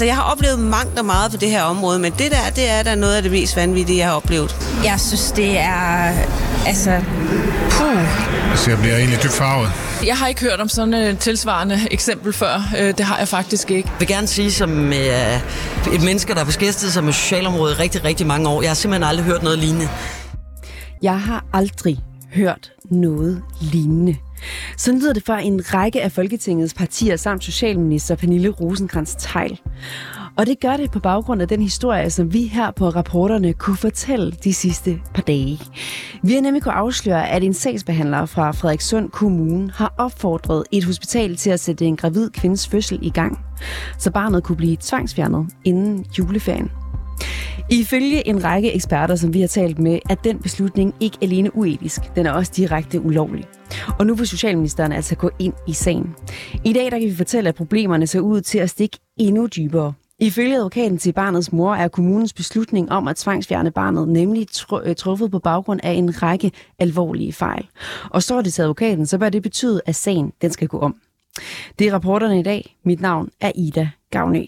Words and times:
Altså, 0.00 0.08
jeg 0.08 0.16
har 0.16 0.32
oplevet 0.32 0.58
mangt 0.58 0.98
og 0.98 1.04
meget 1.04 1.30
på 1.30 1.36
det 1.36 1.50
her 1.50 1.62
område, 1.62 1.98
men 1.98 2.12
det 2.12 2.30
der, 2.30 2.50
det 2.56 2.70
er 2.70 2.82
da 2.82 2.94
noget 2.94 3.14
af 3.14 3.22
det 3.22 3.32
mest 3.32 3.56
vanvittige, 3.56 3.98
jeg 3.98 4.06
har 4.06 4.14
oplevet. 4.14 4.56
Jeg 4.84 5.00
synes, 5.00 5.32
det 5.32 5.58
er... 5.58 6.12
Altså... 6.66 7.00
Puh. 7.70 7.98
Så 8.56 8.70
jeg 8.70 8.78
bliver 8.78 8.96
egentlig 8.96 9.22
dybt 9.22 9.32
farvet. 9.32 9.68
Jeg 10.06 10.16
har 10.16 10.26
ikke 10.26 10.40
hørt 10.40 10.60
om 10.60 10.68
sådan 10.68 10.94
et 10.94 11.18
tilsvarende 11.18 11.80
eksempel 11.90 12.32
før. 12.32 12.62
Øh, 12.78 12.86
det 12.98 13.00
har 13.00 13.18
jeg 13.18 13.28
faktisk 13.28 13.70
ikke. 13.70 13.88
Jeg 13.88 14.00
vil 14.00 14.08
gerne 14.08 14.26
sige, 14.26 14.52
som 14.52 14.92
øh, 14.92 15.94
et 15.94 16.02
menneske, 16.04 16.32
der 16.32 16.38
har 16.38 16.46
beskæftiget 16.46 16.92
sig 16.92 17.04
med 17.04 17.12
socialområdet 17.12 17.78
rigtig, 17.78 18.04
rigtig 18.04 18.26
mange 18.26 18.48
år, 18.48 18.62
jeg 18.62 18.70
har 18.70 18.74
simpelthen 18.74 19.08
aldrig 19.08 19.26
hørt 19.26 19.42
noget 19.42 19.58
lignende. 19.58 19.88
Jeg 21.02 21.20
har 21.20 21.44
aldrig 21.52 21.98
hørt 22.34 22.70
noget 22.90 23.42
lignende. 23.60 24.16
Så 24.76 24.92
lyder 24.92 25.12
det 25.12 25.24
fra 25.24 25.40
en 25.40 25.74
række 25.74 26.02
af 26.02 26.12
Folketingets 26.12 26.74
partier 26.74 27.16
samt 27.16 27.44
Socialminister 27.44 28.14
Pernille 28.14 28.48
rosenkrantz 28.48 29.14
teil 29.18 29.60
Og 30.36 30.46
det 30.46 30.60
gør 30.60 30.76
det 30.76 30.90
på 30.90 31.00
baggrund 31.00 31.42
af 31.42 31.48
den 31.48 31.62
historie, 31.62 32.10
som 32.10 32.32
vi 32.32 32.46
her 32.46 32.70
på 32.70 32.88
rapporterne 32.88 33.52
kunne 33.52 33.76
fortælle 33.76 34.32
de 34.44 34.54
sidste 34.54 35.00
par 35.14 35.22
dage. 35.22 35.60
Vi 36.22 36.32
har 36.34 36.40
nemlig 36.40 36.62
kunne 36.62 36.74
afsløre, 36.74 37.28
at 37.28 37.44
en 37.44 37.54
sagsbehandler 37.54 38.26
fra 38.26 38.50
Frederikssund 38.50 39.10
Kommune 39.10 39.70
har 39.74 39.94
opfordret 39.98 40.64
et 40.72 40.84
hospital 40.84 41.36
til 41.36 41.50
at 41.50 41.60
sætte 41.60 41.84
en 41.84 41.96
gravid 41.96 42.30
kvindes 42.30 42.68
fødsel 42.68 42.98
i 43.02 43.10
gang, 43.10 43.38
så 43.98 44.10
barnet 44.10 44.44
kunne 44.44 44.56
blive 44.56 44.76
tvangsfjernet 44.80 45.46
inden 45.64 46.06
juleferien. 46.18 46.70
Ifølge 47.72 48.28
en 48.28 48.44
række 48.44 48.72
eksperter, 48.74 49.14
som 49.16 49.34
vi 49.34 49.40
har 49.40 49.48
talt 49.48 49.78
med, 49.78 49.98
er 50.10 50.14
den 50.14 50.38
beslutning 50.38 50.94
ikke 51.00 51.18
alene 51.22 51.56
uetisk, 51.56 52.00
den 52.16 52.26
er 52.26 52.32
også 52.32 52.52
direkte 52.56 53.00
ulovlig. 53.00 53.44
Og 53.98 54.06
nu 54.06 54.14
vil 54.14 54.26
Socialministeren 54.26 54.92
altså 54.92 55.16
gå 55.16 55.30
ind 55.38 55.52
i 55.68 55.72
sagen. 55.72 56.14
I 56.64 56.72
dag 56.72 56.84
der 56.84 56.98
kan 56.98 57.08
vi 57.08 57.14
fortælle, 57.14 57.48
at 57.48 57.54
problemerne 57.54 58.06
ser 58.06 58.20
ud 58.20 58.40
til 58.40 58.58
at 58.58 58.70
stikke 58.70 58.98
endnu 59.16 59.46
dybere. 59.46 59.92
Ifølge 60.18 60.56
advokaten 60.56 60.98
til 60.98 61.12
barnets 61.12 61.52
mor 61.52 61.74
er 61.74 61.88
kommunens 61.88 62.32
beslutning 62.32 62.92
om 62.92 63.08
at 63.08 63.16
tvangsfjerne 63.16 63.70
barnet 63.70 64.08
nemlig 64.08 64.46
tr- 64.52 64.88
øh, 64.88 64.96
truffet 64.96 65.30
på 65.30 65.38
baggrund 65.38 65.80
af 65.82 65.92
en 65.92 66.22
række 66.22 66.50
alvorlige 66.78 67.32
fejl. 67.32 67.66
Og 68.10 68.22
står 68.22 68.40
det 68.40 68.52
til 68.52 68.62
advokaten, 68.62 69.06
så 69.06 69.18
bør 69.18 69.28
det 69.28 69.42
betyde, 69.42 69.80
at 69.86 69.94
sagen 69.94 70.32
den 70.42 70.50
skal 70.50 70.68
gå 70.68 70.78
om. 70.78 70.96
Det 71.78 71.86
er 71.86 71.92
rapporterne 71.92 72.40
i 72.40 72.42
dag. 72.42 72.76
Mit 72.84 73.00
navn 73.00 73.28
er 73.40 73.52
Ida 73.54 73.90
Gavnø. 74.10 74.44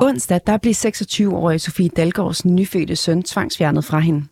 Onsdag 0.00 0.40
der 0.46 0.56
blev 0.56 0.72
26-årige 0.72 1.58
Sofie 1.58 1.88
Dalgaards 1.88 2.44
nyfødte 2.44 2.96
søn 2.96 3.22
tvangsfjernet 3.22 3.84
fra 3.84 3.98
hende. 3.98 4.26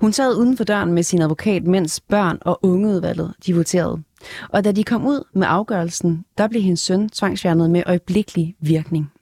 Hun 0.00 0.12
sad 0.12 0.36
uden 0.36 0.56
for 0.56 0.64
døren 0.64 0.92
med 0.92 1.02
sin 1.02 1.22
advokat, 1.22 1.64
mens 1.64 2.00
børn 2.00 2.38
og 2.40 2.58
ungeudvalget 2.62 3.34
de 3.46 3.54
voterede. 3.54 4.02
Og 4.48 4.64
da 4.64 4.72
de 4.72 4.84
kom 4.84 5.06
ud 5.06 5.24
med 5.34 5.46
afgørelsen, 5.50 6.24
der 6.38 6.48
blev 6.48 6.62
hendes 6.62 6.80
søn 6.80 7.08
tvangsfjernet 7.08 7.70
med 7.70 7.82
øjeblikkelig 7.86 8.56
virkning. 8.60 9.12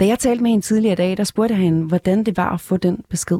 Da 0.00 0.06
jeg 0.06 0.18
talte 0.18 0.42
med 0.42 0.50
hende 0.50 0.66
tidligere 0.66 0.92
i 0.92 0.96
dag, 0.96 1.16
der 1.16 1.24
spurgte 1.24 1.54
jeg 1.54 1.62
hende, 1.62 1.86
hvordan 1.86 2.24
det 2.24 2.36
var 2.36 2.54
at 2.54 2.60
få 2.60 2.76
den 2.76 3.04
besked. 3.10 3.38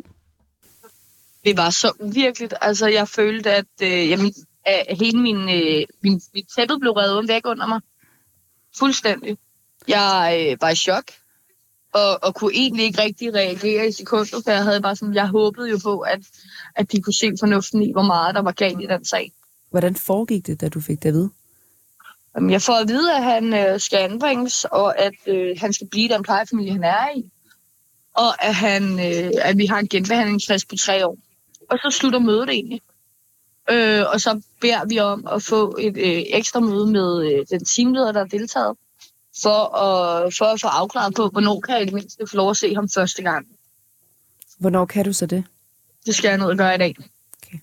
Det 1.44 1.56
var 1.56 1.70
så 1.70 1.92
uvirkeligt. 2.00 2.55
Altså, 2.61 2.87
jeg 2.87 3.09
følte, 3.09 3.50
at 3.50 3.66
øh, 3.83 4.09
jamen, 4.11 4.34
at 4.66 4.99
hele 4.99 5.19
min, 5.19 5.37
øh, 5.37 5.87
min, 6.03 6.21
mit 6.34 6.47
tæppe 6.56 6.78
blev 6.81 6.93
revet 6.93 7.28
væk 7.28 7.47
under 7.47 7.66
mig. 7.66 7.81
Fuldstændig. 8.78 9.37
Jeg 9.88 10.49
øh, 10.50 10.56
var 10.60 10.71
i 10.71 10.75
chok 10.75 11.05
og, 11.92 12.19
og 12.22 12.34
kunne 12.34 12.54
egentlig 12.54 12.84
ikke 12.84 13.03
rigtig 13.03 13.34
reagere 13.34 13.88
i 13.88 13.92
sekunder, 13.92 14.41
for 14.44 14.50
jeg 14.50 14.64
havde 14.64 14.80
bare 14.80 14.97
sådan, 14.97 15.14
jeg 15.14 15.28
håbede 15.28 15.70
jo 15.70 15.78
på, 15.82 15.98
at, 15.98 16.20
at 16.75 16.92
de 16.92 17.03
kunne 17.03 17.14
se 17.14 17.32
fornuften 17.41 17.82
i, 17.82 17.92
hvor 17.92 18.03
meget 18.03 18.34
der 18.34 18.42
var 18.42 18.53
galt 18.53 18.80
i 18.80 18.86
den 18.86 19.04
sag. 19.04 19.32
Hvordan 19.70 19.97
foregik 19.97 20.47
det, 20.47 20.60
da 20.60 20.69
du 20.69 20.81
fik 20.81 21.02
det 21.02 21.08
at 21.08 21.14
vide? 21.14 21.31
Jeg 22.50 22.62
får 22.62 22.72
at 22.72 22.88
vide, 22.88 23.16
at 23.16 23.22
han 23.25 23.54
øh, 23.54 23.81
skal 23.81 23.98
anbringes, 23.98 24.64
og 24.64 24.98
at 24.98 25.14
øh, 25.26 25.56
han 25.60 25.72
skal 25.72 25.88
blive 25.88 26.08
den 26.08 26.22
plejefamilie, 26.22 26.72
han 26.72 26.84
er 26.84 27.16
i. 27.16 27.31
Og 28.14 28.44
at, 28.44 28.54
han, 28.54 28.82
øh, 28.92 29.31
at 29.42 29.58
vi 29.58 29.66
har 29.66 29.78
en 29.78 29.88
genbehandlingsfrist 29.88 30.69
på 30.69 30.76
tre 30.76 31.06
år. 31.06 31.16
Og 31.70 31.78
så 31.78 31.91
slutter 31.91 32.19
mødet 32.19 32.48
egentlig. 32.48 32.81
Øh, 33.70 34.04
og 34.12 34.20
så 34.20 34.42
beder 34.60 34.84
vi 34.88 34.98
om 34.98 35.26
at 35.32 35.42
få 35.42 35.76
et 35.81 35.97
øh, 35.97 36.22
ekstra 36.26 36.60
møde 36.60 36.86
med 36.86 37.32
øh, 37.32 37.47
den 37.50 37.64
teamleder, 37.64 38.12
der 38.12 38.20
har 38.20 38.26
deltaget 38.26 38.76
for 39.43 39.76
at, 39.76 40.34
for 40.34 40.44
at 40.44 40.60
få 40.60 40.69
afklaret 40.69 41.15
på, 41.15 41.28
hvornår 41.28 41.60
kan 41.60 41.75
jeg 41.75 41.82
i 41.82 41.84
det 41.84 41.94
mindste 41.94 42.26
få 42.26 42.37
lov 42.37 42.50
at 42.50 42.56
se 42.56 42.75
ham 42.75 42.88
første 42.88 43.22
gang. 43.22 43.47
Hvornår 44.59 44.84
kan 44.84 45.04
du 45.04 45.12
så 45.12 45.26
det? 45.26 45.44
Det 46.06 46.15
skal 46.15 46.28
jeg 46.28 46.38
ned 46.38 46.47
og 46.47 46.56
gøre 46.56 46.75
i 46.75 46.78
dag. 46.78 46.97
Okay. 47.43 47.59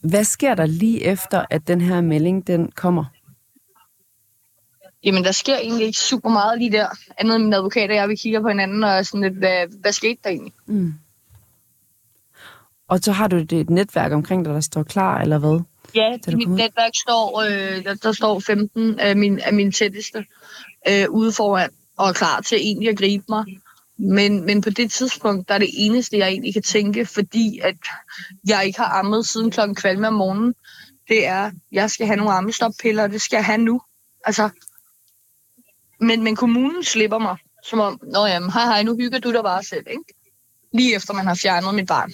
Hvad 0.00 0.24
sker 0.24 0.54
der 0.54 0.66
lige 0.66 1.04
efter, 1.04 1.44
at 1.50 1.68
den 1.68 1.80
her 1.80 2.00
melding 2.00 2.46
den 2.46 2.70
kommer? 2.70 3.04
Jamen, 5.04 5.24
der 5.24 5.32
sker 5.32 5.56
egentlig 5.56 5.86
ikke 5.86 5.98
super 5.98 6.30
meget 6.30 6.58
lige 6.58 6.72
der. 6.72 6.88
Andet 7.18 7.36
end 7.36 7.44
min 7.44 7.52
advokat 7.52 7.90
og 7.90 7.96
jeg, 7.96 8.08
vi 8.08 8.16
kigger 8.16 8.40
på 8.40 8.48
hinanden 8.48 8.84
og 8.84 8.90
er 8.90 9.02
sådan 9.02 9.20
lidt, 9.20 9.34
hvad, 9.34 9.66
hvad 9.80 9.92
skete 9.92 10.20
der 10.24 10.30
egentlig? 10.30 10.52
Mm. 10.66 10.94
Og 12.88 12.98
så 12.98 13.12
har 13.12 13.28
du 13.28 13.36
et 13.36 13.70
netværk 13.70 14.12
omkring 14.12 14.44
dig, 14.44 14.54
der 14.54 14.60
står 14.60 14.82
klar, 14.82 15.20
eller 15.20 15.38
hvad? 15.38 15.60
Ja, 15.94 16.18
i 16.28 16.34
mit 16.34 16.48
netværk 16.48 16.92
står, 16.94 17.40
øh, 17.40 17.84
der, 17.84 17.94
der 17.94 18.12
står 18.12 18.40
15 18.40 19.00
af, 19.00 19.16
min, 19.16 19.40
af 19.40 19.52
mine 19.52 19.72
tætteste 19.72 20.26
øh, 20.88 21.10
ude 21.10 21.32
foran 21.32 21.70
og 21.96 22.08
er 22.08 22.12
klar 22.12 22.40
til 22.40 22.58
egentlig 22.58 22.88
at 22.88 22.98
gribe 22.98 23.24
mig. 23.28 23.44
Men, 23.98 24.46
men 24.46 24.60
på 24.60 24.70
det 24.70 24.92
tidspunkt, 24.92 25.48
der 25.48 25.54
er 25.54 25.58
det 25.58 25.70
eneste, 25.72 26.18
jeg 26.18 26.28
egentlig 26.28 26.52
kan 26.52 26.62
tænke, 26.62 27.06
fordi 27.06 27.60
at 27.62 27.76
jeg 28.48 28.66
ikke 28.66 28.78
har 28.78 28.98
ammet 28.98 29.26
siden 29.26 29.50
klokken 29.50 29.74
kvalme 29.74 30.06
om 30.08 30.14
morgenen, 30.14 30.54
det 31.08 31.26
er, 31.26 31.44
at 31.44 31.52
jeg 31.72 31.90
skal 31.90 32.06
have 32.06 32.16
nogle 32.16 32.32
ammestoppiller, 32.32 33.02
og 33.02 33.10
det 33.10 33.22
skal 33.22 33.36
jeg 33.36 33.44
have 33.44 33.58
nu. 33.58 33.80
Altså, 34.24 34.50
men, 36.00 36.22
men 36.22 36.36
kommunen 36.36 36.84
slipper 36.84 37.18
mig, 37.18 37.36
som 37.64 37.80
om, 37.80 38.00
nå 38.12 38.26
jamen, 38.26 38.52
hej 38.52 38.64
hej, 38.64 38.82
nu 38.82 38.96
hygger 38.96 39.18
du 39.18 39.32
dig 39.32 39.42
bare 39.42 39.64
selv, 39.64 39.86
ikke? 39.90 40.14
Lige 40.72 40.94
efter 40.94 41.14
man 41.14 41.26
har 41.26 41.34
fjernet 41.34 41.74
mit 41.74 41.86
barn. 41.86 42.12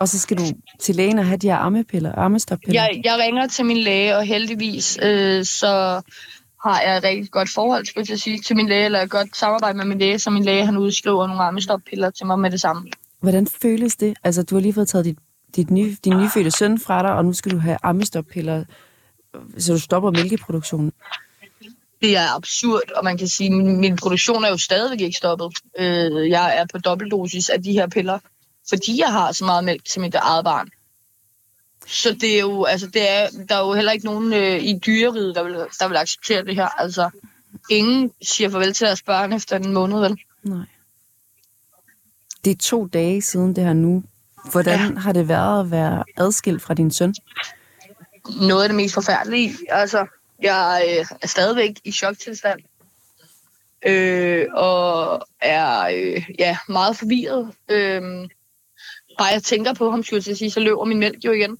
Og 0.00 0.08
så 0.08 0.18
skal 0.18 0.36
du 0.36 0.42
til 0.80 0.94
lægen 0.94 1.18
og 1.18 1.26
have 1.26 1.36
de 1.36 1.48
her 1.48 1.56
ammepiller, 1.56 2.18
ammestoppiller? 2.18 2.82
Jeg, 2.82 3.00
jeg 3.04 3.18
ringer 3.18 3.46
til 3.46 3.64
min 3.64 3.76
læge, 3.76 4.16
og 4.16 4.24
heldigvis 4.24 4.98
øh, 5.02 5.44
så 5.44 6.02
har 6.64 6.80
jeg 6.80 6.96
et 6.96 7.04
rigtig 7.04 7.30
godt 7.30 7.50
forhold 7.50 7.86
skulle 7.86 8.06
jeg 8.10 8.18
sige, 8.18 8.38
til 8.38 8.56
min 8.56 8.68
læge, 8.68 8.84
eller 8.84 9.00
et 9.00 9.10
godt 9.10 9.36
samarbejde 9.36 9.78
med 9.78 9.84
min 9.84 9.98
læge, 9.98 10.18
så 10.18 10.30
min 10.30 10.44
læge 10.44 10.66
han 10.66 10.76
udskriver 10.76 11.26
nogle 11.26 11.42
ammestoppiller 11.42 12.10
til 12.10 12.26
mig 12.26 12.38
med 12.38 12.50
det 12.50 12.60
samme. 12.60 12.90
Hvordan 13.20 13.46
føles 13.62 13.96
det? 13.96 14.14
Altså, 14.24 14.42
du 14.42 14.54
har 14.54 14.62
lige 14.62 14.72
fået 14.72 14.88
taget 14.88 15.04
dit, 15.04 15.18
dit 15.56 15.70
ny, 15.70 15.96
din 16.04 16.16
nyfødte 16.16 16.50
søn 16.50 16.80
fra 16.80 17.02
dig, 17.02 17.12
og 17.12 17.24
nu 17.24 17.32
skal 17.32 17.52
du 17.52 17.58
have 17.58 17.76
ammestoppiller, 17.82 18.64
så 19.58 19.72
du 19.72 19.78
stopper 19.78 20.10
mælkeproduktionen. 20.10 20.92
Det 22.00 22.16
er 22.16 22.36
absurd, 22.36 22.92
og 22.96 23.04
man 23.04 23.18
kan 23.18 23.28
sige, 23.28 23.46
at 23.46 23.52
min, 23.52 23.80
min 23.80 23.96
produktion 23.96 24.44
er 24.44 24.48
jo 24.48 24.56
stadigvæk 24.56 25.00
ikke 25.00 25.16
stoppet. 25.16 25.58
Øh, 25.78 26.30
jeg 26.30 26.58
er 26.58 26.66
på 26.72 26.78
dobbeltdosis 26.78 27.48
af 27.48 27.62
de 27.62 27.72
her 27.72 27.86
piller 27.86 28.18
fordi 28.72 29.00
jeg 29.00 29.12
har 29.12 29.32
så 29.32 29.44
meget 29.44 29.64
mælk 29.64 29.84
til 29.84 30.00
mit 30.00 30.14
eget 30.14 30.44
barn. 30.44 30.68
Så 31.86 32.16
det 32.20 32.36
er 32.36 32.40
jo, 32.40 32.64
altså 32.64 32.86
det 32.86 33.10
er, 33.10 33.28
der 33.48 33.54
er 33.56 33.66
jo 33.66 33.72
heller 33.72 33.92
ikke 33.92 34.04
nogen 34.04 34.32
øh, 34.32 34.62
i 34.62 34.78
dyreriget, 34.86 35.34
der 35.34 35.42
vil, 35.42 35.54
der 35.54 35.88
vil 35.88 35.96
acceptere 35.96 36.44
det 36.44 36.54
her. 36.54 36.68
Altså, 36.68 37.10
ingen 37.70 38.12
siger 38.22 38.50
farvel 38.50 38.72
til 38.72 38.86
deres 38.86 39.02
børn 39.02 39.32
efter 39.32 39.56
en 39.56 39.72
måned, 39.72 40.00
vel? 40.00 40.18
Nej. 40.42 40.66
Det 42.44 42.50
er 42.50 42.56
to 42.56 42.86
dage 42.86 43.22
siden 43.22 43.56
det 43.56 43.64
her 43.64 43.72
nu. 43.72 44.02
Hvordan 44.50 44.78
ja. 44.78 45.00
har 45.00 45.12
det 45.12 45.28
været 45.28 45.60
at 45.60 45.70
være 45.70 46.04
adskilt 46.16 46.62
fra 46.62 46.74
din 46.74 46.90
søn? 46.90 47.14
Noget 48.40 48.62
af 48.62 48.68
det 48.68 48.76
mest 48.76 48.94
forfærdelige. 48.94 49.52
Altså, 49.68 50.06
jeg 50.42 50.84
øh, 50.88 51.06
er 51.22 51.26
stadigvæk 51.26 51.80
i 51.84 51.92
choktilstand. 51.92 52.60
Øh, 53.86 54.46
og 54.52 55.26
er 55.40 55.82
øh, 55.82 56.30
ja, 56.38 56.58
meget 56.68 56.96
forvirret. 56.96 57.54
Øh, 57.68 58.28
bare 59.18 59.28
jeg 59.28 59.42
tænker 59.42 59.74
på 59.74 59.90
ham, 59.90 60.02
skulle 60.02 60.22
jeg 60.26 60.36
sige, 60.36 60.50
så 60.50 60.60
løber 60.60 60.84
min 60.84 60.98
mælk 60.98 61.24
jo 61.24 61.32
igen. 61.32 61.58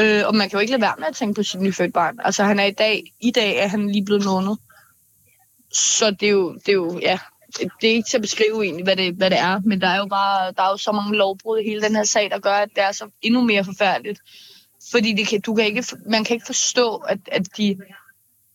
Øh, 0.00 0.22
og 0.26 0.34
man 0.34 0.48
kan 0.48 0.56
jo 0.56 0.60
ikke 0.60 0.70
lade 0.70 0.82
være 0.82 0.94
med 0.98 1.06
at 1.06 1.16
tænke 1.16 1.34
på 1.34 1.42
sit 1.42 1.60
nyfødte 1.60 1.92
barn. 1.92 2.18
Altså 2.24 2.44
han 2.44 2.58
er 2.58 2.64
i 2.64 2.70
dag, 2.70 3.02
i 3.20 3.30
dag 3.30 3.56
er 3.56 3.66
han 3.66 3.90
lige 3.90 4.04
blevet 4.04 4.24
måned. 4.24 4.56
Så 5.72 6.10
det 6.10 6.28
er 6.28 6.32
jo, 6.32 6.52
det 6.54 6.68
er 6.68 6.72
jo 6.72 6.98
ja, 7.02 7.18
det 7.58 7.90
er 7.90 7.94
ikke 7.94 8.08
til 8.08 8.16
at 8.16 8.22
beskrive 8.22 8.64
egentlig, 8.64 8.84
hvad 8.84 8.96
det, 8.96 9.14
hvad 9.14 9.30
det 9.30 9.38
er, 9.38 9.60
men 9.64 9.80
der 9.80 9.88
er 9.88 9.98
jo 9.98 10.06
bare, 10.06 10.52
der 10.52 10.62
er 10.62 10.70
jo 10.70 10.76
så 10.76 10.92
mange 10.92 11.16
lovbrud 11.16 11.58
i 11.58 11.64
hele 11.64 11.82
den 11.82 11.96
her 11.96 12.04
sag, 12.04 12.30
der 12.30 12.38
gør, 12.38 12.54
at 12.54 12.68
det 12.74 12.82
er 12.82 12.92
så 12.92 13.08
endnu 13.22 13.40
mere 13.40 13.64
forfærdeligt. 13.64 14.20
Fordi 14.90 15.12
det 15.12 15.26
kan, 15.26 15.40
du 15.40 15.54
kan 15.54 15.64
ikke, 15.64 15.84
man 16.06 16.24
kan 16.24 16.34
ikke 16.34 16.46
forstå, 16.46 16.96
at, 16.96 17.18
at 17.26 17.56
de 17.56 17.78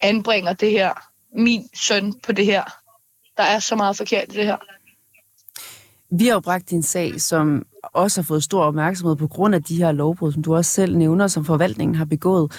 anbringer 0.02 0.54
det 0.54 0.72
her, 0.72 0.94
min 1.36 1.70
søn 1.76 2.14
på 2.14 2.32
det 2.32 2.46
her. 2.46 2.64
Der 3.38 3.44
er 3.44 3.60
så 3.60 3.76
meget 3.76 3.98
forkert 3.98 4.34
i 4.34 4.38
det 4.38 4.46
her. 4.46 4.58
Vi 6.10 6.28
har 6.28 6.34
jo 6.34 6.40
bragt 6.40 6.70
din 6.70 6.84
sag, 6.84 7.22
som 7.22 7.66
også 7.94 8.22
har 8.22 8.26
fået 8.26 8.44
stor 8.44 8.64
opmærksomhed 8.64 9.16
på 9.16 9.28
grund 9.28 9.56
af 9.56 9.64
de 9.64 9.76
her 9.76 9.92
lovbrud, 9.92 10.32
som 10.32 10.44
du 10.44 10.56
også 10.56 10.72
selv 10.72 10.98
nævner, 10.98 11.28
som 11.28 11.46
forvaltningen 11.46 11.96
har 11.96 12.06
begået. 12.06 12.52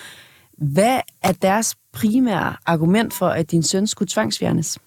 Hvad 0.59 1.01
er 1.23 1.33
deres 1.33 1.77
primære 1.93 2.57
argument 2.67 3.15
for, 3.15 3.29
at 3.29 3.51
din 3.51 3.63
søn 3.63 3.87
skulle 3.87 4.09
tvangsfjernes? 4.09 4.79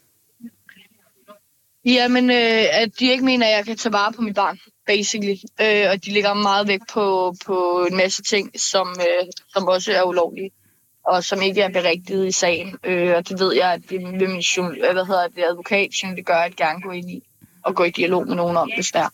Jamen, 1.86 2.30
øh, 2.30 2.66
at 2.82 3.00
de 3.00 3.12
ikke 3.12 3.26
mener, 3.26 3.48
at 3.48 3.54
jeg 3.54 3.66
kan 3.66 3.78
tage 3.78 3.94
vare 3.94 4.14
på 4.14 4.22
mit 4.22 4.36
barn, 4.36 4.60
basically. 4.88 5.36
Øh, 5.62 5.92
og 5.92 6.06
de 6.06 6.12
lægger 6.12 6.34
meget 6.34 6.68
vægt 6.68 6.84
på, 6.94 7.36
på 7.46 7.88
en 7.90 7.98
masse 7.98 8.24
ting, 8.24 8.60
som, 8.60 8.88
øh, 9.00 9.28
som 9.54 9.68
også 9.68 9.92
er 9.92 10.04
ulovlige, 10.04 10.52
og 11.06 11.24
som 11.24 11.42
ikke 11.42 11.62
er 11.62 11.70
berigtiget 11.70 12.28
i 12.28 12.32
sagen. 12.32 12.78
Øh, 12.84 13.16
og 13.16 13.30
det 13.30 13.40
ved 13.40 13.56
jeg, 13.56 13.74
at 13.74 13.82
det 13.90 14.00
vil 14.00 14.30
min 14.30 14.44
øh, 14.60 14.94
hvad 14.94 15.06
hedder 15.06 15.28
det, 15.28 15.44
advokat, 15.50 15.90
det 16.16 16.26
gør, 16.26 16.36
at 16.36 16.56
gerne 16.56 16.82
gå 16.82 16.92
ind 16.92 17.12
i 17.12 17.24
og 17.64 17.76
gå 17.76 17.84
i 17.84 17.90
dialog 17.90 18.28
med 18.28 18.36
nogen 18.36 18.58
om, 18.58 18.72
hvis 18.76 18.92
der. 18.92 19.10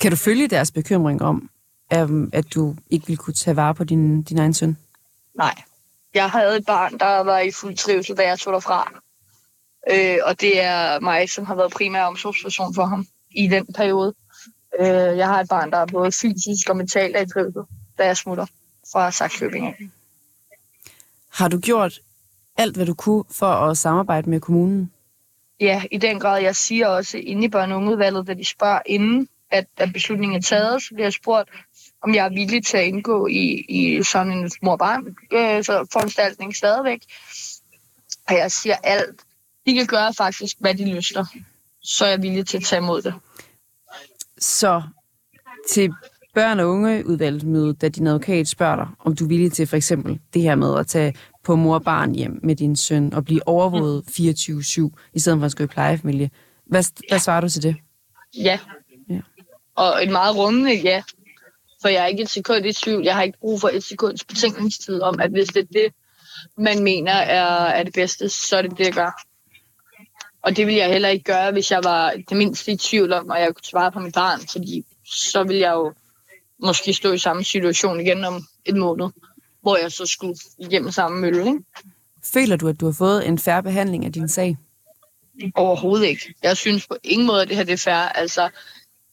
Kan 0.00 0.10
du 0.10 0.16
følge 0.16 0.48
deres 0.48 0.70
bekymring 0.70 1.22
om, 1.22 1.50
øhm, 1.94 2.30
at 2.32 2.54
du 2.54 2.76
ikke 2.90 3.06
vil 3.06 3.16
kunne 3.16 3.34
tage 3.34 3.56
vare 3.56 3.74
på 3.74 3.84
din, 3.84 4.22
din 4.22 4.38
egen 4.38 4.54
søn? 4.54 4.76
Nej. 5.34 5.54
Jeg 6.14 6.30
havde 6.30 6.56
et 6.56 6.66
barn, 6.66 6.98
der 6.98 7.20
var 7.20 7.38
i 7.38 7.50
fuld 7.50 7.76
trivsel, 7.76 8.16
da 8.16 8.22
jeg 8.22 8.38
tog 8.38 8.52
derfra. 8.52 8.92
Øh, 9.90 10.18
og 10.26 10.40
det 10.40 10.62
er 10.62 11.00
mig, 11.00 11.30
som 11.30 11.44
har 11.46 11.54
været 11.54 11.72
primær 11.72 12.02
omsorgsperson 12.02 12.74
for 12.74 12.84
ham 12.84 13.06
i 13.30 13.48
den 13.48 13.66
periode. 13.74 14.14
Øh, 14.80 14.86
jeg 15.18 15.26
har 15.26 15.40
et 15.40 15.48
barn, 15.48 15.70
der 15.70 15.78
er 15.78 15.86
både 15.86 16.12
fysisk 16.12 16.68
og 16.68 16.76
mentalt 16.76 17.16
er 17.16 17.20
i 17.20 17.26
trivsel, 17.26 17.62
da 17.98 18.06
jeg 18.06 18.16
smutter 18.16 18.46
fra 18.92 19.10
Saxkøbing. 19.10 19.66
af. 19.66 19.74
Har 21.32 21.48
du 21.48 21.58
gjort 21.58 22.00
alt, 22.56 22.76
hvad 22.76 22.86
du 22.86 22.94
kunne 22.94 23.24
for 23.30 23.46
at 23.46 23.78
samarbejde 23.78 24.30
med 24.30 24.40
kommunen? 24.40 24.92
Ja, 25.60 25.82
i 25.90 25.98
den 25.98 26.20
grad. 26.20 26.42
Jeg 26.42 26.56
siger 26.56 26.86
også 26.86 27.18
inde 27.18 27.44
i 27.44 27.50
børne- 27.54 27.72
og 27.72 27.76
ungeudvalget, 27.76 28.26
da 28.26 28.34
de 28.34 28.44
spørger 28.44 28.80
inden, 28.86 29.28
at, 29.56 29.66
at 29.76 29.92
beslutningen 29.92 30.36
er 30.36 30.40
taget, 30.40 30.82
så 30.82 30.88
bliver 30.94 31.04
jeg 31.06 31.12
spurgt, 31.12 31.50
om 32.02 32.14
jeg 32.14 32.24
er 32.24 32.28
villig 32.28 32.66
til 32.66 32.76
at 32.76 32.84
indgå 32.84 33.26
i, 33.26 33.64
i 33.68 34.02
sådan 34.02 34.32
en 34.32 34.50
mor-barn 34.62 35.16
øh, 35.32 36.54
stadigvæk. 36.54 37.00
Og 38.28 38.34
jeg 38.34 38.52
siger 38.52 38.76
alt. 38.82 39.20
De 39.66 39.74
kan 39.74 39.86
gøre 39.86 40.14
faktisk, 40.14 40.56
hvad 40.60 40.74
de 40.74 40.94
lyster. 40.94 41.24
Så 41.82 42.04
er 42.04 42.08
jeg 42.08 42.22
villig 42.22 42.46
til 42.46 42.56
at 42.56 42.64
tage 42.64 42.82
imod 42.82 43.02
det. 43.02 43.14
Så 44.38 44.82
til 45.70 45.92
børn- 46.34 46.60
og 46.60 46.68
ungeudvalgsmødet, 46.68 47.80
da 47.80 47.88
din 47.88 48.06
advokat 48.06 48.48
spørger 48.48 48.76
dig, 48.76 48.88
om 48.98 49.16
du 49.16 49.24
er 49.24 49.28
villig 49.28 49.52
til 49.52 49.66
for 49.66 49.76
eksempel 49.76 50.20
det 50.34 50.42
her 50.42 50.54
med 50.54 50.78
at 50.78 50.86
tage 50.86 51.14
på 51.44 51.56
mor 51.56 51.74
og 51.74 51.84
barn 51.84 52.14
hjem 52.14 52.40
med 52.42 52.56
din 52.56 52.76
søn 52.76 53.12
og 53.14 53.24
blive 53.24 53.48
overvåget 53.48 54.02
24-7, 54.08 55.10
i 55.14 55.18
stedet 55.18 55.38
for 55.38 55.44
at 55.44 55.50
skulle 55.50 55.64
i 55.64 55.74
plejefamilie. 55.74 56.30
Hvad, 56.66 56.84
hvad 57.08 57.18
svarer 57.18 57.40
du 57.40 57.48
til 57.48 57.62
det? 57.62 57.76
Ja. 58.36 58.58
Og 59.76 60.02
et 60.02 60.10
meget 60.10 60.36
rummende 60.36 60.74
ja. 60.74 61.02
For 61.82 61.88
jeg 61.88 62.02
er 62.02 62.06
ikke 62.06 62.22
et 62.22 62.30
sekund 62.30 62.66
i 62.66 62.72
tvivl. 62.72 63.04
Jeg 63.04 63.14
har 63.14 63.22
ikke 63.22 63.38
brug 63.38 63.60
for 63.60 63.68
et 63.68 63.84
sekunds 63.84 64.24
betænkningstid 64.24 65.00
om, 65.00 65.20
at 65.20 65.30
hvis 65.30 65.48
det 65.48 65.62
er 65.62 65.72
det, 65.72 65.92
man 66.56 66.82
mener 66.82 67.12
er, 67.12 67.64
er 67.64 67.82
det 67.82 67.94
bedste, 67.94 68.28
så 68.28 68.56
er 68.56 68.62
det 68.62 68.78
det, 68.78 68.84
jeg 68.84 68.92
gør. 68.92 69.22
Og 70.42 70.56
det 70.56 70.66
ville 70.66 70.78
jeg 70.80 70.92
heller 70.92 71.08
ikke 71.08 71.24
gøre, 71.24 71.52
hvis 71.52 71.70
jeg 71.70 71.84
var 71.84 72.14
det 72.28 72.36
mindste 72.36 72.72
i 72.72 72.76
tvivl 72.76 73.12
om, 73.12 73.30
at 73.30 73.40
jeg 73.40 73.54
kunne 73.54 73.64
svare 73.64 73.92
på 73.92 74.00
mit 74.00 74.14
barn. 74.14 74.40
Fordi 74.40 74.84
så 75.04 75.44
ville 75.44 75.60
jeg 75.60 75.72
jo 75.72 75.92
måske 76.62 76.92
stå 76.92 77.12
i 77.12 77.18
samme 77.18 77.44
situation 77.44 78.00
igen 78.00 78.24
om 78.24 78.46
et 78.64 78.76
måned, 78.76 79.06
hvor 79.62 79.76
jeg 79.76 79.92
så 79.92 80.06
skulle 80.06 80.36
igennem 80.58 80.90
samme 80.90 81.20
mølle. 81.20 81.46
Ikke? 81.46 81.58
Føler 82.24 82.56
du, 82.56 82.68
at 82.68 82.80
du 82.80 82.86
har 82.86 82.92
fået 82.92 83.28
en 83.28 83.38
færre 83.38 83.62
behandling 83.62 84.04
af 84.04 84.12
din 84.12 84.28
sag? 84.28 84.56
Overhovedet 85.54 86.06
ikke. 86.06 86.34
Jeg 86.42 86.56
synes 86.56 86.86
på 86.86 86.96
ingen 87.04 87.26
måde, 87.26 87.42
at 87.42 87.48
det 87.48 87.56
her 87.56 87.64
det 87.64 87.72
er 87.72 87.76
fair. 87.76 87.94
Altså, 87.94 88.48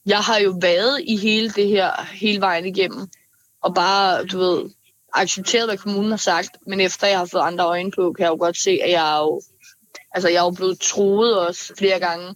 jeg 0.05 0.19
har 0.19 0.37
jo 0.37 0.57
været 0.61 1.01
i 1.03 1.17
hele 1.17 1.49
det 1.49 1.67
her 1.67 1.91
hele 2.13 2.41
vejen 2.41 2.65
igennem. 2.65 3.07
Og 3.61 3.75
bare, 3.75 4.25
du 4.25 4.37
ved, 4.39 4.69
accepteret, 5.13 5.67
hvad 5.67 5.77
kommunen 5.77 6.09
har 6.09 6.17
sagt. 6.17 6.57
Men 6.67 6.79
efter 6.79 7.07
jeg 7.07 7.17
har 7.17 7.25
fået 7.25 7.41
andre 7.41 7.65
øjne 7.65 7.91
på, 7.91 8.13
kan 8.13 8.23
jeg 8.23 8.29
jo 8.29 8.37
godt 8.39 8.57
se, 8.57 8.79
at 8.83 8.91
jeg 8.91 9.15
er 9.15 9.19
jo, 9.19 9.41
altså, 10.11 10.29
jeg 10.29 10.37
er 10.37 10.43
jo 10.43 10.51
blevet 10.51 10.79
troet 10.79 11.39
også 11.39 11.73
flere 11.77 11.99
gange 11.99 12.35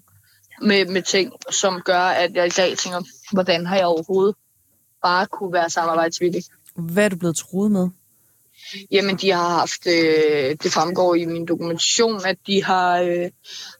med, 0.61 0.85
med 0.85 1.01
ting, 1.01 1.31
som 1.51 1.81
gør, 1.85 2.01
at 2.01 2.35
jeg 2.35 2.47
i 2.47 2.49
dag 2.49 2.77
tænker, 2.77 3.01
hvordan 3.33 3.65
har 3.65 3.75
jeg 3.75 3.85
overhovedet 3.85 4.35
bare 5.03 5.25
kunne 5.25 5.53
være 5.53 5.69
samarbejdsvillig. 5.69 6.43
Hvad 6.75 7.05
er 7.05 7.09
du 7.09 7.15
blevet 7.15 7.37
troet 7.37 7.71
med? 7.71 7.89
Jamen, 8.91 9.15
de 9.15 9.31
har 9.31 9.49
haft, 9.49 9.87
øh, 9.87 10.55
det 10.63 10.71
fremgår 10.71 11.15
i 11.15 11.25
min 11.25 11.45
dokumentation, 11.45 12.25
at 12.25 12.37
de 12.47 12.63
har, 12.63 12.99
øh, 13.01 13.29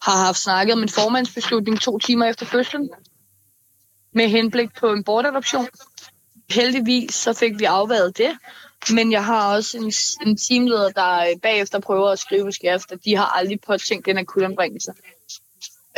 har 0.02 0.26
haft 0.26 0.40
snakket 0.40 0.74
om 0.74 0.82
en 0.82 0.90
formandsbeslutning 0.90 1.82
to 1.82 2.00
timer 2.00 2.26
efter 2.26 2.46
fødslen, 2.46 2.90
med 4.18 4.28
henblik 4.30 4.70
på 4.80 4.94
en 4.94 5.04
bortadoption. 5.04 5.68
Heldigvis 6.50 7.16
så 7.16 7.34
fik 7.34 7.60
vi 7.60 7.64
afværet 7.64 8.18
det, 8.18 8.38
men 8.94 9.12
jeg 9.12 9.26
har 9.26 9.56
også 9.56 9.78
en, 9.78 9.92
en 10.28 10.38
teamleder, 10.38 10.90
der 10.90 11.20
øh, 11.20 11.40
bagefter 11.42 11.80
prøver 11.80 12.10
at 12.10 12.20
skrive 12.20 12.52
skrift, 12.52 12.92
at 12.92 13.00
de 13.06 13.16
har 13.16 13.26
aldrig 13.26 13.62
påtænkt 13.68 14.06
den 14.06 14.18
akutanbringelse. 14.18 14.92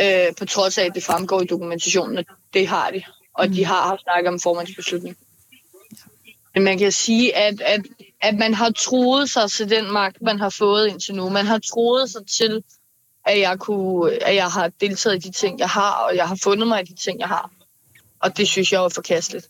Øh, 0.02 0.36
på 0.38 0.46
trods 0.46 0.78
af, 0.78 0.86
at 0.86 0.96
det 0.96 1.04
fremgår 1.04 1.42
i 1.42 1.46
dokumentationen, 1.46 2.18
at 2.18 2.26
det 2.54 2.68
har 2.68 2.92
de. 2.92 3.04
Og 3.34 3.50
de 3.50 3.66
har 3.66 3.82
haft 3.82 4.02
snakket 4.02 4.28
om 4.28 4.40
formandsbeslutning. 4.40 5.18
Men 6.54 6.64
man 6.64 6.78
kan 6.78 6.92
sige, 6.92 7.36
at, 7.36 7.62
at, 7.62 7.82
at 8.22 8.36
man 8.36 8.54
har 8.54 8.70
troet 8.70 9.30
sig 9.30 9.52
til 9.52 9.70
den 9.70 9.92
magt, 9.92 10.22
man 10.22 10.40
har 10.40 10.50
fået 10.50 10.88
indtil 10.88 11.16
nu. 11.16 11.30
Man 11.30 11.46
har 11.46 11.60
troet 11.60 12.10
sig 12.10 12.22
til, 12.38 12.64
at 13.26 13.40
jeg, 13.40 13.60
kunne, 13.60 14.12
at 14.12 14.36
jeg 14.36 14.48
har 14.48 14.72
deltaget 14.82 15.16
i 15.16 15.28
de 15.28 15.32
ting, 15.32 15.60
jeg 15.60 15.70
har, 15.70 15.92
og 15.92 16.16
jeg 16.16 16.28
har 16.28 16.40
fundet 16.44 16.68
mig 16.68 16.82
i 16.82 16.86
de 16.86 16.96
ting, 16.96 17.20
jeg 17.20 17.28
har. 17.28 17.52
Og 18.20 18.38
det 18.38 18.48
synes 18.48 18.72
jeg 18.72 18.84
er 18.84 18.90
forkasteligt. 18.90 19.50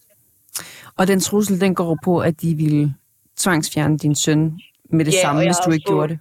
Og 0.97 1.07
den 1.07 1.19
trussel, 1.19 1.61
den 1.61 1.75
går 1.75 1.97
på, 2.03 2.19
at 2.19 2.41
de 2.41 2.55
ville 2.55 2.95
tvangsfjerne 3.37 3.97
din 3.97 4.15
søn 4.15 4.59
med 4.91 5.05
det 5.05 5.13
Ja, 5.13 5.21
samme, 5.21 5.45
hvis 5.45 5.55
du 5.65 5.71
ikke 5.71 5.83
fået- 5.87 5.93
gjorde 5.95 6.13
det. 6.13 6.19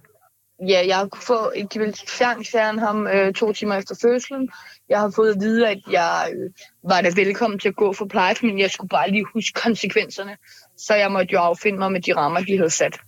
Ja, 0.69 0.83
jeg 0.87 0.97
har 0.97 1.07
kunnet 1.07 1.23
få, 1.23 1.51
de 1.73 1.79
vil 1.79 1.95
fjerne, 2.07 2.45
fjerne 2.45 2.79
ham 2.81 3.07
øh, 3.07 3.33
to 3.33 3.53
timer 3.53 3.75
efter 3.75 3.95
fødslen. 4.01 4.49
Jeg 4.89 4.99
har 4.99 5.11
fået 5.15 5.31
at 5.35 5.41
vide, 5.41 5.67
at 5.69 5.79
jeg 5.91 6.33
øh, 6.35 6.49
var 6.83 7.01
da 7.01 7.11
velkommen 7.15 7.59
til 7.59 7.69
at 7.69 7.75
gå 7.75 7.93
for 7.93 8.05
plejefamilien. 8.05 8.59
Jeg 8.59 8.71
skulle 8.71 8.89
bare 8.89 9.11
lige 9.11 9.25
huske 9.33 9.61
konsekvenserne. 9.61 10.37
Så 10.77 10.95
jeg 10.95 11.11
måtte 11.11 11.33
jo 11.33 11.39
affinde 11.39 11.79
mig 11.79 11.91
med 11.91 12.01
de 12.01 12.15
rammer, 12.15 12.39
de 12.41 12.57
havde 12.57 12.69
sat. 12.69 12.99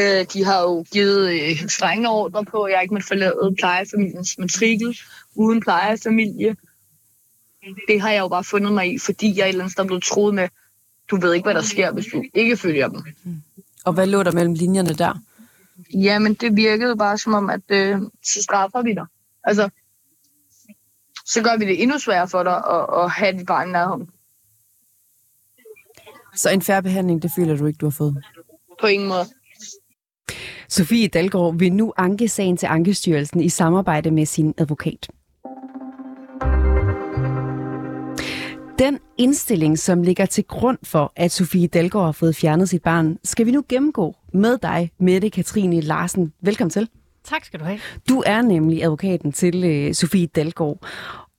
Øh, 0.00 0.26
de 0.32 0.44
har 0.44 0.60
jo 0.62 0.84
givet 0.92 1.28
øh, 1.30 1.68
strenge 1.68 2.08
ordre 2.08 2.44
på, 2.44 2.62
at 2.62 2.72
jeg 2.72 2.82
ikke 2.82 2.94
måtte 2.94 3.06
forlade 3.06 3.54
plejefamiliens 3.58 4.38
matrikel 4.38 4.98
uden 5.34 5.60
plejefamilie. 5.60 6.56
Det 7.88 8.00
har 8.00 8.10
jeg 8.10 8.20
jo 8.20 8.28
bare 8.28 8.44
fundet 8.44 8.72
mig 8.72 8.94
i, 8.94 8.98
fordi 8.98 9.38
jeg 9.38 9.44
et 9.44 9.48
eller 9.48 9.64
andet 9.64 9.72
sted 9.72 9.84
er 9.84 9.86
blevet 9.86 10.02
troet 10.02 10.34
med, 10.34 10.48
du 11.10 11.16
ved 11.16 11.34
ikke, 11.34 11.46
hvad 11.46 11.54
der 11.54 11.62
sker, 11.62 11.92
hvis 11.92 12.06
du 12.06 12.24
ikke 12.34 12.56
følger 12.56 12.88
dem. 12.88 13.02
Og 13.84 13.92
hvad 13.92 14.06
lå 14.06 14.22
der 14.22 14.32
mellem 14.32 14.54
linjerne 14.54 14.94
der? 14.94 15.14
Jamen, 15.94 16.34
det 16.34 16.56
virkede 16.56 16.96
bare 16.96 17.18
som 17.18 17.34
om, 17.34 17.50
at 17.50 17.60
øh, 17.68 17.98
så 18.24 18.42
straffer 18.42 18.82
vi 18.82 18.94
dig. 18.94 19.06
Altså, 19.44 19.68
så 21.26 21.42
gør 21.42 21.56
vi 21.58 21.64
det 21.64 21.82
endnu 21.82 21.98
sværere 21.98 22.28
for 22.28 22.42
dig 22.42 22.56
at, 22.56 23.04
at 23.04 23.10
have 23.10 23.38
dit 23.38 23.46
barn 23.46 23.68
nærheden. 23.68 24.08
Så 26.34 26.50
en 26.50 26.62
færre 26.62 26.82
behandling, 26.82 27.22
det 27.22 27.30
føler 27.36 27.56
du 27.56 27.66
ikke, 27.66 27.78
du 27.78 27.86
har 27.86 27.90
fået? 27.90 28.24
På 28.80 28.86
ingen 28.86 29.08
måde. 29.08 29.24
Sofie 30.68 31.08
Dalgaard 31.08 31.58
vil 31.58 31.72
nu 31.72 31.92
anke 31.96 32.28
sagen 32.28 32.56
til 32.56 32.66
Ankestyrelsen 32.66 33.40
i 33.40 33.48
samarbejde 33.48 34.10
med 34.10 34.26
sin 34.26 34.54
advokat. 34.58 35.08
Den 38.78 38.98
indstilling, 39.18 39.78
som 39.78 40.02
ligger 40.02 40.26
til 40.26 40.44
grund 40.44 40.78
for, 40.82 41.12
at 41.16 41.32
Sofie 41.32 41.66
Dalgaard 41.66 42.04
har 42.04 42.12
fået 42.12 42.36
fjernet 42.36 42.68
sit 42.68 42.82
barn, 42.82 43.18
skal 43.24 43.46
vi 43.46 43.50
nu 43.50 43.64
gennemgå 43.68 44.14
med 44.32 44.58
dig, 44.58 44.90
Mette 45.00 45.30
Katrine 45.30 45.80
Larsen. 45.80 46.32
Velkommen 46.42 46.70
til. 46.70 46.88
Tak 47.24 47.44
skal 47.44 47.60
du 47.60 47.64
have. 47.64 47.78
Du 48.08 48.22
er 48.26 48.42
nemlig 48.42 48.82
advokaten 48.82 49.32
til 49.32 49.64
øh, 49.64 49.94
Sofie 49.94 50.26
Dalgaard. 50.26 50.86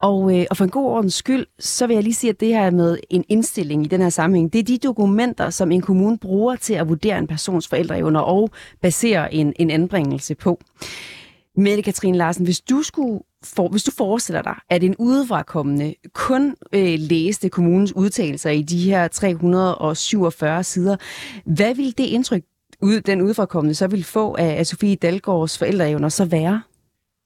Og, 0.02 0.40
øh, 0.40 0.46
og 0.50 0.58
for 0.58 0.64
en 0.64 0.70
god 0.70 0.86
ordens 0.86 1.14
skyld, 1.14 1.46
så 1.60 1.88
vil 1.88 1.94
jeg 1.94 2.04
lige 2.04 2.14
sige, 2.14 2.30
at 2.30 2.40
det 2.40 2.48
her 2.48 2.72
med 2.72 2.98
en 3.10 3.24
indstilling 3.30 3.86
i 3.86 3.88
den 3.88 4.02
her 4.02 4.10
sammenhæng, 4.10 4.54
det 4.54 4.60
er 4.60 4.64
de 4.64 4.78
dokumenter, 4.78 5.50
som 5.50 5.72
en 5.72 5.82
kommune 5.82 6.18
bruger 6.18 6.56
til 6.56 6.74
at 6.74 6.90
vurdere 6.90 7.18
en 7.18 7.28
persons 7.28 7.68
forældreevner 7.68 8.20
og 8.20 8.50
basere 8.82 9.34
en, 9.34 9.54
en 9.60 9.70
anbringelse 9.70 10.36
på. 10.36 10.62
Mette 11.58 11.84
Katrine 11.84 12.18
Larsen, 12.18 12.46
hvis 12.46 12.62
du 12.62 12.82
skulle 12.82 13.20
for, 13.46 13.68
hvis 13.68 13.84
du 13.84 13.92
forestiller 13.92 14.42
dig, 14.42 14.56
at 14.70 14.84
en 14.84 14.96
udefrakommende 14.96 15.96
kun 16.14 16.56
øh, 16.74 17.00
læste 17.00 17.50
kommunens 17.50 17.96
udtalelser 17.96 18.50
i 18.50 18.62
de 18.62 18.80
her 18.80 19.08
347 19.08 20.64
sider, 20.64 20.96
hvad 21.46 21.76
vil 21.76 21.98
det 21.98 22.04
indtryk, 22.04 22.44
ud, 22.82 23.02
den 23.02 23.22
udefrakommende 23.22 23.76
så 23.76 23.88
vil 23.88 24.04
få 24.04 24.36
af, 24.36 24.60
af 24.60 24.66
Sofie 24.66 24.96
Dalgaards 24.96 25.58
forældreevner 25.58 26.10
så 26.10 26.26
være? 26.26 26.62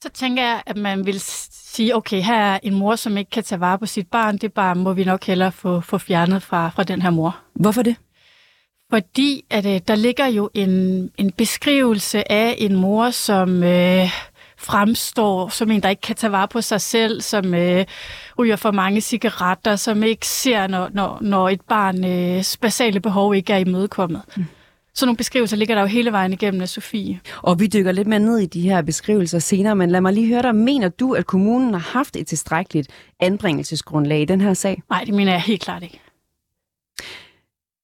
Så 0.03 0.09
tænker 0.09 0.43
jeg, 0.43 0.63
at 0.65 0.77
man 0.77 1.05
vil 1.05 1.19
sige, 1.19 1.95
okay, 1.95 2.21
her 2.21 2.35
er 2.35 2.59
en 2.63 2.75
mor, 2.75 2.95
som 2.95 3.17
ikke 3.17 3.31
kan 3.31 3.43
tage 3.43 3.59
vare 3.59 3.79
på 3.79 3.85
sit 3.85 4.07
barn. 4.07 4.37
Det 4.37 4.53
barn 4.53 4.79
må 4.79 4.93
vi 4.93 5.03
nok 5.03 5.23
hellere 5.23 5.51
få, 5.51 5.81
få 5.81 5.97
fjernet 5.97 6.43
fra, 6.43 6.69
fra 6.69 6.83
den 6.83 7.01
her 7.01 7.09
mor. 7.09 7.39
Hvorfor 7.53 7.81
det? 7.81 7.95
Fordi 8.89 9.45
at, 9.49 9.65
øh, 9.65 9.81
der 9.87 9.95
ligger 9.95 10.27
jo 10.27 10.49
en, 10.53 10.69
en 11.17 11.31
beskrivelse 11.31 12.31
af 12.31 12.55
en 12.57 12.75
mor, 12.75 13.09
som 13.09 13.63
øh, 13.63 14.09
fremstår 14.59 15.49
som 15.49 15.71
en, 15.71 15.81
der 15.81 15.89
ikke 15.89 16.01
kan 16.01 16.15
tage 16.15 16.31
vare 16.31 16.47
på 16.47 16.61
sig 16.61 16.81
selv, 16.81 17.21
som 17.21 17.53
øh, 17.53 17.85
ryger 18.39 18.55
for 18.55 18.71
mange 18.71 19.01
cigaretter, 19.01 19.75
som 19.75 20.03
ikke 20.03 20.27
ser, 20.27 20.67
når, 20.67 20.89
når, 20.93 21.17
når 21.21 21.49
et 21.49 21.61
barns 21.61 22.57
basale 22.57 22.99
behov 22.99 23.35
ikke 23.35 23.53
er 23.53 23.57
imødekommet. 23.57 24.21
Mm. 24.37 24.45
sådan 24.93 25.07
nogle 25.07 25.17
beskrivelser 25.17 25.57
ligger 25.57 25.75
der 25.75 25.81
jo 25.81 25.87
hele 25.87 26.11
vejen 26.11 26.33
igennem 26.33 26.61
af 26.61 26.69
Sofie. 26.69 27.19
Og 27.41 27.59
vi 27.59 27.67
dykker 27.67 27.91
lidt 27.91 28.07
mere 28.07 28.19
ned 28.19 28.37
i 28.37 28.45
de 28.45 28.61
her 28.61 28.81
beskrivelser 28.81 29.39
senere, 29.39 29.75
men 29.75 29.91
lad 29.91 30.01
mig 30.01 30.13
lige 30.13 30.27
høre 30.27 30.41
dig. 30.41 30.55
Mener 30.55 30.89
du, 30.89 31.13
at 31.13 31.25
kommunen 31.25 31.73
har 31.73 31.91
haft 31.97 32.15
et 32.15 32.27
tilstrækkeligt 32.27 32.87
anbringelsesgrundlag 33.19 34.21
i 34.21 34.25
den 34.25 34.41
her 34.41 34.53
sag? 34.53 34.81
Nej, 34.89 35.03
det 35.03 35.13
mener 35.13 35.31
jeg 35.31 35.41
helt 35.41 35.61
klart 35.61 35.83
ikke. 35.83 35.99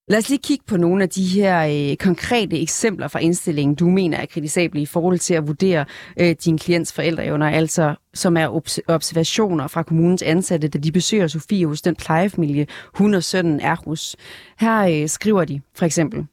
Lad 0.07 0.17
os 0.17 0.29
lige 0.29 0.39
kigge 0.39 0.65
på 0.67 0.77
nogle 0.77 1.03
af 1.03 1.09
de 1.09 1.23
her 1.23 1.89
øh, 1.91 1.97
konkrete 1.97 2.61
eksempler 2.61 3.07
fra 3.07 3.19
indstillingen, 3.19 3.75
du 3.75 3.89
mener 3.89 4.17
er 4.17 4.25
kritisable 4.25 4.81
i 4.81 4.85
forhold 4.85 5.19
til 5.19 5.33
at 5.33 5.47
vurdere 5.47 5.85
øh, 6.19 6.35
din 6.45 6.57
klients 6.57 6.93
forældreevner, 6.93 7.49
altså 7.49 7.95
som 8.13 8.37
er 8.37 8.47
obs- 8.49 8.79
observationer 8.87 9.67
fra 9.67 9.83
kommunens 9.83 10.21
ansatte, 10.21 10.67
da 10.67 10.77
de 10.77 10.91
besøger 10.91 11.27
Sofie 11.27 11.67
hos 11.67 11.81
den 11.81 11.95
plejefamilie, 11.95 12.67
hun 12.93 13.13
og 13.13 13.23
sønnen 13.23 13.59
er 13.59 13.75
hos. 13.85 14.15
Her 14.59 15.01
øh, 15.01 15.09
skriver 15.09 15.45
de 15.45 15.61
for 15.75 15.85
eksempel, 15.85 16.25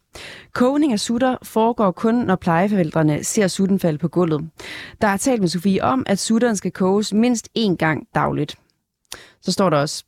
Kogning 0.53 0.93
af 0.93 1.01
sutter 1.01 1.37
foregår 1.43 1.91
kun, 1.91 2.15
når 2.15 2.37
plejeforældrene 2.37 3.25
ser 3.25 3.49
sutten 3.49 3.79
falde 3.79 3.99
på 3.99 4.09
gulvet. 4.09 4.49
Der 5.01 5.09
er 5.09 5.17
talt 5.17 5.41
med 5.41 5.49
Sofie 5.49 5.85
om, 5.85 6.03
at 6.07 6.19
sutteren 6.19 6.57
skal 6.57 6.71
koges 6.71 7.13
mindst 7.13 7.49
én 7.59 7.77
gang 7.77 8.07
dagligt. 8.15 8.57
Så 9.43 9.53
står 9.53 9.71
der 9.71 9.77
også, 9.77 10.05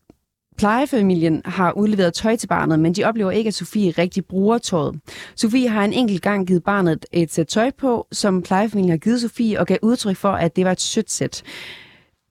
Plejefamilien 0.56 1.42
har 1.44 1.73
udleveret 1.73 2.14
tøj 2.14 2.37
til 2.37 2.46
barnet, 2.46 2.80
men 2.80 2.92
de 2.92 3.04
oplever 3.04 3.30
ikke, 3.30 3.49
at 3.49 3.54
Sofie 3.54 3.90
rigtig 3.90 4.25
bruger 4.25 4.58
tøjet. 4.58 5.00
Sofie 5.37 5.68
har 5.68 5.84
en 5.84 5.92
enkelt 5.92 6.23
gang 6.23 6.46
givet 6.46 6.64
barnet 6.64 7.06
et 7.12 7.32
sæt 7.32 7.46
tøj 7.46 7.70
på, 7.78 8.06
som 8.12 8.42
plejefamilien 8.42 8.90
har 8.90 8.99
givet 8.99 9.20
Sofie, 9.20 9.61
og 9.61 9.66
gav 9.66 9.78
udtryk 9.82 10.16
for, 10.16 10.32
at 10.32 10.56
det 10.56 10.64
var 10.64 10.73
et 10.73 10.80
sødt 10.80 11.11
sæt. 11.11 11.42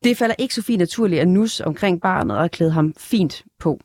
Det 0.04 0.18
falder 0.18 0.36
ikke 0.38 0.54
Sofie 0.54 0.78
naturligt 0.78 1.22
at 1.22 1.28
nus 1.28 1.60
omkring 1.60 2.02
barnet 2.02 2.38
og 2.38 2.52
klæde 2.52 2.72
ham 2.72 2.94
fint 2.98 3.44
på. 3.60 3.80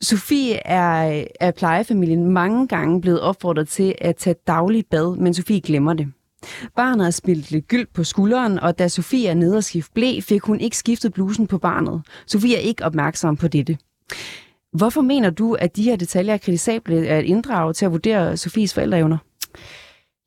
Sofie 0.00 0.66
er 0.66 1.24
af 1.40 1.54
plejefamilien 1.54 2.30
mange 2.30 2.68
gange 2.68 3.00
blevet 3.00 3.20
opfordret 3.20 3.68
til 3.68 3.94
at 3.98 4.16
tage 4.16 4.36
dagligt 4.46 4.90
bad, 4.90 5.16
men 5.16 5.34
Sofie 5.34 5.60
glemmer 5.60 5.92
det. 5.92 6.12
Barnet 6.76 7.04
har 7.04 7.10
spillet 7.10 7.50
lidt 7.50 7.68
gyld 7.68 7.86
på 7.94 8.04
skulderen, 8.04 8.58
og 8.58 8.78
da 8.78 8.88
Sofie 8.88 9.28
er 9.28 9.34
nede 9.34 9.56
og 9.56 9.64
skifte 9.64 9.92
blæ, 9.94 10.20
fik 10.20 10.42
hun 10.42 10.60
ikke 10.60 10.76
skiftet 10.76 11.12
blusen 11.12 11.46
på 11.46 11.58
barnet. 11.58 12.02
Sofie 12.26 12.56
er 12.56 12.60
ikke 12.60 12.84
opmærksom 12.84 13.36
på 13.36 13.48
dette. 13.48 13.78
Hvorfor 14.72 15.00
mener 15.00 15.30
du, 15.30 15.54
at 15.54 15.76
de 15.76 15.82
her 15.82 15.96
detaljer 15.96 16.34
er 16.34 16.38
kritisable 16.38 17.06
at 17.06 17.24
inddrage 17.24 17.72
til 17.72 17.84
at 17.84 17.92
vurdere 17.92 18.36
Sofies 18.36 18.74
forældreevner? 18.74 19.18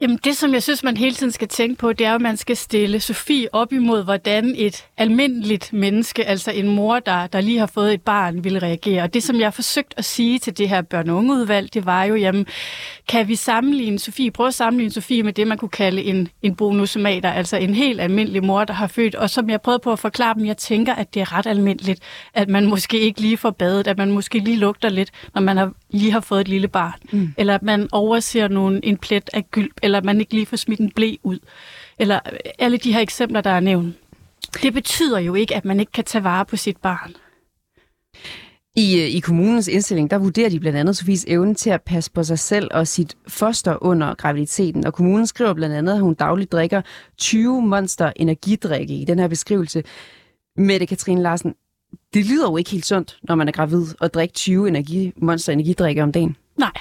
Jamen 0.01 0.20
det, 0.24 0.38
som 0.38 0.53
jeg 0.53 0.63
synes, 0.63 0.84
man 0.84 0.98
hele 0.98 1.15
tiden 1.15 1.31
skal 1.31 1.48
tænke 1.48 1.75
på, 1.75 1.93
det 1.93 2.05
er, 2.08 2.15
at 2.15 2.22
man 2.22 2.38
skal 2.38 2.58
stille 2.58 3.00
Sofie 3.00 3.48
op 3.53 3.74
imod, 3.74 4.03
hvordan 4.03 4.55
et 4.58 4.86
almindeligt 4.98 5.74
menneske, 5.74 6.25
altså 6.25 6.51
en 6.51 6.67
mor, 6.67 7.00
der, 7.00 7.27
der 7.27 7.41
lige 7.41 7.60
har 7.60 7.65
fået 7.65 7.93
et 7.93 8.01
barn, 8.01 8.43
vil 8.43 8.60
reagere. 8.60 9.03
Og 9.03 9.13
det, 9.13 9.24
som 9.24 9.36
jeg 9.39 9.46
har 9.46 9.51
forsøgt 9.51 9.93
at 9.98 10.05
sige 10.05 10.39
til 10.39 10.58
det 10.58 10.70
her 10.70 10.81
børn- 10.81 11.10
og 11.10 11.17
ungeudvalg, 11.17 11.74
det 11.74 11.86
var 11.86 12.03
jo, 12.03 12.15
jamen, 12.15 12.46
kan 13.08 13.27
vi 13.27 13.36
sammenligne 13.36 14.00
Sofie, 14.00 14.31
prøve 14.31 14.48
at 14.48 14.53
sammenligne 14.53 14.91
Sofie 14.91 15.24
med 15.24 15.34
det, 15.34 15.48
man 15.48 15.58
kunne 15.58 15.70
kalde 15.70 16.03
en, 16.03 16.27
en 16.41 16.55
bonusomater, 16.55 17.31
altså 17.31 17.58
en 17.58 17.75
helt 17.75 18.01
almindelig 18.01 18.43
mor, 18.43 18.63
der 18.63 18.74
har 18.74 18.88
født. 18.88 19.15
Og 19.15 19.29
som 19.29 19.50
jeg 19.50 19.62
prøvede 19.62 19.81
på 19.84 19.91
at 19.91 20.00
forklare 20.00 20.34
dem, 20.34 20.46
jeg 20.46 20.58
tænker, 20.58 20.96
at 20.96 21.13
det 21.13 21.20
er 21.22 21.38
ret 21.38 21.48
almindeligt, 21.48 22.00
at 22.34 22.50
man 22.50 22.65
måske 22.65 23.00
ikke 23.00 23.22
lige 23.22 23.38
får 23.38 23.51
badet, 23.51 23.88
at 23.88 23.98
man 23.98 24.12
måske 24.12 24.39
lige 24.39 24.58
lugter 24.58 24.89
lidt, 24.89 25.12
når 25.36 25.41
man 25.41 25.58
har, 25.58 25.72
lige 25.91 26.12
har 26.12 26.19
fået 26.19 26.41
et 26.41 26.48
lille 26.48 26.67
barn. 26.67 27.00
Mm. 27.12 27.33
Eller 27.38 27.55
at 27.55 27.63
man 27.63 27.89
overser 27.91 28.48
nogen, 28.48 28.79
en 28.83 28.98
plet 28.98 29.29
af 29.33 29.51
gylp, 29.51 29.74
eller 29.83 29.98
at 29.98 30.05
man 30.05 30.19
ikke 30.19 30.33
lige 30.33 30.45
får 30.45 30.57
smidt 30.57 30.79
en 30.79 30.91
blæ 30.95 31.15
ud. 31.24 31.39
Eller 32.00 32.19
alle 32.60 32.77
de 32.77 32.93
her 32.93 33.00
eksempler, 33.00 33.41
der 33.41 33.50
er 33.50 33.60
nævnt. 33.60 33.95
Det 34.62 34.74
betyder 34.74 35.19
jo 35.19 35.36
ikke, 35.36 35.55
at 35.55 35.65
man 35.65 35.79
ikke 35.79 35.91
kan 35.91 36.03
tage 36.03 36.24
vare 36.24 36.45
på 36.45 36.57
sit 36.57 36.77
barn. 36.77 37.15
I, 38.75 39.00
øh, 39.01 39.07
I 39.07 39.19
kommunens 39.19 39.67
indstilling, 39.67 40.12
der 40.12 40.17
vurderer 40.17 40.50
de 40.50 40.60
blandt 40.60 40.77
andet 40.77 40.98
Sofies 40.98 41.25
evne 41.27 41.53
til 41.53 41.69
at 41.69 41.81
passe 41.81 42.12
på 42.12 42.24
sig 42.24 42.39
selv 42.39 42.67
og 42.71 42.88
sit 42.88 43.17
foster 43.27 43.83
under 43.83 44.15
graviditeten. 44.15 44.86
Og 44.86 44.93
kommunen 44.93 45.27
skriver 45.27 45.53
blandt 45.53 45.75
andet, 45.75 45.93
at 45.93 46.00
hun 46.00 46.13
dagligt 46.13 46.51
drikker 46.51 46.81
20 47.17 47.62
monster 47.62 48.12
energidrikke 48.15 48.93
i 48.93 49.05
den 49.05 49.19
her 49.19 49.27
beskrivelse. 49.27 49.83
Mette 50.57 50.86
Katrine 50.86 51.21
Larsen, 51.21 51.53
det 52.13 52.25
lyder 52.25 52.50
jo 52.50 52.58
ikke 52.58 52.70
helt 52.70 52.86
sundt, 52.86 53.18
når 53.24 53.36
man 53.36 53.48
er 53.48 53.51
gravid, 53.51 53.86
at 54.01 54.13
drikke 54.13 54.34
20 54.34 54.68
energi, 54.68 55.13
monster 55.18 55.53
energidrikke 55.53 56.03
om 56.03 56.12
dagen. 56.12 56.36
Nej, 56.58 56.72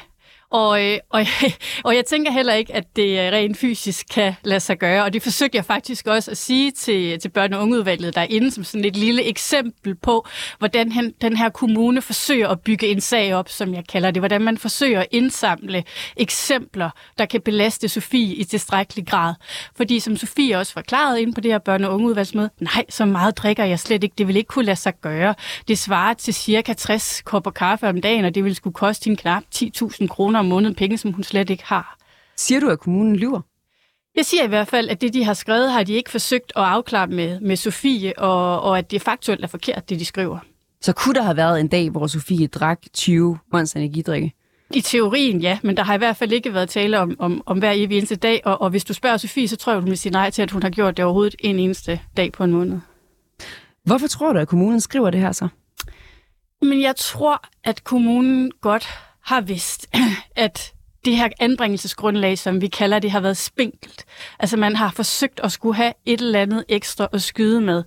og, 0.50 0.84
øh, 0.84 0.98
og, 1.10 1.26
og 1.84 1.96
jeg 1.96 2.04
tænker 2.04 2.32
heller 2.32 2.54
ikke, 2.54 2.74
at 2.74 2.96
det 2.96 3.26
øh, 3.26 3.32
rent 3.32 3.56
fysisk 3.56 4.06
kan 4.10 4.34
lade 4.42 4.60
sig 4.60 4.78
gøre. 4.78 5.04
Og 5.04 5.12
det 5.12 5.22
forsøgte 5.22 5.56
jeg 5.56 5.64
faktisk 5.64 6.06
også 6.06 6.30
at 6.30 6.36
sige 6.36 6.70
til, 6.70 7.20
til 7.20 7.30
børne- 7.38 7.56
og 7.56 7.62
ungeudvalget 7.62 8.14
derinde, 8.14 8.50
som 8.50 8.64
sådan 8.64 8.84
et 8.84 8.96
lille 8.96 9.24
eksempel 9.24 9.94
på, 9.94 10.26
hvordan 10.58 10.92
han, 10.92 11.14
den 11.20 11.36
her 11.36 11.48
kommune 11.48 12.02
forsøger 12.02 12.48
at 12.48 12.60
bygge 12.60 12.86
en 12.86 13.00
sag 13.00 13.34
op, 13.34 13.48
som 13.48 13.74
jeg 13.74 13.84
kalder 13.88 14.10
det. 14.10 14.20
Hvordan 14.20 14.42
man 14.42 14.58
forsøger 14.58 15.00
at 15.00 15.06
indsamle 15.10 15.84
eksempler, 16.16 16.90
der 17.18 17.24
kan 17.24 17.40
belaste 17.40 17.88
Sofie 17.88 18.34
i 18.34 18.44
tilstrækkelig 18.44 19.06
grad. 19.06 19.34
Fordi 19.76 20.00
som 20.00 20.16
Sofie 20.16 20.58
også 20.58 20.72
forklarede 20.72 21.22
ind 21.22 21.34
på 21.34 21.40
det 21.40 21.50
her 21.52 21.58
børne- 21.68 21.86
og 21.86 21.94
ungeudvalgsmøde, 21.94 22.50
nej, 22.60 22.84
så 22.88 23.04
meget 23.04 23.38
drikker 23.38 23.64
jeg 23.64 23.80
slet 23.80 24.04
ikke. 24.04 24.14
Det 24.18 24.28
vil 24.28 24.36
ikke 24.36 24.48
kunne 24.48 24.64
lade 24.64 24.76
sig 24.76 24.92
gøre. 25.00 25.34
Det 25.68 25.78
svarer 25.78 26.14
til 26.14 26.34
cirka 26.34 26.72
60 26.72 27.22
kopper 27.24 27.50
kaffe 27.50 27.88
om 27.88 28.00
dagen, 28.00 28.24
og 28.24 28.34
det 28.34 28.44
vil 28.44 28.54
skulle 28.54 28.74
koste 28.74 29.04
hende 29.04 29.22
knap 29.22 29.42
10.000 29.54 30.06
kroner 30.06 30.39
om 30.40 30.46
måneden, 30.46 30.74
penge, 30.74 30.98
som 30.98 31.12
hun 31.12 31.24
slet 31.24 31.50
ikke 31.50 31.64
har. 31.66 31.98
Siger 32.36 32.60
du, 32.60 32.68
at 32.68 32.80
kommunen 32.80 33.16
lyver? 33.16 33.40
Jeg 34.16 34.26
siger 34.26 34.44
i 34.44 34.48
hvert 34.48 34.68
fald, 34.68 34.88
at 34.88 35.00
det, 35.00 35.14
de 35.14 35.24
har 35.24 35.34
skrevet, 35.34 35.72
har 35.72 35.82
de 35.82 35.92
ikke 35.92 36.10
forsøgt 36.10 36.52
at 36.56 36.62
afklare 36.62 37.06
med, 37.06 37.40
med 37.40 37.56
Sofie, 37.56 38.18
og, 38.18 38.60
og 38.60 38.78
at 38.78 38.90
det 38.90 39.02
faktuelt 39.02 39.44
er 39.44 39.48
forkert, 39.48 39.88
det 39.88 40.00
de 40.00 40.04
skriver. 40.04 40.38
Så 40.80 40.92
kunne 40.92 41.14
der 41.14 41.22
have 41.22 41.36
været 41.36 41.60
en 41.60 41.68
dag, 41.68 41.90
hvor 41.90 42.06
Sofie 42.06 42.46
drak 42.46 42.78
20 42.92 43.38
monster 43.52 43.80
energidrikke? 43.80 44.32
I 44.74 44.80
teorien, 44.80 45.40
ja, 45.40 45.58
men 45.62 45.76
der 45.76 45.82
har 45.82 45.94
i 45.94 45.98
hvert 45.98 46.16
fald 46.16 46.32
ikke 46.32 46.54
været 46.54 46.68
tale 46.68 46.98
om, 46.98 47.16
om, 47.18 47.42
om 47.46 47.58
hver 47.58 47.72
evig 47.72 47.96
eneste 47.96 48.16
dag, 48.16 48.40
og, 48.44 48.60
og 48.60 48.70
hvis 48.70 48.84
du 48.84 48.94
spørger 48.94 49.16
Sofie, 49.16 49.48
så 49.48 49.56
tror 49.56 49.72
jeg, 49.72 49.80
hun 49.80 49.90
vil 49.90 49.98
sige 49.98 50.12
nej 50.12 50.30
til, 50.30 50.42
at 50.42 50.50
hun 50.50 50.62
har 50.62 50.70
gjort 50.70 50.96
det 50.96 51.04
overhovedet 51.04 51.34
en 51.38 51.58
eneste 51.58 52.00
dag 52.16 52.32
på 52.32 52.44
en 52.44 52.52
måned. 52.52 52.78
Hvorfor 53.84 54.06
tror 54.06 54.32
du, 54.32 54.38
at 54.38 54.48
kommunen 54.48 54.80
skriver 54.80 55.10
det 55.10 55.20
her 55.20 55.32
så? 55.32 55.48
Men 56.62 56.80
jeg 56.82 56.96
tror, 56.96 57.44
at 57.64 57.84
kommunen 57.84 58.52
godt 58.60 58.88
har 59.24 59.40
vidst, 59.40 59.86
at 60.36 60.72
det 61.04 61.16
her 61.16 61.28
anbringelsesgrundlag, 61.40 62.38
som 62.38 62.60
vi 62.60 62.66
kalder 62.66 62.98
det, 62.98 63.10
har 63.10 63.20
været 63.20 63.36
spinkelt. 63.36 64.04
Altså 64.38 64.56
man 64.56 64.76
har 64.76 64.90
forsøgt 64.90 65.40
at 65.42 65.52
skulle 65.52 65.74
have 65.74 65.92
et 66.06 66.20
eller 66.20 66.42
andet 66.42 66.64
ekstra 66.68 67.08
at 67.12 67.22
skyde 67.22 67.60
med. 67.60 67.82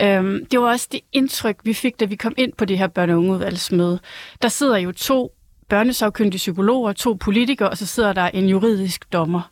Øhm, 0.00 0.46
det 0.46 0.60
var 0.60 0.66
også 0.66 0.88
det 0.92 1.00
indtryk, 1.12 1.56
vi 1.64 1.74
fik, 1.74 2.00
da 2.00 2.04
vi 2.04 2.16
kom 2.16 2.34
ind 2.36 2.52
på 2.52 2.64
det 2.64 2.78
her 2.78 2.88
børne- 2.88 3.12
og 3.12 3.18
ungeudvalgsmøde. 3.18 4.00
Der 4.42 4.48
sidder 4.48 4.76
jo 4.76 4.92
to 4.92 5.32
børnesagkyndige 5.68 6.38
psykologer, 6.38 6.92
to 6.92 7.12
politikere, 7.12 7.70
og 7.70 7.78
så 7.78 7.86
sidder 7.86 8.12
der 8.12 8.24
en 8.24 8.48
juridisk 8.48 9.12
dommer. 9.12 9.50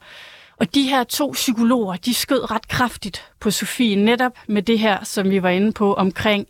Og 0.56 0.74
de 0.74 0.82
her 0.82 1.04
to 1.04 1.30
psykologer, 1.30 1.96
de 1.96 2.14
skød 2.14 2.50
ret 2.50 2.68
kraftigt 2.68 3.24
på 3.40 3.50
Sofie, 3.50 3.96
netop 3.96 4.32
med 4.46 4.62
det 4.62 4.78
her, 4.78 5.04
som 5.04 5.30
vi 5.30 5.42
var 5.42 5.48
inde 5.48 5.72
på 5.72 5.94
omkring 5.94 6.46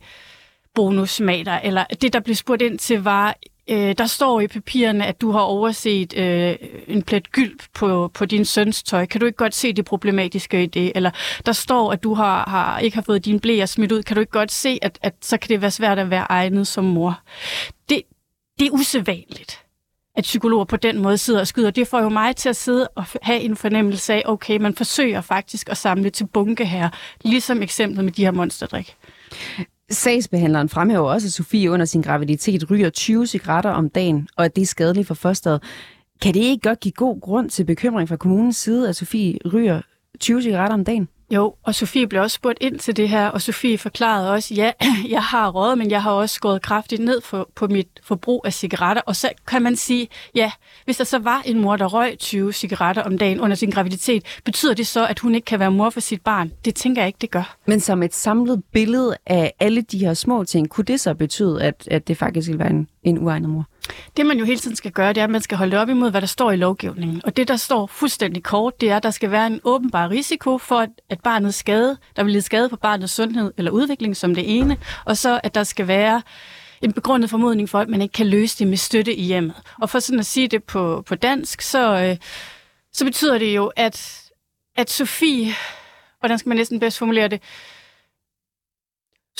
bonusmater, 0.75 1.59
eller 1.59 1.85
det, 1.85 2.13
der 2.13 2.21
blev 2.21 2.35
spurgt 2.35 2.63
ind 2.63 2.79
til, 2.79 3.03
var, 3.03 3.37
øh, 3.71 3.95
der 3.99 4.07
står 4.07 4.41
i 4.41 4.47
papirerne, 4.47 5.07
at 5.07 5.21
du 5.21 5.31
har 5.31 5.41
overset 5.41 6.17
øh, 6.17 6.57
en 6.87 7.03
plet 7.03 7.33
gylp 7.33 7.63
på, 7.75 8.11
på 8.15 8.25
din 8.25 8.45
søns 8.45 8.83
tøj. 8.83 9.07
Kan 9.07 9.21
du 9.21 9.27
ikke 9.27 9.37
godt 9.37 9.55
se 9.55 9.73
det 9.73 9.85
problematiske 9.85 10.63
i 10.63 10.67
det? 10.67 10.93
Eller 10.95 11.11
der 11.47 11.53
står, 11.53 11.93
at 11.93 12.03
du 12.03 12.15
har, 12.15 12.49
har 12.49 12.79
ikke 12.79 12.95
har 12.95 13.03
fået 13.03 13.25
din 13.25 13.41
blæer 13.41 13.67
smidt 13.67 13.93
ud. 13.93 14.03
Kan 14.03 14.15
du 14.15 14.21
ikke 14.21 14.33
godt 14.33 14.53
se, 14.53 14.79
at, 14.83 14.99
at 15.03 15.15
så 15.21 15.37
kan 15.37 15.49
det 15.49 15.63
være 15.63 15.71
svært 15.71 15.99
at 15.99 16.11
være 16.11 16.27
egnet 16.29 16.67
som 16.67 16.85
mor? 16.85 17.21
Det, 17.89 18.03
det 18.59 18.67
er 18.67 18.71
usædvanligt 18.71 19.63
at 20.15 20.23
psykologer 20.23 20.65
på 20.65 20.77
den 20.77 20.99
måde 20.99 21.19
sidder 21.19 21.41
og 21.41 21.47
skyder. 21.47 21.71
Det 21.71 21.89
får 21.89 22.01
jo 22.01 22.09
mig 22.09 22.37
til 22.37 22.49
at 22.49 22.57
sidde 22.57 22.89
og 22.89 23.05
have 23.23 23.41
en 23.41 23.57
fornemmelse 23.57 24.15
af, 24.15 24.23
okay, 24.25 24.57
man 24.57 24.75
forsøger 24.75 25.21
faktisk 25.21 25.69
at 25.69 25.77
samle 25.77 26.11
til 26.11 26.27
bunke 26.27 26.65
her, 26.65 26.89
ligesom 27.25 27.63
eksemplet 27.63 28.05
med 28.05 28.13
de 28.13 28.25
her 28.25 28.31
monsterdrik. 28.31 28.97
Sagsbehandleren 29.95 30.69
fremhæver 30.69 31.11
også, 31.11 31.27
at 31.27 31.33
Sofie 31.33 31.71
under 31.71 31.87
sin 31.87 32.03
graviditet 32.03 32.71
ryger 32.71 32.91
20 32.91 33.27
cigaretter 33.27 33.71
om 33.71 33.89
dagen, 33.89 34.29
og 34.37 34.45
at 34.45 34.57
det 34.57 34.63
er 34.63 34.67
skadeligt 34.67 35.07
for 35.07 35.15
fosteret. 35.15 35.63
Kan 36.23 36.35
det 36.35 36.41
ikke 36.41 36.69
godt 36.69 36.81
give 36.81 36.93
god 36.93 37.21
grund 37.21 37.51
til 37.51 37.65
bekymring 37.65 38.09
fra 38.09 38.17
kommunens 38.17 38.57
side, 38.57 38.89
at 38.89 38.97
Sofie 38.97 39.39
ryger 39.53 39.81
20 40.21 40.43
cigaretter 40.43 40.75
om 40.75 40.85
dagen? 40.85 41.09
Jo, 41.33 41.55
og 41.63 41.75
Sofie 41.75 42.07
blev 42.07 42.23
også 42.23 42.35
spurgt 42.35 42.59
ind 42.61 42.79
til 42.79 42.97
det 42.97 43.09
her, 43.09 43.27
og 43.29 43.43
Sofie 43.43 43.79
forklarede 43.79 44.31
også, 44.31 44.55
ja, 44.55 44.73
jeg 45.11 45.23
har 45.23 45.51
røget, 45.51 45.79
men 45.79 45.91
jeg 45.91 46.03
har 46.03 46.11
også 46.11 46.35
skåret 46.35 46.63
kraftigt 46.63 47.03
ned 47.03 47.21
for, 47.21 47.49
på 47.55 47.69
mit 47.69 47.89
forbrug 48.03 48.43
af 48.45 48.53
cigaretter. 48.53 49.03
Og 49.07 49.17
så 49.17 49.31
kan 49.47 49.63
man 49.63 49.77
sige, 49.77 50.09
ja, 50.35 50.53
hvis 50.85 50.97
der 50.97 51.05
så 51.05 51.19
var 51.19 51.43
en 51.45 51.61
mor, 51.61 51.77
der 51.77 51.87
røg 51.87 52.19
20 52.19 52.53
cigaretter 52.53 53.03
om 53.03 53.19
dagen 53.19 53.41
under 53.41 53.57
sin 53.57 53.71
graviditet, 53.71 54.41
betyder 54.45 54.75
det 54.75 54.87
så, 54.87 55.07
at 55.07 55.19
hun 55.19 55.35
ikke 55.35 55.45
kan 55.45 55.61
være 55.61 55.71
mor 55.71 55.91
for 55.91 56.01
sit 56.01 56.21
barn? 56.21 56.53
Det 56.65 56.75
tænker 56.75 57.03
jeg 57.03 57.07
ikke, 57.07 57.19
det 57.21 57.31
gør. 57.31 57.57
Men 57.67 57.81
som 57.81 58.03
et 58.03 58.15
samlet 58.15 58.63
billede 58.73 59.17
af 59.27 59.53
alle 59.61 59.83
de 59.83 59.99
her 59.99 60.15
små 60.15 60.45
ting, 60.45 60.71
kunne 60.71 60.85
det 60.85 61.01
så 61.01 61.15
betyde, 61.15 61.63
at, 61.63 61.89
at 61.91 62.09
det 62.09 62.17
faktisk 62.17 62.49
vil 62.49 62.59
være 62.59 62.71
en, 62.71 62.89
en 63.03 63.19
uegnet 63.19 63.51
mor? 63.51 63.67
Det, 64.17 64.27
man 64.27 64.39
jo 64.39 64.45
hele 64.45 64.59
tiden 64.59 64.77
skal 64.77 64.91
gøre, 64.91 65.09
det 65.13 65.21
er, 65.21 65.25
at 65.25 65.31
man 65.31 65.41
skal 65.41 65.59
holde 65.59 65.79
op 65.79 65.89
imod, 65.89 66.11
hvad 66.11 66.21
der 66.21 66.27
står 66.27 66.51
i 66.51 66.57
lovgivningen. 66.57 67.21
Og 67.25 67.37
det, 67.37 67.49
der 67.49 67.57
står 67.57 67.87
fuldstændig 67.87 68.43
kort, 68.43 68.81
det 68.81 68.91
er, 68.91 68.97
at 68.97 69.03
der 69.03 69.11
skal 69.11 69.31
være 69.31 69.47
en 69.47 69.61
åbenbar 69.65 70.11
risiko 70.11 70.59
for, 70.59 70.87
at 71.11 71.21
barnets 71.21 71.57
skade, 71.57 71.97
der 72.17 72.23
vil 72.23 72.33
lide 72.33 72.43
skade 72.43 72.69
på 72.69 72.77
barnets 72.77 73.13
sundhed 73.13 73.53
eller 73.57 73.71
udvikling 73.71 74.17
som 74.17 74.35
det 74.35 74.59
ene, 74.59 74.77
og 75.05 75.17
så, 75.17 75.41
at 75.43 75.55
der 75.55 75.65
skal 75.65 75.89
være 75.89 76.23
en 76.83 76.93
begrundet 76.93 77.31
formodning 77.31 77.69
for, 77.69 77.79
at 77.79 77.89
man 77.89 78.03
ikke 78.03 78.13
kan 78.13 78.27
løse 78.27 78.59
det 78.59 78.67
med 78.67 78.77
støtte 78.77 79.15
i 79.15 79.23
hjemmet. 79.23 79.55
Og 79.81 79.91
for 79.91 79.99
sådan 79.99 80.19
at 80.19 80.27
sige 80.27 80.49
det 80.49 80.65
på, 80.65 81.03
på 81.07 81.15
dansk, 81.15 81.61
så, 81.61 81.97
øh, 81.97 82.17
så 82.93 83.05
betyder 83.05 83.39
det 83.39 83.57
jo, 83.57 83.73
at, 83.77 84.23
at 84.77 84.91
Sofie, 84.91 85.55
hvordan 86.21 86.39
skal 86.39 86.49
man 86.49 86.57
næsten 86.57 86.81
bedst 86.81 86.99
formulere 86.99 87.29
det, 87.29 87.41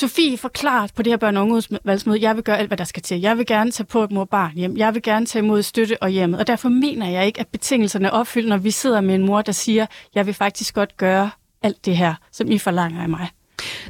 Sofie 0.01 0.39
forklaret 0.39 0.95
på 0.95 1.03
det 1.03 1.13
her 1.13 1.17
børn- 1.17 1.37
og 1.37 1.43
ungeudvalgsmøde, 1.43 2.23
jeg 2.23 2.37
vil 2.37 2.45
gøre 2.45 2.59
alt, 2.59 2.69
hvad 2.69 2.79
der 2.79 2.85
skal 2.85 3.03
til. 3.03 3.21
Jeg 3.21 3.39
vil 3.39 3.47
gerne 3.47 3.71
tage 3.71 3.87
på 3.87 4.05
et 4.05 4.13
mor-barn 4.13 4.53
hjem. 4.55 4.77
Jeg 4.77 4.95
vil 4.95 5.03
gerne 5.03 5.27
tage 5.27 5.45
imod 5.45 5.63
støtte 5.63 6.03
og 6.03 6.09
hjemmet. 6.09 6.41
Og 6.41 6.47
derfor 6.47 6.69
mener 6.69 7.11
jeg 7.11 7.27
ikke, 7.27 7.41
at 7.41 7.49
betingelserne 7.49 8.07
er 8.07 8.11
opfyldt, 8.11 8.49
når 8.49 8.57
vi 8.57 8.71
sidder 8.71 9.01
med 9.01 9.15
en 9.15 9.27
mor, 9.27 9.43
der 9.43 9.53
siger, 9.53 9.87
jeg 10.15 10.27
vil 10.27 10.35
faktisk 10.35 10.75
godt 10.75 10.97
gøre 10.97 11.31
alt 11.63 11.87
det 11.87 11.97
her, 11.97 12.15
som 12.33 12.51
I 12.51 12.59
forlanger 12.59 13.03
af 13.03 13.09
mig. 13.09 13.29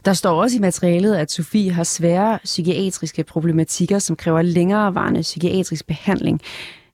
Der 0.05 0.13
står 0.13 0.43
også 0.43 0.57
i 0.57 0.61
materialet, 0.61 1.17
at 1.17 1.33
Sofie 1.33 1.73
har 1.73 1.85
svære 1.85 2.39
psykiatriske 2.45 3.25
problematikker, 3.25 3.99
som 3.99 4.17
kræver 4.17 4.43
længerevarende 4.43 5.21
psykiatrisk 5.21 5.87
behandling. 5.87 6.41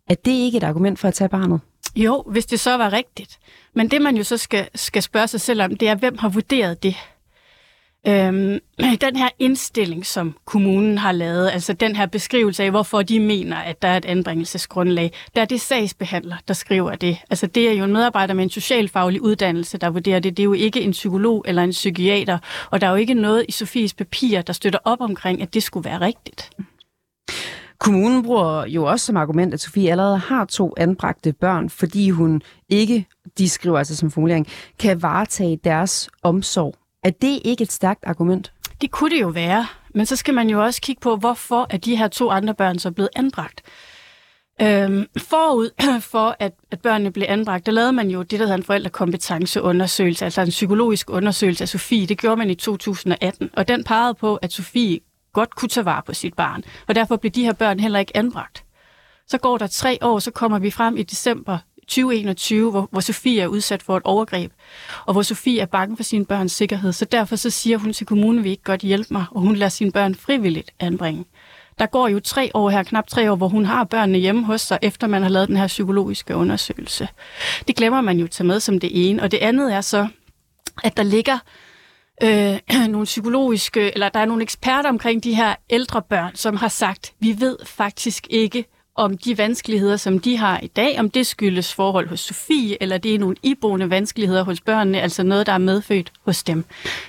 Er 0.09 0.15
det 0.15 0.33
ikke 0.33 0.59
et 0.59 0.65
argument 0.65 0.99
for 0.99 1.09
at 1.09 1.15
tage 1.15 1.29
barnet? 1.29 1.61
Jo, 1.97 2.25
hvis 2.27 2.47
det 2.47 2.61
så 2.61 2.77
var 2.77 2.93
rigtigt. 2.93 3.38
Men 3.75 3.91
det 3.91 4.03
man 4.03 4.17
jo 4.17 4.25
så 4.25 4.37
skal, 4.37 4.69
skal 4.75 5.03
spørge 5.03 5.29
sig 5.29 5.41
selv 5.41 5.62
om, 5.62 5.77
det 5.77 5.88
er, 5.88 5.95
hvem 5.95 6.19
har 6.19 6.29
vurderet 6.29 6.83
det? 6.83 6.97
Øhm, 8.09 8.59
den 9.07 9.17
her 9.17 9.29
indstilling, 9.38 10.07
som 10.07 10.35
kommunen 10.45 10.99
har 10.99 11.12
lavet, 11.12 11.50
altså 11.50 11.73
den 11.73 11.97
her 11.97 12.07
beskrivelse 12.07 12.65
af, 12.65 12.71
hvorfor 12.71 13.03
de 13.03 13.21
mener, 13.21 13.57
at 13.57 13.83
der 13.83 13.88
er 13.88 13.97
et 13.97 14.05
anbringelsesgrundlag, 14.05 15.12
der 15.35 15.41
er 15.41 15.45
det 15.45 15.61
sagsbehandler, 15.61 16.37
der 16.49 16.55
skriver 16.55 16.95
det. 16.95 17.19
Altså 17.31 17.47
det 17.47 17.69
er 17.69 17.73
jo 17.73 17.85
en 17.85 17.93
medarbejder 17.93 18.35
med 18.35 18.45
en 18.45 18.50
socialfaglig 18.50 19.23
uddannelse, 19.23 19.79
der 19.79 19.91
vurderer 19.91 20.21
det. 20.21 20.37
Det 20.37 20.43
er 20.43 20.45
jo 20.45 20.53
ikke 20.53 20.81
en 20.81 20.91
psykolog 20.91 21.45
eller 21.49 21.62
en 21.62 21.71
psykiater, 21.71 22.38
og 22.71 22.81
der 22.81 22.87
er 22.87 22.91
jo 22.91 22.97
ikke 22.97 23.15
noget 23.15 23.45
i 23.49 23.53
Sofies 23.53 23.95
papir, 23.95 24.43
der 24.43 24.53
støtter 24.53 24.79
op 24.85 25.00
omkring, 25.00 25.43
at 25.43 25.55
det 25.55 25.62
skulle 25.62 25.85
være 25.85 26.00
rigtigt. 26.00 26.50
Kommunen 27.79 28.23
bruger 28.23 28.67
jo 28.67 28.85
også 28.85 29.07
som 29.07 29.17
argument, 29.17 29.55
at 29.55 29.61
Sofie 29.61 29.91
allerede 29.91 30.19
har 30.19 30.45
to 30.45 30.75
anbragte 30.77 31.33
børn, 31.33 31.71
fordi 31.71 32.11
hun 32.11 32.43
ikke, 32.69 33.07
de 33.38 33.49
skriver 33.49 33.79
altså 33.79 33.97
som 33.97 34.11
formulering, 34.11 34.47
kan 34.79 35.03
varetage 35.03 35.59
deres 35.65 36.09
omsorg 36.23 36.75
er 37.05 37.11
det 37.11 37.40
ikke 37.45 37.62
et 37.62 37.73
stærkt 37.73 38.05
argument? 38.07 38.52
Det 38.81 38.90
kunne 38.90 39.11
det 39.11 39.21
jo 39.21 39.28
være, 39.28 39.67
men 39.95 40.07
så 40.07 40.17
skal 40.17 40.35
man 40.35 40.50
jo 40.50 40.64
også 40.64 40.81
kigge 40.81 41.00
på, 41.00 41.17
hvorfor 41.17 41.67
er 41.71 41.76
de 41.76 41.97
her 41.97 42.09
to 42.09 42.31
andre 42.31 42.55
børn 42.55 42.78
så 42.78 42.90
blevet 42.90 43.11
anbragt. 43.17 43.62
Øhm, 44.62 45.07
forud 45.19 45.71
for, 46.12 46.37
at, 46.38 46.52
at 46.71 46.81
børnene 46.81 47.12
blev 47.12 47.26
anbragt, 47.28 47.67
der 47.67 47.73
lavede 47.73 47.93
man 47.93 48.11
jo 48.11 48.23
det, 48.23 48.40
der 48.40 48.47
hedder 48.47 48.55
en 48.55 48.62
forældrekompetenceundersøgelse, 48.62 50.25
altså 50.25 50.40
en 50.40 50.49
psykologisk 50.49 51.11
undersøgelse 51.11 51.64
af 51.64 51.69
Sofie. 51.69 52.07
Det 52.07 52.19
gjorde 52.19 52.37
man 52.37 52.50
i 52.50 52.55
2018, 52.55 53.50
og 53.52 53.69
den 53.69 53.85
pegede 53.85 54.14
på, 54.14 54.37
at 54.37 54.52
Sofie 54.52 55.00
godt 55.33 55.55
kunne 55.55 55.69
tage 55.69 55.85
vare 55.85 56.02
på 56.07 56.14
sit 56.14 56.35
barn, 56.35 56.62
og 56.88 56.95
derfor 56.95 57.17
blev 57.17 57.31
de 57.31 57.45
her 57.45 57.52
børn 57.52 57.81
heller 57.81 57.99
ikke 57.99 58.17
anbragt. 58.17 58.64
Så 59.26 59.38
går 59.38 59.59
der 59.59 59.67
tre 59.67 59.99
år, 60.02 60.19
så 60.19 60.31
kommer 60.31 60.59
vi 60.59 60.71
frem 60.71 60.97
i 60.97 61.02
december 61.02 61.59
2021, 61.88 62.71
hvor, 62.71 62.88
hvor 62.90 63.00
Sofie 63.00 63.40
er 63.40 63.47
udsat 63.47 63.83
for 63.83 63.97
et 63.97 64.02
overgreb, 64.04 64.52
og 65.07 65.12
hvor 65.12 65.23
Sofie 65.23 65.61
er 65.61 65.66
bange 65.66 65.97
for 65.97 66.02
sine 66.02 66.25
børns 66.25 66.52
sikkerhed. 66.52 66.92
Så 66.92 67.04
derfor 67.04 67.37
så 67.37 67.50
siger 67.50 67.78
hun 67.78 67.92
til 67.92 68.07
kommunen, 68.07 68.45
vi 68.45 68.50
ikke 68.50 68.62
godt 68.62 68.80
hjælpe 68.80 69.14
mig, 69.14 69.25
og 69.30 69.40
hun 69.40 69.57
lader 69.57 69.68
sine 69.68 69.92
børn 69.92 70.14
frivilligt 70.14 70.71
anbringe. 70.80 71.25
Der 71.78 71.87
går 71.87 72.09
jo 72.09 72.21
tre 72.21 72.50
år 72.54 72.71
her, 72.71 72.83
knap 72.83 73.07
tre 73.07 73.33
år, 73.33 73.37
hvor 73.37 73.49
hun 73.49 73.64
har 73.64 73.85
børnene 73.85 74.18
hjemme 74.18 74.45
hos 74.45 74.61
sig, 74.61 74.78
efter 74.83 75.07
man 75.07 75.23
har 75.23 75.28
lavet 75.28 75.49
den 75.49 75.57
her 75.57 75.66
psykologiske 75.66 76.37
undersøgelse. 76.37 77.09
Det 77.68 77.76
glemmer 77.76 78.00
man 78.00 78.18
jo 78.18 78.25
at 78.25 78.30
tage 78.30 78.47
med 78.47 78.61
som 78.61 78.80
det 78.80 79.11
ene. 79.11 79.23
Og 79.23 79.30
det 79.30 79.38
andet 79.38 79.75
er 79.75 79.80
så, 79.80 80.09
at 80.85 80.97
der 80.97 81.02
ligger 81.02 81.38
øh, 82.23 82.59
nogle 82.92 83.05
psykologiske, 83.05 83.92
eller 83.94 84.09
der 84.09 84.20
er 84.20 84.24
nogle 84.24 84.42
eksperter 84.42 84.88
omkring 84.88 85.24
de 85.24 85.35
her 85.35 85.55
ældre 85.70 86.03
børn, 86.03 86.35
som 86.35 86.57
har 86.57 86.68
sagt, 86.68 87.12
vi 87.20 87.37
ved 87.38 87.57
faktisk 87.64 88.27
ikke, 88.31 88.64
om 88.98 89.18
de 89.18 89.38
vanskeligheder, 89.38 89.96
som 89.96 90.18
de 90.18 90.37
har 90.37 90.61
i 90.61 90.66
dag, 90.66 90.98
om 90.98 91.11
det 91.11 91.26
skyldes 91.26 91.74
forhold 91.74 92.08
hos 92.08 92.20
Sofie, 92.20 92.82
eller 92.82 92.98
det 92.98 93.14
er 93.14 93.18
nogle 93.18 93.37
iboende 93.42 93.90
vanskeligheder 93.90 94.44
hos 94.44 94.61
børnene, 94.61 95.00
altså 95.00 95.22
noget, 95.22 95.46
der 95.46 95.52
er 95.52 95.58
medfødt 95.58 96.12
hos 96.22 96.42
dem. 96.42 96.64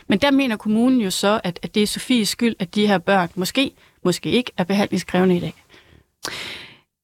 Men 0.08 0.20
der 0.20 0.32
mener 0.32 0.58
kommunen 0.58 1.02
jo 1.02 1.12
så, 1.12 1.42
at, 1.44 1.60
at 1.62 1.76
det 1.76 1.84
er 1.84 1.88
Sofies 1.88 2.30
skyld, 2.30 2.56
at 2.60 2.76
de 2.76 2.88
her 2.88 2.98
børn 2.98 3.30
måske, 3.36 3.72
måske 4.04 4.30
ikke 4.30 4.52
er 4.58 4.64
behandlingskrævende 4.64 5.38
i 5.38 5.40
dag. 5.40 5.54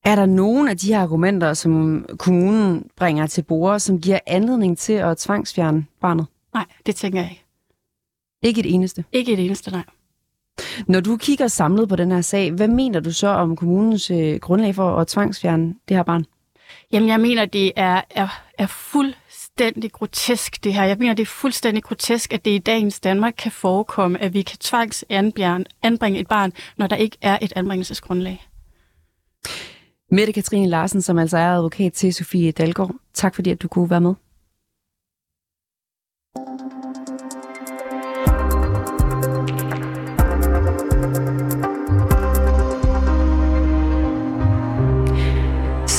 Er 0.06 0.16
der 0.16 0.26
nogen 0.26 0.68
af 0.68 0.78
de 0.78 0.88
her 0.88 1.02
argumenter, 1.02 1.54
som 1.54 2.06
kommunen 2.18 2.90
bringer 2.96 3.28
til 3.28 3.42
bord, 3.42 3.80
som 3.80 4.02
giver 4.02 4.20
anledning 4.28 4.78
til 4.78 4.94
at 4.94 5.18
tvangsfjerne 5.18 5.86
barnet? 6.02 6.26
Nej, 6.54 6.66
det 6.86 6.96
tænker 6.96 7.20
jeg 7.22 7.30
ikke. 7.30 7.46
Ikke 8.44 8.60
et 8.60 8.74
eneste? 8.74 9.04
Ikke 9.12 9.34
et 9.34 9.40
eneste, 9.40 9.72
nej. 9.72 9.84
Når 10.88 11.00
du 11.00 11.18
kigger 11.18 11.48
samlet 11.48 11.90
på 11.90 11.96
den 11.96 12.12
her 12.12 12.22
sag, 12.22 12.52
hvad 12.52 12.68
mener 12.68 13.00
du 13.00 13.12
så 13.12 13.28
om 13.28 13.56
kommunens 13.56 14.12
øh, 14.12 14.40
grundlag 14.40 14.76
for 14.76 14.98
at 14.98 15.08
tvangsfjerne 15.08 15.76
det 15.88 15.98
her 15.98 16.04
barn? 16.04 16.26
Jamen, 16.92 17.10
jeg 17.10 17.20
mener, 17.20 17.46
det 17.46 17.72
er, 17.76 18.02
er, 18.10 18.28
er 18.58 18.68
fuldstændig 18.68 19.92
grotesk, 19.92 20.64
det 20.64 20.74
her. 20.74 20.84
Jeg 20.84 20.98
mener, 21.00 21.14
det 21.14 21.24
er 21.24 21.28
fuldstændig 21.28 21.84
grotesk, 21.84 22.34
at 22.34 22.46
det 22.46 22.52
i 22.52 22.58
dagens 22.58 23.00
Danmark 23.00 23.34
kan 23.38 23.52
forekomme, 23.52 24.22
at 24.22 24.34
vi 24.34 24.42
kan 24.42 24.58
tvangsanbringe 24.58 26.20
et 26.20 26.28
barn, 26.28 26.52
når 26.78 26.88
der 26.88 26.96
ikke 26.96 27.18
er 27.22 27.38
et 27.42 27.54
anbringelsesgrundlag. 27.56 28.48
Mette 30.12 30.34
Katrine 30.34 30.70
Larsen, 30.70 31.02
som 31.02 31.18
altså 31.18 31.38
er 31.38 31.52
advokat 31.52 31.94
til 31.94 32.14
Sofie 32.14 32.52
Dalgaard. 32.52 32.96
Tak 33.14 33.36
fordi, 33.36 33.50
at 33.50 33.62
du 33.62 33.68
kunne 33.68 33.90
være 33.90 34.02
med. 34.02 34.14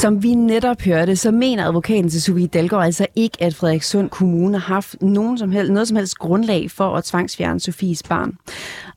Som 0.07 0.23
vi 0.23 0.35
netop 0.35 0.83
hørte, 0.83 1.17
så 1.17 1.31
mener 1.31 1.67
advokaten 1.67 2.11
til 2.11 2.23
Sofie 2.23 2.47
Dalgaard 2.47 2.85
altså 2.85 3.07
ikke, 3.17 3.43
at 3.43 3.55
Frederikssund 3.55 4.11
Kommune 4.11 4.59
har 4.59 4.75
haft 4.75 5.03
nogen 5.03 5.39
som 5.39 5.51
helst, 5.51 5.73
noget 5.73 5.89
som 5.89 5.97
helst 5.97 6.19
grundlag 6.19 6.71
for 6.71 6.97
at 6.97 7.05
tvangsfjerne 7.05 7.61
Sofies 7.61 8.03
barn. 8.03 8.39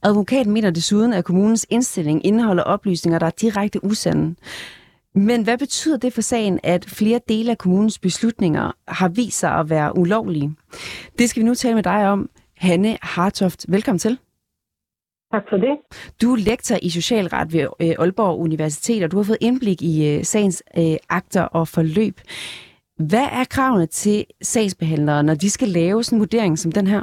Advokaten 0.04 0.54
mener 0.54 0.70
desuden, 0.70 1.14
at 1.14 1.26
kommunens 1.26 1.66
indstilling 1.70 2.26
indeholder 2.26 2.64
oplysninger, 2.64 3.20
der 3.20 3.26
er 3.26 3.32
direkte 3.42 3.84
usande. 3.84 4.36
Men 5.16 5.44
hvad 5.44 5.58
betyder 5.58 5.98
det 5.98 6.14
for 6.14 6.22
sagen, 6.22 6.60
at 6.64 6.86
flere 6.86 7.20
dele 7.30 7.52
af 7.52 7.58
kommunens 7.58 8.00
beslutninger 8.00 8.72
har 8.88 9.08
vist 9.08 9.40
sig 9.40 9.52
at 9.52 9.70
være 9.70 9.98
ulovlige? 9.98 10.56
Det 11.20 11.30
skal 11.30 11.44
vi 11.44 11.48
nu 11.48 11.56
tale 11.56 11.76
med 11.76 11.84
dig 11.84 12.10
om. 12.10 12.30
Hanne 12.58 12.98
Hartoft, 13.02 13.66
velkommen 13.70 14.00
til. 14.00 14.18
Tak 15.32 15.50
for 15.50 15.58
det. 15.58 15.76
Du 16.22 16.28
er 16.34 16.40
lektor 16.50 16.76
i 16.82 16.90
socialret 16.90 17.48
ved 17.54 17.68
øh, 17.84 17.96
Aalborg 18.00 18.40
Universitet, 18.40 19.04
og 19.04 19.12
du 19.12 19.18
har 19.18 19.24
fået 19.24 19.46
indblik 19.48 19.82
i 19.82 19.96
øh, 20.10 20.24
sagens 20.24 20.64
øh, 20.78 20.98
akter 21.10 21.44
og 21.44 21.68
forløb. 21.68 22.16
Hvad 23.10 23.28
er 23.40 23.46
kravene 23.56 23.86
til 23.86 24.26
sagsbehandlere, 24.42 25.24
når 25.24 25.34
de 25.34 25.50
skal 25.50 25.68
lave 25.68 26.04
sådan 26.04 26.18
en 26.18 26.20
vurdering 26.20 26.58
som 26.60 26.72
den 26.72 26.88
her? 26.88 27.02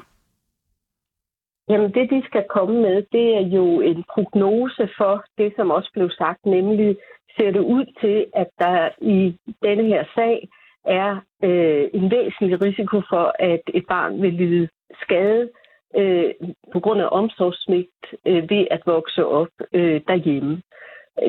Jamen 1.69 1.91
det, 1.95 2.11
de 2.11 2.23
skal 2.27 2.45
komme 2.51 2.77
med, 2.87 2.97
det 3.13 3.27
er 3.41 3.47
jo 3.59 3.81
en 3.81 4.05
prognose 4.13 4.89
for 4.99 5.25
det, 5.39 5.53
som 5.57 5.71
også 5.71 5.91
blev 5.95 6.11
sagt, 6.11 6.47
nemlig 6.47 6.97
ser 7.37 7.51
det 7.51 7.61
ud 7.61 7.85
til, 8.01 8.27
at 8.35 8.49
der 8.59 8.89
i 9.01 9.37
denne 9.63 9.85
her 9.85 10.05
sag 10.15 10.49
er 10.85 11.11
øh, 11.45 11.85
en 11.95 12.11
væsentlig 12.11 12.63
risiko 12.63 12.97
for, 13.11 13.27
at 13.39 13.63
et 13.75 13.85
barn 13.89 14.23
vil 14.23 14.33
lide 14.33 14.69
skade 15.03 15.49
øh, 15.97 16.35
på 16.73 16.81
grund 16.81 17.01
af 17.01 17.09
omsorgssmigt 17.11 18.05
øh, 18.27 18.51
ved 18.51 18.67
at 18.71 18.83
vokse 18.87 19.27
op 19.27 19.55
øh, 19.73 20.01
derhjemme. 20.09 20.63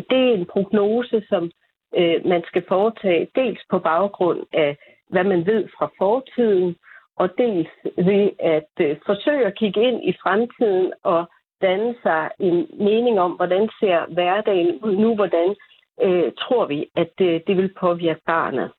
Det 0.09 0.19
er 0.29 0.33
en 0.33 0.45
prognose, 0.45 1.23
som 1.29 1.51
øh, 1.97 2.25
man 2.25 2.43
skal 2.47 2.63
foretage 2.67 3.27
dels 3.35 3.61
på 3.69 3.79
baggrund 3.79 4.39
af, 4.53 4.77
hvad 5.09 5.23
man 5.23 5.45
ved 5.45 5.67
fra 5.77 5.91
fortiden, 5.97 6.75
og 7.15 7.29
dels 7.37 7.69
ved 7.97 8.29
at 8.39 8.71
øh, 8.79 8.97
forsøge 9.05 9.45
at 9.45 9.57
kigge 9.57 9.81
ind 9.81 10.09
i 10.09 10.13
fremtiden 10.23 10.93
og 11.03 11.25
danne 11.61 11.95
sig 12.03 12.29
en 12.39 12.67
mening 12.79 13.19
om, 13.19 13.31
hvordan 13.31 13.69
ser 13.79 14.13
hverdagen 14.13 14.79
ud 14.83 14.95
nu, 14.95 15.15
hvordan 15.15 15.55
øh, 16.03 16.31
tror 16.39 16.65
vi, 16.65 16.89
at 16.95 17.13
øh, 17.21 17.41
det 17.47 17.57
vil 17.57 17.73
påvirke 17.79 18.21
barnet. 18.25 18.71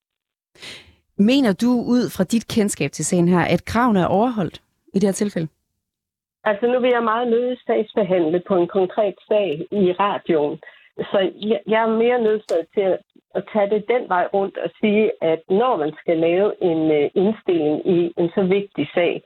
Mener 1.18 1.52
du 1.52 1.70
ud 1.94 2.10
fra 2.16 2.24
dit 2.24 2.48
kendskab 2.48 2.90
til 2.92 3.04
sagen 3.04 3.28
her, 3.28 3.40
at 3.40 3.64
kravene 3.64 4.00
er 4.00 4.06
overholdt 4.06 4.62
i 4.94 4.98
det 4.98 5.08
her 5.08 5.12
tilfælde? 5.12 5.48
Altså 6.48 6.66
nu 6.66 6.78
vil 6.80 6.90
jeg 6.90 7.02
meget 7.04 7.28
nødt 7.28 7.58
sagsbehandle 7.66 8.42
på 8.48 8.54
en 8.56 8.68
konkret 8.68 9.14
sag 9.28 9.66
i 9.70 9.92
radioen. 9.92 10.58
Så 11.10 11.18
jeg, 11.50 11.60
jeg 11.66 11.82
er 11.82 11.98
mere 12.02 12.20
nødt 12.22 12.42
til 12.74 12.80
at, 12.80 12.98
at 13.34 13.44
tage 13.52 13.70
det 13.70 13.84
den 13.88 14.08
vej 14.08 14.28
rundt 14.34 14.58
og 14.58 14.70
sige, 14.80 15.10
at 15.22 15.40
når 15.48 15.76
man 15.76 15.92
skal 16.00 16.16
lave 16.18 16.62
en 16.62 16.90
øh, 16.98 17.10
indstilling 17.14 17.76
i 17.96 18.12
en 18.16 18.28
så 18.34 18.42
vigtig 18.42 18.88
sag, 18.94 19.22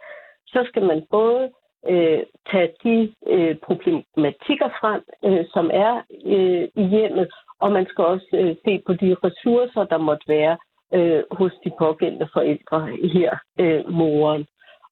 så 0.46 0.64
skal 0.68 0.84
man 0.84 1.06
både 1.10 1.50
øh, 1.88 2.22
tage 2.50 2.72
de 2.84 3.14
øh, 3.26 3.56
problematikker 3.66 4.68
frem, 4.80 5.02
øh, 5.24 5.44
som 5.54 5.70
er 5.72 5.94
øh, 6.26 6.64
i 6.82 6.84
hjemmet, 6.94 7.28
og 7.60 7.72
man 7.72 7.86
skal 7.86 8.04
også 8.04 8.30
øh, 8.32 8.56
se 8.64 8.82
på 8.86 8.92
de 8.92 9.16
ressourcer, 9.24 9.84
der 9.84 9.98
måtte 9.98 10.28
være 10.28 10.56
øh, 10.94 11.22
hos 11.30 11.52
de 11.64 11.70
pågældende 11.78 12.28
forældre 12.32 12.78
her, 13.16 13.30
øh, 13.60 13.90
moren. 13.90 14.46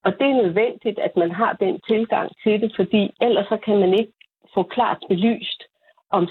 Og 0.04 0.12
det 0.18 0.26
er 0.30 0.42
nødvendigt, 0.42 0.98
at 0.98 1.16
man 1.16 1.30
har 1.30 1.52
den 1.52 1.80
tilgang 1.88 2.30
til 2.42 2.60
det, 2.60 2.72
fordi 2.76 3.10
ellers 3.20 3.46
så 3.48 3.56
kan 3.56 3.78
man 3.80 3.92
ikke 3.94 4.12
få 4.54 4.62
klart 4.62 4.98
belyst, 5.08 5.62
om 6.10 6.28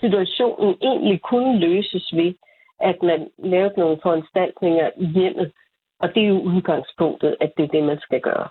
situationen 0.00 0.76
egentlig 0.82 1.22
kunne 1.22 1.58
løses 1.58 2.12
ved, 2.12 2.34
at 2.80 3.02
man 3.02 3.30
lavede 3.38 3.80
nogle 3.80 3.98
foranstaltninger 4.02 4.90
i 4.96 5.06
hjemmet. 5.06 5.52
Og 6.00 6.14
det 6.14 6.22
er 6.22 6.28
jo 6.28 6.40
udgangspunktet, 6.40 7.36
at 7.40 7.52
det 7.56 7.64
er 7.64 7.68
det, 7.68 7.84
man 7.84 8.00
skal 8.00 8.20
gøre. 8.20 8.48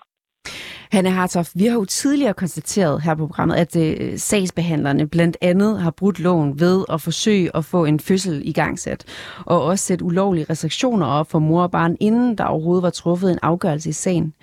Hanne 0.92 1.10
Hartoff, 1.10 1.48
vi 1.54 1.66
har 1.66 1.74
jo 1.74 1.84
tidligere 1.84 2.34
konstateret 2.34 3.02
her 3.02 3.14
på 3.14 3.26
programmet, 3.26 3.56
at 3.56 3.76
øh, 3.76 4.18
sagsbehandlerne 4.18 5.08
blandt 5.08 5.36
andet 5.40 5.80
har 5.80 5.90
brudt 5.90 6.20
loven 6.20 6.60
ved 6.60 6.84
at 6.92 7.00
forsøge 7.00 7.50
at 7.56 7.64
få 7.64 7.84
en 7.84 8.00
fødsel 8.00 8.48
i 8.48 8.52
gangsat, 8.52 9.04
og 9.46 9.62
også 9.64 9.84
sætte 9.84 10.04
ulovlige 10.04 10.46
restriktioner 10.50 11.06
op 11.06 11.30
for 11.30 11.38
mor 11.38 11.62
og 11.62 11.70
barn, 11.70 11.96
inden 12.00 12.38
der 12.38 12.44
overhovedet 12.44 12.82
var 12.82 12.90
truffet 12.90 13.30
en 13.32 13.38
afgørelse 13.42 13.88
i 13.88 13.92
sagen. 13.92 14.34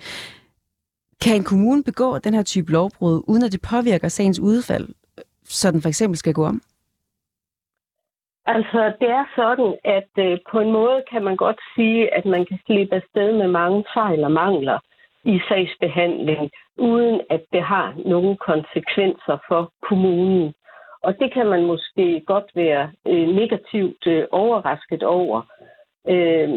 Kan 1.24 1.36
en 1.36 1.44
kommune 1.44 1.84
begå 1.84 2.18
den 2.18 2.34
her 2.34 2.42
type 2.42 2.72
lovbrud, 2.72 3.22
uden 3.28 3.44
at 3.44 3.52
det 3.52 3.62
påvirker 3.70 4.08
sagens 4.08 4.40
udfald, 4.40 4.88
så 5.44 5.70
den 5.70 5.82
for 5.82 5.88
eksempel 5.88 6.18
skal 6.18 6.34
gå 6.34 6.44
om? 6.46 6.60
Altså, 8.46 8.92
det 9.00 9.08
er 9.08 9.24
sådan, 9.36 9.70
at 9.84 10.10
øh, 10.24 10.38
på 10.52 10.60
en 10.60 10.72
måde 10.72 11.02
kan 11.10 11.22
man 11.24 11.36
godt 11.36 11.60
sige, 11.74 12.14
at 12.14 12.24
man 12.26 12.46
kan 12.46 12.58
slippe 12.66 12.94
afsted 12.94 13.32
med 13.32 13.48
mange 13.48 13.84
fejl 13.94 14.24
og 14.24 14.32
mangler 14.32 14.78
i 15.32 15.40
sagsbehandling, 15.48 16.50
uden 16.78 17.20
at 17.30 17.42
det 17.52 17.62
har 17.62 17.94
nogen 18.04 18.36
konsekvenser 18.36 19.36
for 19.48 19.72
kommunen. 19.88 20.54
Og 21.02 21.18
det 21.20 21.32
kan 21.32 21.46
man 21.46 21.64
måske 21.66 22.22
godt 22.26 22.50
være 22.54 22.90
øh, 23.06 23.28
negativt 23.28 24.06
øh, 24.06 24.24
overrasket 24.30 25.02
over. 25.02 25.42
Øh, 26.08 26.48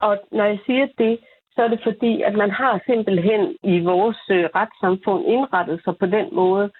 og 0.00 0.18
når 0.32 0.44
jeg 0.44 0.58
siger 0.66 0.86
det, 0.98 1.18
så 1.54 1.62
er 1.62 1.68
det 1.68 1.80
fordi, 1.82 2.22
at 2.22 2.34
man 2.34 2.50
har 2.50 2.82
simpelthen 2.86 3.56
i 3.62 3.80
vores 3.80 4.22
øh, 4.30 4.44
retssamfund 4.44 5.24
indrettet 5.26 5.84
sig 5.84 5.94
på 5.98 6.06
den 6.06 6.28
måde, 6.32 6.70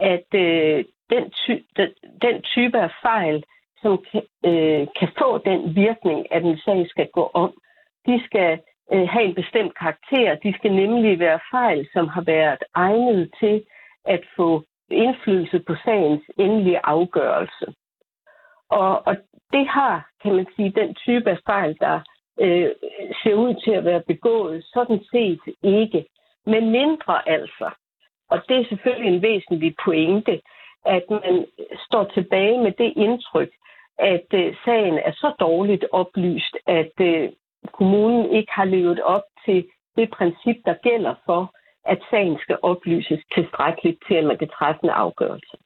at 0.00 0.28
øh, 0.34 0.84
den, 1.10 1.30
ty- 1.30 1.66
den, 1.76 1.90
den 2.22 2.42
type 2.42 2.78
af 2.80 2.90
fejl, 3.02 3.44
som 3.82 4.04
kan, 4.10 4.22
øh, 4.44 4.86
kan 4.98 5.08
få 5.18 5.38
den 5.38 5.76
virkning, 5.76 6.32
at 6.32 6.42
en 6.44 6.58
sag 6.58 6.86
skal 6.88 7.08
gå 7.12 7.30
om, 7.34 7.52
de 8.06 8.22
skal 8.26 8.60
øh, 8.92 9.08
have 9.08 9.24
en 9.24 9.34
bestemt 9.34 9.78
karakter. 9.78 10.34
De 10.34 10.54
skal 10.58 10.72
nemlig 10.72 11.18
være 11.18 11.40
fejl, 11.50 11.88
som 11.92 12.08
har 12.08 12.20
været 12.20 12.62
egnet 12.74 13.34
til 13.40 13.64
at 14.04 14.22
få 14.36 14.64
indflydelse 14.90 15.58
på 15.66 15.74
sagens 15.84 16.22
endelige 16.38 16.80
afgørelse. 16.84 17.66
Og, 18.70 19.06
og 19.06 19.16
det 19.52 19.68
har, 19.68 20.08
kan 20.22 20.34
man 20.34 20.46
sige, 20.56 20.70
den 20.70 20.94
type 20.94 21.30
af 21.30 21.38
fejl, 21.46 21.76
der 21.80 22.00
øh, 22.40 22.70
ser 23.22 23.34
ud 23.34 23.54
til 23.64 23.70
at 23.70 23.84
være 23.84 24.02
begået, 24.06 24.64
sådan 24.64 25.00
set 25.12 25.40
ikke. 25.62 26.06
Men 26.46 26.70
mindre 26.70 27.28
altså, 27.28 27.70
og 28.30 28.38
det 28.48 28.56
er 28.56 28.68
selvfølgelig 28.68 29.14
en 29.14 29.22
væsentlig 29.22 29.74
pointe, 29.84 30.40
at 30.84 31.04
man 31.10 31.46
står 31.86 32.04
tilbage 32.04 32.58
med 32.62 32.72
det 32.72 32.92
indtryk, 32.96 33.50
at 33.98 34.26
øh, 34.34 34.56
sagen 34.64 34.98
er 34.98 35.12
så 35.12 35.34
dårligt 35.40 35.84
oplyst, 35.92 36.56
at 36.66 36.92
øh, 37.00 37.28
kommunen 37.78 38.24
ikke 38.38 38.52
har 38.52 38.64
levet 38.64 39.02
op 39.02 39.22
til 39.44 39.66
det 39.96 40.08
princip, 40.18 40.56
der 40.64 40.74
gælder 40.82 41.14
for, 41.26 41.54
at 41.84 41.98
sagen 42.10 42.38
skal 42.42 42.58
oplyses 42.62 43.20
tilstrækkeligt 43.34 43.98
til, 44.08 44.14
at 44.14 44.24
man 44.24 44.38
kan 44.38 44.48
træffe 44.48 44.80
en 44.84 44.90
afgørelse. 44.90 45.56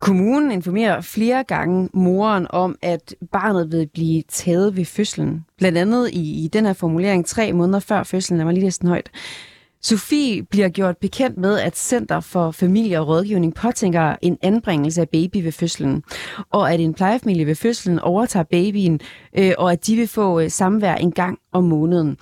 Kommunen 0.00 0.50
informerer 0.50 1.00
flere 1.14 1.44
gange 1.44 1.88
moren 1.94 2.46
om, 2.50 2.76
at 2.82 3.14
barnet 3.32 3.72
vil 3.72 3.88
blive 3.94 4.22
taget 4.22 4.76
ved 4.76 4.84
fødslen. 4.84 5.46
Blandt 5.58 5.78
andet 5.78 6.10
i, 6.12 6.44
i 6.44 6.48
den 6.48 6.66
her 6.66 6.72
formulering 6.72 7.26
tre 7.26 7.52
måneder 7.52 7.80
før 7.88 8.02
fødslen, 8.02 8.38
Lad 8.38 8.44
mig 8.44 8.54
lige 8.54 8.64
næsten 8.64 8.88
højt. 8.88 9.10
Sofie 9.84 10.42
bliver 10.42 10.68
gjort 10.68 10.96
bekendt 10.96 11.38
med, 11.38 11.58
at 11.58 11.78
Center 11.78 12.20
for 12.20 12.50
Familie 12.50 13.00
og 13.00 13.08
Rådgivning 13.08 13.54
påtænker 13.54 14.16
en 14.22 14.38
anbringelse 14.42 15.00
af 15.00 15.08
baby 15.08 15.36
ved 15.42 15.52
fødslen, 15.52 16.02
og 16.50 16.72
at 16.72 16.80
en 16.80 16.94
plejefamilie 16.94 17.46
ved 17.46 17.54
fødslen 17.54 17.98
overtager 17.98 18.44
babyen, 18.44 19.00
øh, 19.38 19.52
og 19.58 19.72
at 19.72 19.86
de 19.86 19.96
vil 19.96 20.08
få 20.08 20.40
øh, 20.40 20.50
samvær 20.50 20.94
en 20.94 21.12
gang 21.12 21.38
om 21.52 21.64
måneden. 21.64 22.16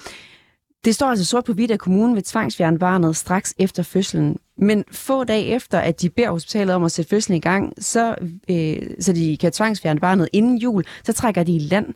Det 0.84 0.94
står 0.94 1.06
altså 1.06 1.24
sort 1.24 1.44
på 1.44 1.52
hvidt, 1.52 1.70
at 1.70 1.80
kommunen 1.80 2.14
vil 2.14 2.22
tvangsfjerne 2.22 2.78
barnet 2.78 3.16
straks 3.16 3.54
efter 3.58 3.82
fødslen. 3.82 4.36
Men 4.58 4.84
få 4.92 5.24
dage 5.24 5.44
efter, 5.44 5.78
at 5.78 6.00
de 6.00 6.10
beder 6.10 6.30
hospitalet 6.30 6.74
om 6.74 6.84
at 6.84 6.92
sætte 6.92 7.08
fødslen 7.08 7.36
i 7.36 7.40
gang, 7.40 7.72
så, 7.78 8.14
øh, 8.50 8.90
så 9.00 9.12
de 9.12 9.36
kan 9.36 9.52
tvangsfjerne 9.52 10.00
barnet 10.00 10.28
inden 10.32 10.58
jul, 10.58 10.84
så 11.04 11.12
trækker 11.12 11.42
de 11.42 11.56
i 11.56 11.58
land. 11.58 11.94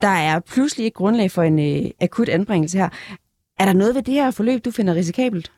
Der 0.00 0.08
er 0.08 0.40
pludselig 0.40 0.84
ikke 0.84 0.94
grundlag 0.94 1.30
for 1.30 1.42
en 1.42 1.58
øh, 1.58 1.90
akut 2.00 2.28
anbringelse 2.28 2.78
her. 2.78 2.88
Er 3.60 3.64
der 3.64 3.72
noget 3.72 3.94
ved 3.94 4.02
det 4.02 4.14
her 4.14 4.30
forløb, 4.36 4.64
du 4.64 4.70
finder 4.70 4.94
risikabelt? 4.94 5.52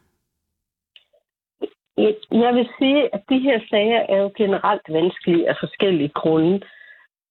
Jeg 2.33 2.55
vil 2.55 2.69
sige, 2.79 3.15
at 3.15 3.23
de 3.29 3.39
her 3.39 3.61
sager 3.71 4.01
er 4.09 4.17
jo 4.17 4.31
generelt 4.37 4.83
vanskelige 4.89 5.49
af 5.49 5.57
forskellige 5.61 6.09
grunde. 6.09 6.61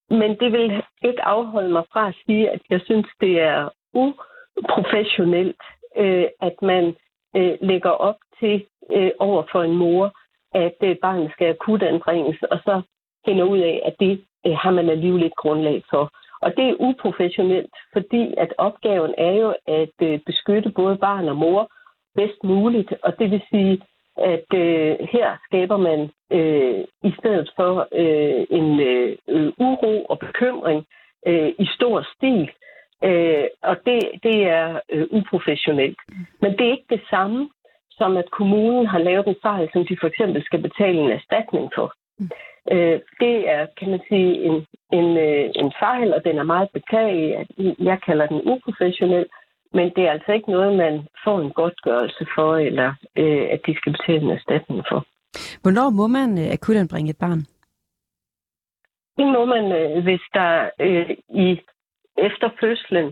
Men 0.10 0.30
det 0.40 0.52
vil 0.52 0.84
ikke 1.04 1.22
afholde 1.26 1.70
mig 1.70 1.84
fra 1.94 2.08
at 2.08 2.16
sige, 2.26 2.50
at 2.50 2.62
jeg 2.70 2.82
synes, 2.86 3.08
det 3.22 3.42
er 3.42 3.70
uprofessionelt, 3.94 5.62
øh, 5.98 6.26
at 6.42 6.56
man 6.62 6.96
øh, 7.36 7.58
lægger 7.62 7.90
op 7.90 8.16
til 8.40 8.66
øh, 8.92 9.12
over 9.20 9.44
for 9.52 9.64
en 9.64 9.76
mor, 9.76 10.12
at 10.54 10.78
øh, 10.84 10.96
barnet 11.02 11.32
skal 11.32 11.50
akutanbringes, 11.50 12.44
og 12.52 12.60
så 12.66 12.82
finder 13.26 13.44
ud 13.44 13.60
af, 13.60 13.82
at 13.86 13.96
det 14.00 14.26
øh, 14.46 14.54
har 14.54 14.72
man 14.72 14.90
alligevel 14.90 15.24
ikke 15.24 15.42
grundlag 15.44 15.84
for. 15.90 16.12
Og 16.42 16.56
det 16.58 16.70
er 16.70 16.76
uprofessionelt, 16.80 17.74
fordi 17.94 18.34
at 18.38 18.54
opgaven 18.58 19.14
er 19.18 19.32
jo 19.32 19.56
at 19.68 19.96
øh, 20.02 20.20
beskytte 20.26 20.70
både 20.70 20.98
barn 20.98 21.30
og 21.30 21.36
mor 21.36 21.72
bedst 22.16 22.44
muligt. 22.44 22.94
Og 23.04 23.20
det 23.20 23.32
vil 23.32 23.42
sige, 23.52 23.82
at 24.18 24.46
øh, 24.54 24.98
her 25.14 25.38
skaber 25.48 25.78
man 25.78 26.00
øh, 26.32 26.84
i 27.04 27.12
stedet 27.20 27.52
for 27.56 27.88
øh, 27.92 28.46
en 28.50 28.80
øh, 28.80 29.52
uro 29.58 30.06
og 30.06 30.20
bekymring 30.20 30.86
øh, 31.28 31.50
i 31.60 31.66
stor 31.76 32.08
stil. 32.16 32.52
Øh, 33.04 33.46
og 33.62 33.76
det, 33.86 34.00
det 34.24 34.38
er 34.44 34.80
øh, 34.90 35.08
uprofessionelt. 35.12 36.00
Men 36.42 36.52
det 36.52 36.68
er 36.68 36.72
ikke 36.72 36.96
det 36.96 37.02
samme 37.10 37.50
som 38.00 38.18
at 38.18 38.32
kommunen 38.32 38.86
har 38.88 39.00
lavet 39.00 39.28
en 39.28 39.42
fejl, 39.42 39.70
som 39.74 39.86
de 39.86 39.98
for 40.02 40.08
eksempel 40.08 40.44
skal 40.44 40.62
betale 40.62 41.00
en 41.02 41.12
erstatning 41.12 41.72
for. 41.76 41.88
Øh, 42.72 43.00
det 43.20 43.50
er, 43.50 43.68
kan 43.80 43.90
man 43.90 44.02
sige, 44.10 44.32
en, 44.48 44.66
en, 45.00 45.18
øh, 45.18 45.50
en 45.56 45.72
fejl, 45.80 46.14
og 46.14 46.24
den 46.24 46.38
er 46.38 46.44
meget 46.44 46.70
beklagelig. 46.74 47.48
Jeg 47.80 47.98
kalder 48.06 48.28
den 48.28 48.42
uprofessionel, 48.52 49.26
men 49.74 49.92
det 49.96 50.04
er 50.08 50.12
altså 50.12 50.32
ikke 50.32 50.52
noget, 50.52 50.78
man 50.78 51.08
får 51.24 51.42
en 51.42 51.52
godtgørelse 51.52 52.26
for, 52.36 52.56
eller 52.56 52.94
øh, 53.16 53.48
at 53.52 53.62
de 53.66 53.76
skal 53.78 53.92
betale 53.92 54.22
en 54.22 54.38
erstatning 54.38 54.84
for. 54.90 55.06
Hvornår 55.62 55.90
må 55.90 56.08
man 56.08 56.30
øh, 56.40 56.54
akutanbringe 56.54 57.10
et 57.10 57.18
barn? 57.18 57.42
Det 59.18 59.28
må 59.36 59.46
man, 59.46 59.72
øh, 59.72 60.04
hvis 60.04 60.22
der 60.34 60.70
øh, 60.80 61.10
i 61.30 61.60
efter 62.18 62.50
fødslen 62.60 63.06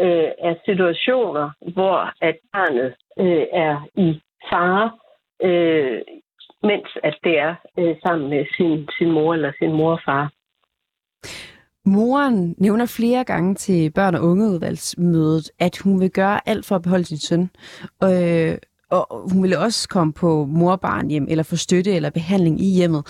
øh, 0.00 0.30
er 0.48 0.54
situationer, 0.64 1.50
hvor 1.74 2.12
at 2.20 2.36
barnet 2.52 2.94
øh, 3.18 3.46
er 3.52 3.88
i 3.94 4.20
fare, 4.50 4.90
øh, 5.42 6.00
mens 6.62 6.88
at 7.02 7.18
det 7.24 7.38
er 7.38 7.54
øh, 7.78 7.96
sammen 8.06 8.30
med 8.30 8.46
sin, 8.56 8.88
sin 8.98 9.10
mor 9.10 9.34
eller 9.34 9.52
sin 9.58 9.72
mor 9.72 9.92
og 9.92 10.00
far. 10.04 10.32
Moren 11.84 12.54
nævner 12.58 12.86
flere 12.98 13.24
gange 13.24 13.54
til 13.54 13.90
børn- 13.90 14.14
og 14.14 14.22
ungeudvalgsmødet, 14.22 15.50
at 15.58 15.78
hun 15.84 16.00
vil 16.00 16.10
gøre 16.10 16.48
alt 16.48 16.66
for 16.66 16.74
at 16.74 16.82
beholde 16.82 17.04
sin 17.04 17.18
søn. 17.18 17.50
Øh, 18.04 18.58
og 18.90 19.30
hun 19.32 19.42
vil 19.42 19.56
også 19.56 19.88
komme 19.88 20.12
på 20.12 20.44
morbarn 20.44 21.08
hjem, 21.08 21.26
eller 21.30 21.44
få 21.44 21.56
støtte 21.56 21.92
eller 21.92 22.10
behandling 22.10 22.60
i 22.60 22.76
hjemmet. 22.78 23.02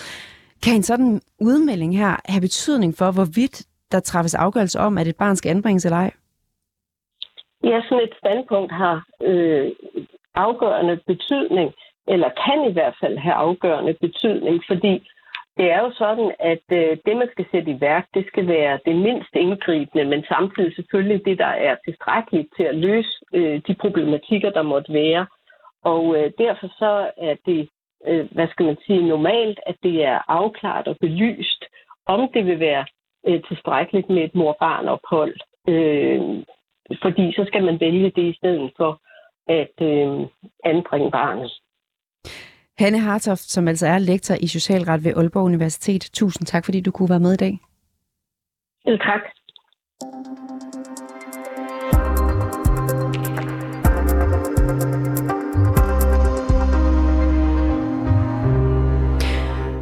Kan 0.64 0.74
en 0.74 0.82
sådan 0.82 1.20
udmelding 1.40 1.96
her 1.96 2.16
have 2.24 2.40
betydning 2.40 2.94
for, 2.98 3.10
hvorvidt 3.12 3.66
der 3.92 4.00
træffes 4.00 4.34
afgørelse 4.34 4.78
om, 4.80 4.98
at 4.98 5.06
et 5.06 5.16
barn 5.16 5.36
skal 5.36 5.50
anbringes 5.50 5.84
eller 5.84 5.96
ej? 5.96 6.12
Ja, 7.64 7.80
sådan 7.88 8.04
et 8.04 8.14
standpunkt 8.18 8.72
har 8.72 9.06
øh, 9.22 9.72
afgørende 10.34 10.96
betydning 11.06 11.74
eller 12.08 12.28
kan 12.46 12.70
i 12.70 12.72
hvert 12.72 12.94
fald 13.00 13.18
have 13.18 13.34
afgørende 13.34 13.94
betydning, 14.00 14.62
fordi 14.68 15.08
det 15.56 15.70
er 15.70 15.80
jo 15.84 15.92
sådan, 15.92 16.32
at 16.38 16.64
øh, 16.72 16.96
det, 17.06 17.16
man 17.16 17.28
skal 17.32 17.46
sætte 17.52 17.70
i 17.70 17.80
værk, 17.80 18.06
det 18.14 18.26
skal 18.26 18.46
være 18.48 18.78
det 18.86 18.96
mindst 18.96 19.32
indgribende, 19.34 20.04
men 20.04 20.24
samtidig 20.24 20.74
selvfølgelig 20.74 21.24
det, 21.24 21.38
der 21.38 21.52
er 21.68 21.76
tilstrækkeligt 21.84 22.48
til 22.56 22.62
at 22.62 22.74
løse 22.74 23.12
øh, 23.34 23.60
de 23.66 23.74
problematikker, 23.74 24.50
der 24.50 24.62
måtte 24.62 24.92
være. 24.92 25.26
Og 25.84 26.16
øh, 26.16 26.32
derfor 26.38 26.68
så 26.78 27.10
er 27.16 27.34
det, 27.46 27.68
øh, 28.06 28.26
hvad 28.32 28.48
skal 28.48 28.66
man 28.66 28.76
sige, 28.86 29.08
normalt, 29.08 29.60
at 29.66 29.76
det 29.82 30.04
er 30.04 30.18
afklaret 30.28 30.88
og 30.88 30.96
belyst, 31.00 31.64
om 32.06 32.28
det 32.34 32.46
vil 32.46 32.60
være 32.60 32.84
øh, 33.26 33.42
tilstrækkeligt 33.48 34.10
med 34.10 34.22
et 34.24 34.34
mor-barn-ophold. 34.34 35.34
Øh, 35.68 36.20
fordi 37.02 37.32
så 37.32 37.44
skal 37.46 37.64
man 37.64 37.80
vælge 37.80 38.10
det 38.16 38.22
i 38.22 38.36
stedet 38.36 38.72
for 38.76 39.00
at 39.48 39.76
øh, 39.82 40.26
anbringe 40.64 41.10
barnet. 41.10 41.52
Hanne 42.78 43.00
Hartoft, 43.00 43.50
som 43.50 43.68
altså 43.68 43.86
er 43.86 43.98
lektor 43.98 44.34
i 44.40 44.46
socialret 44.46 45.04
ved 45.04 45.12
Aalborg 45.16 45.44
Universitet. 45.44 46.10
Tusind 46.12 46.46
tak, 46.46 46.64
fordi 46.64 46.80
du 46.80 46.90
kunne 46.90 47.10
være 47.10 47.20
med 47.20 47.32
i 47.32 47.36
dag. 47.36 47.58
Selv 48.84 48.98
tak. 48.98 49.20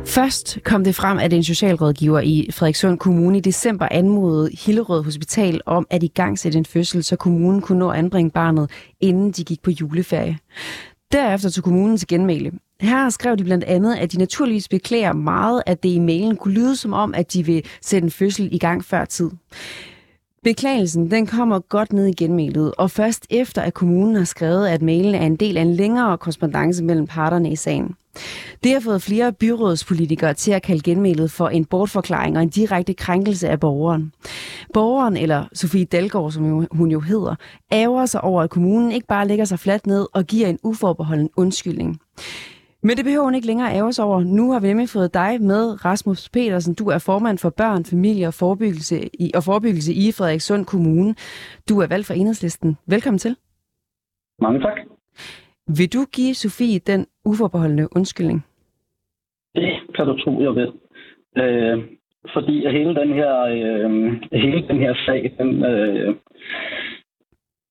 Først 0.07 0.59
kom 0.65 0.85
det 0.85 0.95
frem, 0.95 1.19
at 1.19 1.33
en 1.33 1.45
socialrådgiver 1.45 2.21
i 2.21 2.49
Frederikssund 2.51 2.99
Kommune 2.99 3.39
i 3.39 3.41
december 3.41 3.89
anmodede 3.91 4.51
Hillerød 4.67 5.05
Hospital 5.05 5.61
om 5.67 5.87
at 5.91 6.03
i 6.03 6.09
gang 6.09 6.39
sætte 6.39 6.59
en 6.59 6.65
fødsel, 6.65 7.05
så 7.05 7.17
kommunen 7.17 7.61
kunne 7.61 7.79
nå 7.79 7.91
at 7.91 7.99
anbringe 7.99 8.31
barnet, 8.31 8.71
inden 9.01 9.33
de 9.33 9.45
gik 9.45 9.63
på 9.63 9.71
juleferie. 9.71 10.39
Derefter 11.13 11.51
til 11.51 11.63
kommunen 11.63 11.97
til 11.97 12.09
genmæle. 12.09 12.53
Her 12.81 13.11
skrev 13.11 13.37
de 13.37 13.45
blandt 13.45 13.65
andet, 13.65 13.97
at 13.97 14.13
de 14.13 14.19
naturligvis 14.19 14.69
beklager 14.69 15.13
meget, 15.13 15.63
at 15.67 15.83
det 15.83 15.89
i 15.89 15.99
mailen 15.99 16.37
kunne 16.37 16.55
lyde 16.55 16.77
som 16.77 16.93
om, 16.93 17.15
at 17.15 17.33
de 17.33 17.47
vil 17.47 17.65
sætte 17.83 18.05
en 18.05 18.11
fødsel 18.11 18.49
i 18.53 18.59
gang 18.59 18.85
før 18.85 19.05
tid. 19.05 19.31
Beklagelsen 20.45 21.11
den 21.11 21.27
kommer 21.27 21.59
godt 21.59 21.93
ned 21.93 22.07
i 22.07 22.13
genmailet, 22.13 22.75
og 22.79 22.91
først 22.91 23.27
efter, 23.31 23.63
at 23.63 23.75
kommunen 23.75 24.17
har 24.17 24.25
skrevet, 24.25 24.69
at 24.69 24.83
mailen 24.83 25.15
er 25.15 25.27
en 25.27 25.37
del 25.37 25.57
af 25.57 25.63
en 25.63 25.75
længere 25.75 26.19
korrespondence 26.19 26.85
mellem 26.85 27.07
parterne 27.07 27.53
i 27.53 27.57
sagen. 27.57 27.95
Det 28.63 28.73
har 28.73 28.81
fået 28.81 29.03
flere 29.03 29.33
byrådspolitikere 29.33 30.35
til 30.35 30.51
at 30.51 30.63
kalde 30.63 30.83
genmailet 30.83 31.31
for 31.31 31.49
en 31.49 31.65
bortforklaring 31.65 32.37
og 32.37 32.43
en 32.43 32.49
direkte 32.49 32.95
krænkelse 32.95 33.49
af 33.49 33.61
borgeren. 33.61 34.13
Borgeren, 34.75 35.17
eller 35.17 35.45
Sofie 35.53 35.85
Dalgaard, 35.85 36.33
som 36.33 36.67
hun 36.71 36.91
jo 36.91 37.01
hedder, 37.01 37.35
ærger 37.73 38.07
sig 38.07 38.21
over, 38.21 38.43
at 38.43 38.51
kommunen 38.51 38.93
ikke 38.93 39.07
bare 39.07 39.29
lægger 39.29 39.45
sig 39.45 39.59
fladt 39.59 39.87
ned 39.87 40.07
og 40.13 40.25
giver 40.25 40.49
en 40.49 40.59
uforbeholden 40.63 41.31
undskyldning. 41.37 42.01
Men 42.83 42.97
det 42.97 43.05
behøver 43.05 43.25
hun 43.25 43.35
ikke 43.35 43.47
længere 43.47 43.75
æres 43.75 43.99
over. 43.99 44.21
Nu 44.21 44.53
har 44.53 44.61
vi 44.61 44.67
nemlig 44.67 44.89
fået 44.89 45.15
dig 45.15 45.43
med, 45.43 45.85
Rasmus 45.85 46.29
Petersen. 46.29 46.75
Du 46.75 46.85
er 46.89 46.99
formand 46.99 47.39
for 47.39 47.51
børn, 47.51 47.85
familie 47.85 48.27
og 48.27 48.35
forebyggelse 48.35 48.97
i, 49.25 49.31
og 49.35 49.43
forebyggelse 49.43 49.93
i 49.93 50.13
Frederikssund 50.19 50.67
Kommune. 50.67 51.15
Du 51.69 51.81
er 51.81 51.87
valgt 51.87 52.07
for 52.07 52.15
enhedslisten. 52.15 52.77
Velkommen 52.87 53.19
til. 53.19 53.37
Mange 54.41 54.61
tak. 54.61 54.79
Vil 55.79 55.93
du 55.93 56.05
give 56.13 56.35
Sofie 56.35 56.79
den 56.79 57.07
uforbeholdende 57.25 57.89
undskyldning? 57.97 58.45
Det 59.55 59.69
kan 59.95 60.07
du 60.07 60.15
tro, 60.23 60.43
jeg 60.43 60.55
vil. 60.55 60.73
Øh, 61.43 61.79
fordi 62.35 62.55
hele 62.71 62.95
den 62.95 63.13
her, 63.13 63.35
øh, 63.41 63.91
hele 64.33 64.69
den 64.69 64.79
her 64.79 64.95
sag, 65.07 65.35
den, 65.39 65.65
øh, 65.65 66.15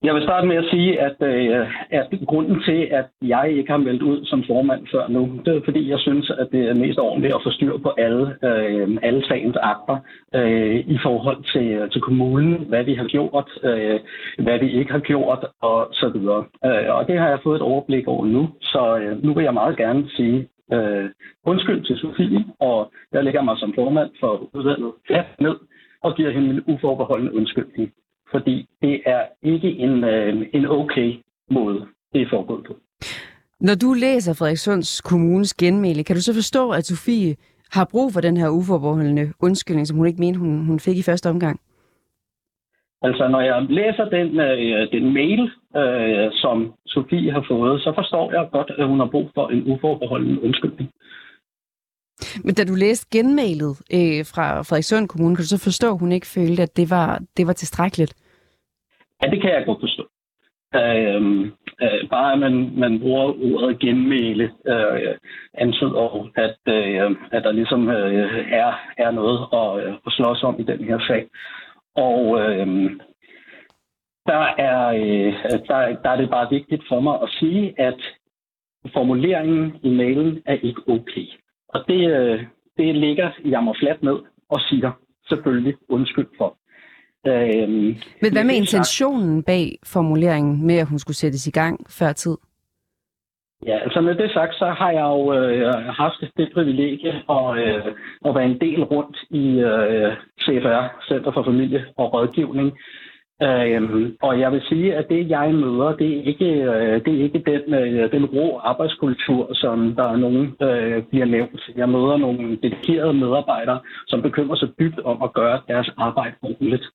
jeg 0.03 0.15
vil 0.15 0.23
starte 0.23 0.47
med 0.47 0.55
at 0.55 0.69
sige, 0.71 1.01
at, 1.01 1.15
øh, 1.21 1.67
at 1.91 2.07
grunden 2.27 2.61
til, 2.63 2.87
at 2.91 3.05
jeg 3.21 3.51
ikke 3.51 3.71
har 3.71 3.77
meldt 3.77 4.01
ud 4.01 4.25
som 4.25 4.43
formand 4.47 4.87
før 4.91 5.07
nu, 5.07 5.39
det 5.45 5.55
er 5.55 5.61
fordi, 5.65 5.89
jeg 5.89 5.99
synes, 5.99 6.29
at 6.29 6.47
det 6.51 6.69
er 6.69 6.73
mest 6.73 6.99
ordentligt 6.99 7.35
at 7.35 7.41
få 7.43 7.51
styr 7.51 7.77
på 7.77 7.93
alle, 7.97 8.35
øh, 8.43 8.97
alle 9.01 9.27
sagens 9.27 9.57
akter 9.61 9.97
øh, 10.35 10.75
i 10.75 10.97
forhold 11.03 11.43
til, 11.53 11.67
øh, 11.71 11.91
til 11.91 12.01
kommunen, 12.01 12.53
hvad 12.69 12.83
vi 12.83 12.93
har 12.93 13.05
gjort, 13.05 13.49
øh, 13.63 13.99
hvad 14.37 14.59
vi 14.59 14.71
ikke 14.71 14.91
har 14.91 14.99
gjort 14.99 15.45
og 15.61 15.87
så 15.91 16.09
videre. 16.09 16.43
Øh, 16.65 16.95
og 16.95 17.07
det 17.07 17.19
har 17.19 17.29
jeg 17.29 17.39
fået 17.43 17.55
et 17.55 17.61
overblik 17.71 18.07
over 18.07 18.25
nu, 18.25 18.49
så 18.61 18.97
øh, 19.01 19.23
nu 19.23 19.33
vil 19.33 19.43
jeg 19.43 19.53
meget 19.53 19.77
gerne 19.77 20.09
sige 20.09 20.47
øh, 20.73 21.09
undskyld 21.45 21.83
til 21.85 21.97
Sofie, 21.97 22.45
og 22.59 22.91
jeg 23.13 23.23
lægger 23.23 23.41
mig 23.41 23.57
som 23.57 23.73
formand 23.75 24.09
for 24.19 24.49
udvalget. 24.53 24.91
Ned 25.39 25.55
og 26.03 26.15
giver 26.15 26.31
hende 26.31 26.49
en 26.49 26.63
uforbeholdende 26.67 27.35
undskyldning 27.35 27.91
fordi 28.31 28.67
det 28.81 29.01
er 29.05 29.23
ikke 29.43 29.69
en, 29.69 30.03
øh, 30.03 30.47
en 30.53 30.65
okay 30.65 31.13
måde, 31.51 31.85
det 32.13 32.21
er 32.21 32.29
foregået 32.29 32.65
på. 32.65 32.73
Når 33.59 33.75
du 33.75 33.93
læser 33.93 34.33
Frederikssunds 34.39 35.01
Kommunes 35.01 35.53
genmæle, 35.53 36.03
kan 36.03 36.15
du 36.15 36.21
så 36.21 36.33
forstå, 36.33 36.71
at 36.71 36.85
Sofie 36.85 37.35
har 37.71 37.89
brug 37.91 38.13
for 38.13 38.21
den 38.21 38.37
her 38.37 38.49
uforbeholdende 38.49 39.33
undskyldning, 39.39 39.87
som 39.87 39.97
hun 39.97 40.07
ikke 40.07 40.19
mente, 40.19 40.39
hun, 40.39 40.65
hun 40.65 40.79
fik 40.79 40.97
i 40.97 41.07
første 41.09 41.29
omgang? 41.29 41.59
Altså, 43.01 43.27
når 43.27 43.41
jeg 43.41 43.65
læser 43.69 44.05
den, 44.05 44.39
øh, 44.39 44.91
den 44.91 45.13
mail, 45.13 45.41
øh, 45.81 46.31
som 46.31 46.73
Sofie 46.85 47.31
har 47.31 47.45
fået, 47.47 47.81
så 47.81 47.91
forstår 47.95 48.31
jeg 48.31 48.47
godt, 48.51 48.71
at 48.77 48.87
hun 48.87 48.99
har 48.99 49.07
brug 49.07 49.29
for 49.35 49.47
en 49.49 49.71
uforbeholden 49.71 50.39
undskyldning. 50.39 50.89
Men 52.43 52.55
da 52.55 52.63
du 52.63 52.75
læste 52.75 53.07
genmailet 53.11 53.71
øh, 53.97 54.25
fra 54.31 54.61
Frederikssund 54.61 55.07
Kommune, 55.07 55.35
kan 55.35 55.43
du 55.43 55.47
så 55.47 55.63
forstå, 55.63 55.87
at 55.93 55.99
hun 55.99 56.11
ikke 56.11 56.27
følte, 56.27 56.63
at 56.63 56.77
det 56.77 56.89
var, 56.89 57.21
det 57.37 57.47
var 57.47 57.53
tilstrækkeligt? 57.53 58.13
Ja, 59.21 59.29
det 59.29 59.41
kan 59.41 59.51
jeg 59.51 59.63
godt 59.65 59.79
forstå. 59.79 60.03
Øh, 60.75 61.21
øh, 61.81 62.09
bare 62.09 62.33
at 62.33 62.39
man, 62.39 62.79
man 62.79 62.99
bruger 62.99 63.25
ordet 63.53 63.79
genmæle, 63.79 64.51
øh, 64.67 65.15
antyder, 65.53 66.29
at, 66.35 66.59
øh, 66.73 67.11
at 67.31 67.43
der 67.43 67.51
ligesom 67.51 67.89
øh, 67.89 68.51
er, 68.51 68.71
er 68.97 69.11
noget 69.11 69.39
at, 69.53 69.87
øh, 69.87 69.93
at 70.05 70.11
slås 70.11 70.43
om 70.43 70.59
i 70.59 70.63
den 70.63 70.83
her 70.83 70.99
sag. 71.07 71.27
Og 71.95 72.39
øh, 72.39 72.67
der, 74.25 74.45
er, 74.57 74.87
øh, 74.87 75.33
der, 75.67 75.95
der 76.03 76.09
er 76.09 76.17
det 76.17 76.29
bare 76.29 76.49
vigtigt 76.51 76.83
for 76.89 76.99
mig 76.99 77.21
at 77.21 77.29
sige, 77.39 77.73
at 77.77 77.99
formuleringen 78.93 79.79
i 79.83 79.89
mailen 79.89 80.41
er 80.45 80.53
ikke 80.53 80.81
okay. 80.87 81.27
Og 81.69 81.83
det, 81.87 82.11
øh, 82.11 82.43
det 82.77 82.95
ligger 82.95 83.61
mig 83.61 83.75
fladt 83.79 84.03
ned 84.03 84.17
og 84.49 84.59
siger 84.69 84.91
selvfølgelig 85.29 85.75
undskyld 85.89 86.27
for. 86.37 86.57
Øhm, 87.27 87.95
Men 88.21 88.31
hvad 88.31 88.43
med 88.43 88.55
intentionen 88.55 89.43
bag 89.43 89.79
formuleringen 89.85 90.67
med, 90.67 90.77
at 90.77 90.87
hun 90.87 90.99
skulle 90.99 91.17
sættes 91.17 91.47
i 91.47 91.51
gang 91.51 91.85
før 91.89 92.11
tid? 92.11 92.37
Ja, 93.65 93.77
altså 93.79 94.01
med 94.01 94.15
det 94.15 94.31
sagt, 94.33 94.55
så 94.55 94.65
har 94.65 94.91
jeg 94.91 95.07
jo 95.15 95.33
øh, 95.33 95.73
haft 95.73 96.23
det 96.37 96.49
privilegie 96.53 97.13
at, 97.29 97.57
øh, 97.57 97.85
at 98.25 98.35
være 98.35 98.45
en 98.45 98.59
del 98.61 98.83
rundt 98.83 99.17
i 99.29 99.45
øh, 99.59 100.13
CFR, 100.41 100.83
Center 101.07 101.31
for 101.33 101.43
Familie 101.43 101.85
og 101.97 102.13
Rådgivning, 102.13 102.77
Øhm, 103.43 104.17
og 104.21 104.39
jeg 104.39 104.51
vil 104.51 104.61
sige, 104.69 104.95
at 104.95 105.05
det, 105.09 105.29
jeg 105.29 105.53
møder, 105.53 105.95
det 105.95 106.17
er 106.17 106.21
ikke, 106.23 106.45
øh, 106.45 107.05
det 107.05 107.13
er 107.19 107.23
ikke 107.23 107.43
den, 107.45 107.73
øh, 107.73 108.11
den 108.11 108.25
rå 108.25 108.57
arbejdskultur, 108.57 109.53
som 109.53 109.95
der 109.95 110.03
er 110.03 110.15
nogen 110.15 110.55
øh, 110.61 111.03
bliver 111.03 111.25
nævnt. 111.25 111.69
Jeg 111.75 111.89
møder 111.89 112.17
nogle 112.17 112.57
dedikerede 112.63 113.13
medarbejdere, 113.13 113.79
som 114.07 114.21
bekymrer 114.21 114.55
sig 114.55 114.69
dybt 114.79 114.99
om 114.99 115.23
at 115.23 115.33
gøre 115.33 115.61
deres 115.67 115.89
arbejde 115.97 116.35
ordentligt. 116.41 116.85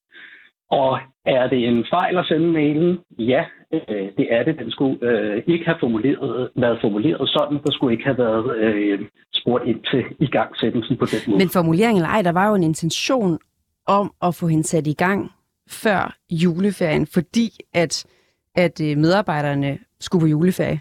Og 0.71 0.99
er 1.27 1.49
det 1.49 1.69
en 1.69 1.85
fejl 1.91 2.19
at 2.19 2.27
sende 2.27 2.47
mailen? 2.47 2.99
Ja, 3.19 3.45
øh, 3.73 4.09
det 4.19 4.27
er 4.31 4.43
det. 4.43 4.59
Den 4.59 4.71
skulle 4.71 4.99
øh, 5.03 5.43
ikke 5.47 5.65
have 5.65 5.77
formuleret, 5.81 6.51
været 6.57 6.79
formuleret 6.81 7.29
sådan. 7.29 7.59
Der 7.65 7.73
skulle 7.73 7.93
ikke 7.93 8.05
have 8.05 8.19
været 8.19 8.57
øh, 8.57 9.01
spurgt 9.35 9.65
ind 9.67 9.81
til 9.91 10.05
igangsættelsen 10.19 10.97
på 10.97 11.07
den 11.07 11.21
måde. 11.27 11.39
Men 11.39 11.49
formuleringen 11.49 11.97
eller 11.97 12.09
ej, 12.09 12.23
der 12.23 12.33
var 12.33 12.49
jo 12.49 12.55
en 12.55 12.63
intention 12.63 13.39
om 13.87 14.13
at 14.23 14.35
få 14.35 14.47
hende 14.47 14.65
sat 14.65 14.87
i 14.87 14.95
gang 14.95 15.33
før 15.69 16.17
juleferien, 16.31 17.07
fordi 17.07 17.51
at, 17.73 18.07
at 18.55 18.81
øh, 18.81 18.99
medarbejderne 18.99 19.79
skulle 20.01 20.21
på 20.21 20.27
juleferie? 20.27 20.81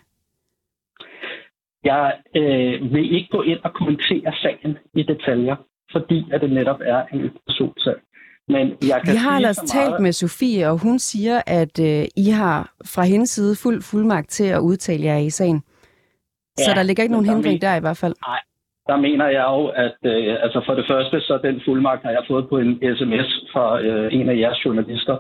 Jeg 1.84 2.14
øh, 2.36 2.94
vil 2.94 3.16
ikke 3.16 3.30
gå 3.32 3.42
ind 3.42 3.60
og 3.64 3.74
kommentere 3.74 4.34
sagen 4.42 4.78
i 4.94 5.04
detaljer, 5.04 5.56
fordi 5.92 6.26
at 6.32 6.42
det 6.42 6.52
netop 6.52 6.80
er 6.82 7.06
en 7.14 7.30
personsag. 7.48 7.96
Men 8.48 8.78
jeg 8.90 9.02
kan 9.04 9.14
Vi 9.14 9.18
har 9.18 9.36
ellers 9.36 9.58
meget... 9.58 9.70
talt 9.70 10.02
med 10.02 10.12
Sofie, 10.12 10.70
og 10.70 10.78
hun 10.78 11.00
siger, 11.00 11.42
at 11.48 11.80
øh, 11.80 12.06
I 12.16 12.30
har 12.30 12.74
fra 12.86 13.04
hendes 13.04 13.30
side 13.30 13.56
fuld 13.56 13.82
fuldmagt 13.82 14.30
til 14.30 14.44
at 14.44 14.60
udtale 14.60 15.04
jer 15.04 15.18
i 15.18 15.30
sagen. 15.30 15.64
Ja, 16.60 16.64
så 16.64 16.72
der 16.76 16.84
ligger 16.84 17.04
ikke 17.04 17.14
nogen 17.14 17.30
hindring 17.30 17.62
der 17.62 17.76
i 17.76 17.80
hvert 17.80 17.98
fald? 17.98 18.16
Nej, 18.28 18.40
der 18.88 18.98
mener 18.98 19.28
jeg 19.28 19.46
jo, 19.50 19.66
at 19.68 19.98
øh, 20.06 20.38
altså 20.44 20.62
for 20.66 20.74
det 20.74 20.86
første, 20.88 21.22
så 21.22 21.40
den 21.44 21.62
fuldmagt 21.66 22.04
har 22.04 22.12
jeg 22.12 22.24
fået 22.28 22.50
på 22.50 22.58
en 22.58 22.80
sms 22.98 23.30
fra 23.54 23.82
øh, 23.82 24.14
en 24.14 24.30
af 24.30 24.38
jeres 24.38 24.66
journalister, 24.66 25.18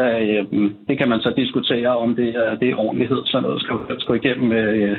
Øh, 0.00 0.44
det 0.88 0.98
kan 0.98 1.08
man 1.08 1.20
så 1.20 1.30
diskutere, 1.36 1.96
om 2.04 2.16
det 2.16 2.28
er, 2.28 2.54
det 2.60 2.68
er 2.70 2.76
ordentlighed, 2.76 3.20
så 3.24 3.40
noget 3.40 3.62
skal, 3.62 3.76
skal 3.98 4.14
igennem 4.14 4.52
øh, 4.52 4.96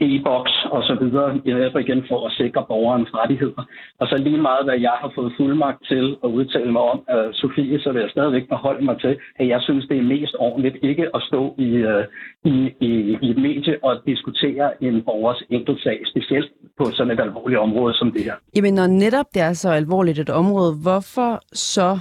e-boks 0.00 0.54
og 0.70 0.82
så 0.82 0.94
videre, 1.00 1.30
i 1.44 1.50
igen 1.80 2.04
for 2.08 2.26
at 2.26 2.32
sikre 2.32 2.64
borgerens 2.68 3.10
rettigheder. 3.14 3.62
Og 4.00 4.06
så 4.08 4.16
lige 4.16 4.42
meget, 4.48 4.64
hvad 4.64 4.78
jeg 4.80 4.96
har 5.02 5.12
fået 5.14 5.32
fuldmagt 5.36 5.80
til 5.88 6.16
at 6.24 6.28
udtale 6.28 6.72
mig 6.72 6.82
om, 6.82 6.98
øh, 7.14 7.28
Sofie, 7.32 7.80
så 7.80 7.92
vil 7.92 8.00
jeg 8.00 8.10
stadigvæk 8.10 8.48
beholde 8.48 8.84
mig 8.84 9.00
til, 9.00 9.16
at 9.40 9.48
jeg 9.48 9.60
synes, 9.62 9.84
det 9.88 9.98
er 9.98 10.02
mest 10.02 10.34
ordentligt 10.38 10.76
ikke 10.82 11.06
at 11.16 11.22
stå 11.28 11.54
i, 11.58 11.70
øh, 11.90 12.04
i, 12.44 12.56
i, 12.80 12.90
i 13.22 13.30
et 13.30 13.38
medie 13.38 13.76
og 13.82 13.92
diskutere 14.06 14.84
en 14.84 15.02
borgers 15.02 15.42
enkeltsag, 15.50 15.98
specielt 16.12 16.50
på 16.78 16.84
sådan 16.84 17.12
et 17.12 17.20
alvorligt 17.20 17.60
område 17.60 17.94
som 17.94 18.12
det 18.12 18.24
her. 18.24 18.34
Jamen, 18.56 18.74
når 18.74 18.86
netop 18.86 19.26
det 19.34 19.42
er 19.42 19.52
så 19.52 19.70
alvorligt 19.70 20.18
et 20.18 20.30
område, 20.30 20.72
hvorfor 20.82 21.40
så 21.52 21.98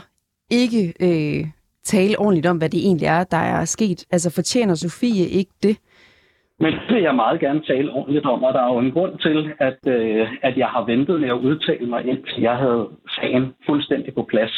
ikke 0.52 0.94
øh, 1.08 1.48
tale 1.96 2.20
ordentligt 2.20 2.48
om, 2.52 2.58
hvad 2.58 2.70
det 2.70 2.82
egentlig 2.88 3.08
er, 3.18 3.24
der 3.24 3.44
er 3.56 3.66
sket? 3.66 4.00
Altså 4.12 4.30
fortjener 4.36 4.76
Sofie 4.76 5.28
ikke 5.40 5.56
det? 5.64 5.76
Men 6.60 6.74
det 6.74 6.96
vil 6.96 7.04
jeg 7.04 7.16
meget 7.16 7.40
gerne 7.40 7.62
tale 7.72 7.92
ordentligt 7.92 8.26
om, 8.26 8.44
og 8.44 8.54
der 8.54 8.62
er 8.62 8.74
jo 8.74 8.80
en 8.80 8.92
grund 8.92 9.20
til, 9.20 9.54
at, 9.60 9.80
øh, 9.88 10.28
at 10.42 10.58
jeg 10.58 10.68
har 10.68 10.84
ventet 10.86 11.22
med 11.22 11.30
at 11.30 11.42
udtale 11.48 11.86
mig, 11.94 12.06
indtil 12.06 12.42
jeg 12.42 12.56
havde 12.58 12.88
sagen 13.18 13.54
fuldstændig 13.66 14.14
på 14.14 14.24
plads, 14.24 14.54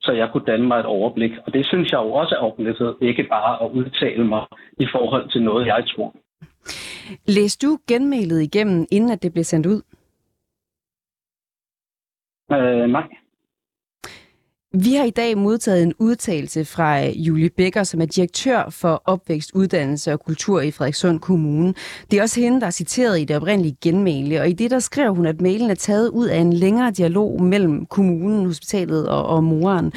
så 0.00 0.12
jeg 0.12 0.28
kunne 0.32 0.46
danne 0.46 0.66
mig 0.66 0.78
et 0.78 0.86
overblik. 0.86 1.32
Og 1.46 1.52
det 1.54 1.66
synes 1.66 1.92
jeg 1.92 1.98
jo 1.98 2.12
også 2.12 2.34
er 2.34 2.44
ordentlighed, 2.48 2.94
ikke 3.00 3.22
bare 3.22 3.64
at 3.64 3.70
udtale 3.70 4.24
mig 4.24 4.44
i 4.78 4.86
forhold 4.92 5.30
til 5.30 5.42
noget, 5.42 5.66
jeg 5.66 5.84
tror. 5.86 6.14
Læs 7.26 7.56
du 7.56 7.78
genmailet 7.88 8.42
igennem, 8.42 8.86
inden 8.92 9.10
at 9.10 9.22
det 9.22 9.32
blev 9.32 9.44
sendt 9.44 9.66
ud? 9.66 9.82
Øh, 12.52 12.86
nej. 12.96 13.06
Vi 14.72 14.94
har 14.94 15.04
i 15.04 15.10
dag 15.10 15.38
modtaget 15.38 15.82
en 15.82 15.94
udtalelse 15.98 16.64
fra 16.64 17.06
øh, 17.06 17.26
Julie 17.26 17.50
Becker, 17.50 17.84
som 17.84 18.00
er 18.00 18.06
direktør 18.06 18.70
for 18.70 19.02
opvækst, 19.04 19.50
uddannelse 19.54 20.12
og 20.12 20.20
kultur 20.20 20.60
i 20.60 20.70
Frederikssund 20.70 21.20
Kommune. 21.20 21.74
Det 22.10 22.18
er 22.18 22.22
også 22.22 22.40
hende, 22.40 22.60
der 22.60 22.66
er 22.66 22.70
citeret 22.70 23.20
i 23.20 23.24
det 23.24 23.36
oprindelige 23.36 23.76
genmæle, 23.82 24.40
og 24.40 24.48
i 24.48 24.52
det 24.52 24.70
der 24.70 24.78
skrev 24.78 25.14
hun, 25.14 25.26
at 25.26 25.40
mailen 25.40 25.70
er 25.70 25.74
taget 25.74 26.08
ud 26.08 26.26
af 26.26 26.38
en 26.38 26.52
længere 26.52 26.90
dialog 26.90 27.42
mellem 27.42 27.86
kommunen, 27.86 28.46
hospitalet 28.46 29.08
og, 29.08 29.26
og 29.26 29.44
moren. 29.44 29.92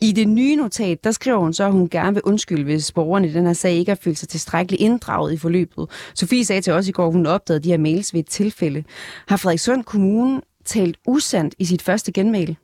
I 0.00 0.12
det 0.12 0.28
nye 0.28 0.56
notat, 0.56 1.04
der 1.04 1.10
skriver 1.10 1.38
hun 1.38 1.52
så, 1.52 1.64
at 1.64 1.72
hun 1.72 1.88
gerne 1.88 2.14
vil 2.14 2.22
undskylde, 2.22 2.64
hvis 2.64 2.92
borgerne 2.92 3.28
i 3.28 3.32
den 3.32 3.46
her 3.46 3.52
sag 3.52 3.72
ikke 3.72 3.90
har 3.90 3.98
følt 4.02 4.18
sig 4.18 4.28
tilstrækkeligt 4.28 4.82
inddraget 4.82 5.32
i 5.32 5.36
forløbet. 5.36 5.86
Sofie 6.14 6.44
sagde 6.44 6.62
til 6.62 6.72
os 6.72 6.88
i 6.88 6.92
går, 6.92 7.06
at 7.06 7.12
hun 7.12 7.26
opdagede 7.26 7.62
de 7.64 7.68
her 7.68 7.78
mails 7.78 8.14
ved 8.14 8.20
et 8.20 8.28
tilfælde. 8.28 8.84
Har 9.28 9.36
Frederikssund 9.36 9.84
Kommune 9.84 10.40
talt 10.64 10.96
usandt 11.06 11.54
i 11.58 11.64
sit 11.64 11.82
første 11.82 12.12
genmail? 12.12 12.56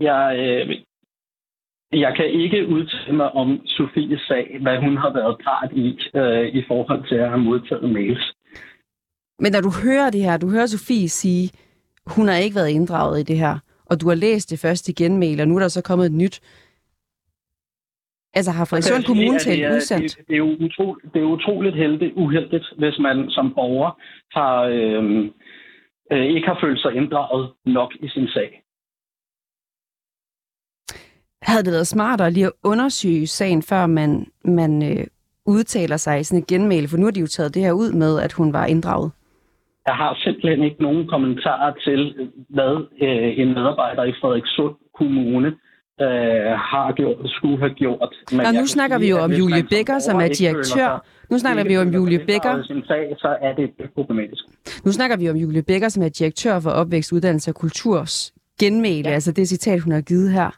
Jeg, 0.00 0.36
øh, 0.38 0.76
jeg 2.00 2.12
kan 2.16 2.26
ikke 2.26 2.66
udtale 2.66 3.16
mig 3.16 3.30
om 3.32 3.60
Sofies 3.66 4.20
sag, 4.20 4.58
hvad 4.60 4.78
hun 4.78 4.96
har 4.96 5.12
været 5.12 5.36
part 5.44 5.72
i, 5.72 5.98
øh, 6.14 6.46
i 6.48 6.64
forhold 6.68 7.08
til 7.08 7.14
at 7.14 7.28
have 7.28 7.40
modtaget 7.40 7.90
mails. 7.90 8.34
Men 9.38 9.52
når 9.52 9.60
du 9.60 9.72
hører 9.84 10.10
det 10.10 10.22
her, 10.22 10.36
du 10.36 10.50
hører 10.50 10.66
Sofie 10.66 11.08
sige, 11.08 11.50
hun 12.16 12.28
har 12.28 12.36
ikke 12.36 12.56
været 12.56 12.70
inddraget 12.70 13.20
i 13.20 13.22
det 13.22 13.38
her, 13.38 13.58
og 13.86 14.00
du 14.00 14.08
har 14.08 14.14
læst 14.14 14.50
det 14.50 14.58
første 14.58 14.94
genmail, 14.94 15.40
og 15.40 15.48
nu 15.48 15.56
er 15.56 15.60
der 15.60 15.68
så 15.68 15.82
kommet 15.82 16.06
et 16.06 16.12
nyt. 16.12 16.40
Altså 18.34 18.50
har 18.50 18.64
Frederikssund 18.64 19.04
Kommune 19.04 19.38
talt 19.38 19.76
usandt? 19.76 20.16
Det, 20.16 20.28
det, 20.28 20.34
er 20.34 20.38
jo 20.38 20.56
utroligt, 20.66 21.14
det 21.14 21.20
er 21.22 21.26
utroligt 21.26 21.76
heldigt, 21.76 22.12
uheldigt, 22.16 22.66
hvis 22.78 22.98
man 22.98 23.30
som 23.30 23.54
borger 23.54 23.90
har, 24.38 24.62
øh, 24.62 25.30
øh, 26.12 26.26
ikke 26.34 26.48
har 26.48 26.58
følt 26.60 26.80
sig 26.80 26.94
inddraget 26.94 27.52
nok 27.66 27.92
i 28.02 28.08
sin 28.08 28.28
sag. 28.28 28.59
Havde 31.42 31.64
det 31.64 31.72
været 31.72 31.86
smartere 31.86 32.30
lige 32.30 32.46
at 32.46 32.52
undersøge 32.64 33.26
sagen, 33.26 33.62
før 33.62 33.86
man, 33.86 34.26
man 34.44 34.82
øh, 34.82 35.06
udtaler 35.46 35.96
sig 35.96 36.20
i 36.20 36.24
sådan 36.24 36.42
et 36.42 36.46
genmæle? 36.46 36.88
For 36.88 36.96
nu 36.96 37.04
har 37.04 37.10
de 37.10 37.20
jo 37.20 37.26
taget 37.26 37.54
det 37.54 37.62
her 37.62 37.72
ud 37.72 37.92
med, 37.92 38.20
at 38.20 38.32
hun 38.32 38.52
var 38.52 38.66
inddraget. 38.66 39.10
Jeg 39.86 39.94
har 39.94 40.18
simpelthen 40.24 40.62
ikke 40.64 40.82
nogen 40.82 41.08
kommentarer 41.08 41.72
til, 41.84 42.14
hvad 42.48 42.74
øh, 43.02 43.38
en 43.40 43.48
medarbejder 43.54 44.04
i 44.04 44.12
Frederikssund 44.20 44.74
Kommune 44.98 45.48
øh, 46.00 46.52
har 46.70 46.92
gjort, 46.92 47.16
skulle 47.26 47.58
have 47.58 47.74
gjort. 47.74 48.14
Men 48.32 48.40
Nå, 48.40 48.60
nu 48.60 48.66
snakker 48.66 48.96
sige, 48.96 49.04
vi 49.04 49.10
jo 49.10 49.18
om 49.18 49.32
Julie 49.32 49.64
Becker, 49.70 49.98
som 49.98 50.20
er 50.20 50.28
direktør. 50.28 51.04
Nu 51.30 51.38
snakker 51.38 51.64
vi 51.64 51.74
jo 51.74 51.80
om 51.80 51.88
Julie 51.88 52.20
sag, 52.86 53.14
så 53.18 53.36
er 53.40 53.52
det 53.54 53.70
problematisk. 53.94 54.44
Nu 54.84 54.92
snakker 54.92 55.16
vi 55.16 55.30
om 55.30 55.36
Julie 55.36 55.62
Becker, 55.62 55.88
som 55.88 56.02
er 56.02 56.08
direktør 56.08 56.60
for 56.60 56.70
opvækst, 56.70 57.12
uddannelse 57.12 57.50
og 57.50 57.54
kulturs 57.54 58.32
genmæle, 58.60 59.08
ja. 59.08 59.14
altså 59.14 59.32
det 59.32 59.48
citat, 59.48 59.80
hun 59.80 59.92
har 59.92 60.00
givet 60.00 60.32
her. 60.32 60.50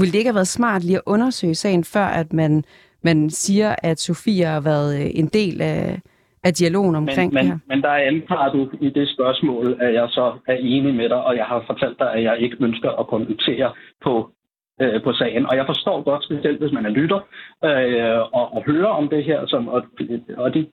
Vil 0.00 0.12
det 0.12 0.18
ikke 0.18 0.30
have 0.30 0.34
været 0.34 0.56
smart 0.58 0.84
lige 0.84 0.96
at 0.96 1.02
undersøge 1.06 1.54
sagen, 1.54 1.84
før 1.84 2.04
at 2.04 2.32
man, 2.32 2.64
man 3.02 3.30
siger, 3.30 3.74
at 3.82 4.00
Sofia 4.00 4.46
har 4.46 4.60
været 4.60 5.00
øh, 5.00 5.10
en 5.14 5.26
del 5.26 5.60
af, 5.62 6.00
af 6.44 6.54
dialogen 6.54 6.94
omkring 6.94 7.32
men, 7.32 7.42
det 7.42 7.50
her? 7.50 7.58
Men 7.66 7.82
der 7.82 7.90
antager 7.90 8.52
du 8.52 8.70
i 8.80 8.90
det 8.90 9.08
spørgsmål, 9.08 9.76
at 9.80 9.94
jeg 9.94 10.06
så 10.08 10.38
er 10.48 10.54
enig 10.54 10.94
med 10.94 11.08
dig, 11.08 11.24
og 11.24 11.36
jeg 11.36 11.44
har 11.44 11.64
fortalt 11.66 11.98
dig, 11.98 12.12
at 12.12 12.22
jeg 12.22 12.38
ikke 12.38 12.56
ønsker 12.60 12.90
at 12.90 13.06
kommentere 13.06 13.72
på 14.04 14.30
øh, 14.80 15.02
på 15.02 15.12
sagen. 15.12 15.46
Og 15.46 15.56
jeg 15.56 15.66
forstår 15.66 16.02
godt, 16.02 16.24
specielt 16.24 16.60
hvis 16.60 16.72
man 16.72 16.86
er 16.86 16.90
lytter, 16.90 17.20
øh, 17.64 18.20
og, 18.38 18.54
og 18.54 18.62
hører 18.66 18.92
om 19.00 19.08
det 19.08 19.24
her, 19.24 19.46
som, 19.46 19.68
og, 19.68 19.82
og 20.36 20.54
de, 20.54 20.66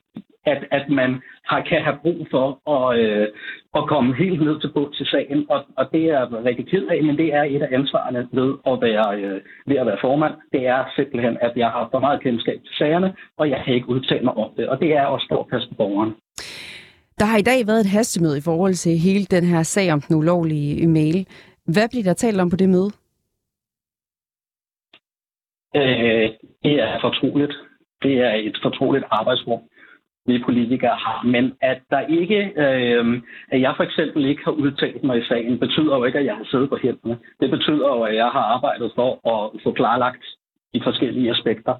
at, 0.46 0.64
at 0.70 0.88
man 0.88 1.20
har, 1.44 1.60
kan 1.60 1.82
have 1.82 1.98
brug 2.02 2.26
for 2.30 2.46
at, 2.76 2.98
øh, 2.98 3.28
at 3.74 3.86
komme 3.88 4.16
helt 4.16 4.40
ned 4.42 4.60
til 4.60 4.70
bund 4.74 4.92
til 4.94 5.06
sagen. 5.06 5.46
Og, 5.50 5.64
og 5.76 5.84
det 5.92 6.04
er 6.04 6.18
jeg 6.18 6.44
rigtig 6.44 6.66
ked 6.66 6.86
af, 6.86 7.02
men 7.02 7.16
det 7.16 7.34
er 7.34 7.42
et 7.42 7.62
af 7.62 7.68
ansvarene 7.78 8.28
ved 8.32 8.50
at 8.66 8.80
være, 8.80 9.20
øh, 9.20 9.40
ved 9.66 9.76
at 9.76 9.86
være 9.86 9.98
formand. 10.00 10.34
Det 10.52 10.66
er 10.66 10.84
simpelthen, 10.96 11.38
at 11.40 11.52
jeg 11.56 11.68
har 11.68 11.88
for 11.90 11.98
meget 11.98 12.22
kendskab 12.22 12.58
til 12.66 12.74
sagerne, 12.78 13.14
og 13.36 13.50
jeg 13.50 13.62
kan 13.64 13.74
ikke 13.74 13.88
udtale 13.88 14.24
mig 14.24 14.34
om 14.34 14.50
det. 14.56 14.68
Og 14.68 14.80
det 14.80 14.96
er 14.96 15.04
også 15.04 15.24
stort 15.24 15.46
pas 15.50 15.66
på 15.68 15.74
borgeren. 15.74 16.14
Der 17.18 17.24
har 17.24 17.38
i 17.38 17.48
dag 17.50 17.66
været 17.66 17.80
et 17.80 17.94
hastemøde 17.96 18.38
i 18.38 18.40
forhold 18.44 18.74
til 18.74 18.98
hele 18.98 19.24
den 19.24 19.44
her 19.44 19.62
sag 19.62 19.92
om 19.92 20.00
den 20.00 20.16
ulovlige 20.16 20.88
mail. 20.88 21.26
Hvad 21.74 21.88
bliver 21.90 22.04
der 22.04 22.14
talt 22.14 22.40
om 22.40 22.50
på 22.50 22.56
det 22.56 22.68
møde? 22.68 22.90
Øh, 25.76 26.28
det 26.64 26.74
er 26.86 27.00
fortroligt. 27.00 27.54
Det 28.02 28.14
er 28.18 28.32
et 28.34 28.58
fortroligt 28.62 29.04
arbejdsrum, 29.10 29.60
vi 30.26 30.42
politikere 30.44 30.96
har. 31.06 31.22
Men 31.26 31.52
at 31.60 31.80
der 31.90 32.00
ikke, 32.00 32.40
øh, 32.64 33.22
at 33.52 33.60
jeg 33.60 33.74
for 33.76 33.84
eksempel 33.84 34.24
ikke 34.26 34.44
har 34.44 34.52
udtalt 34.52 35.04
mig 35.04 35.18
i 35.18 35.24
sagen, 35.24 35.58
betyder 35.58 35.96
jo 35.96 36.04
ikke, 36.04 36.18
at 36.18 36.24
jeg 36.24 36.36
har 36.36 36.44
siddet 36.44 36.68
på 36.68 36.78
hænderne. 36.82 37.18
Det 37.40 37.50
betyder 37.50 37.88
jo, 37.96 38.02
at 38.02 38.14
jeg 38.14 38.28
har 38.36 38.44
arbejdet 38.56 38.92
for 38.94 39.10
at 39.32 39.60
få 39.64 39.72
klarlagt 39.72 40.24
de 40.74 40.80
forskellige 40.84 41.30
aspekter. 41.30 41.74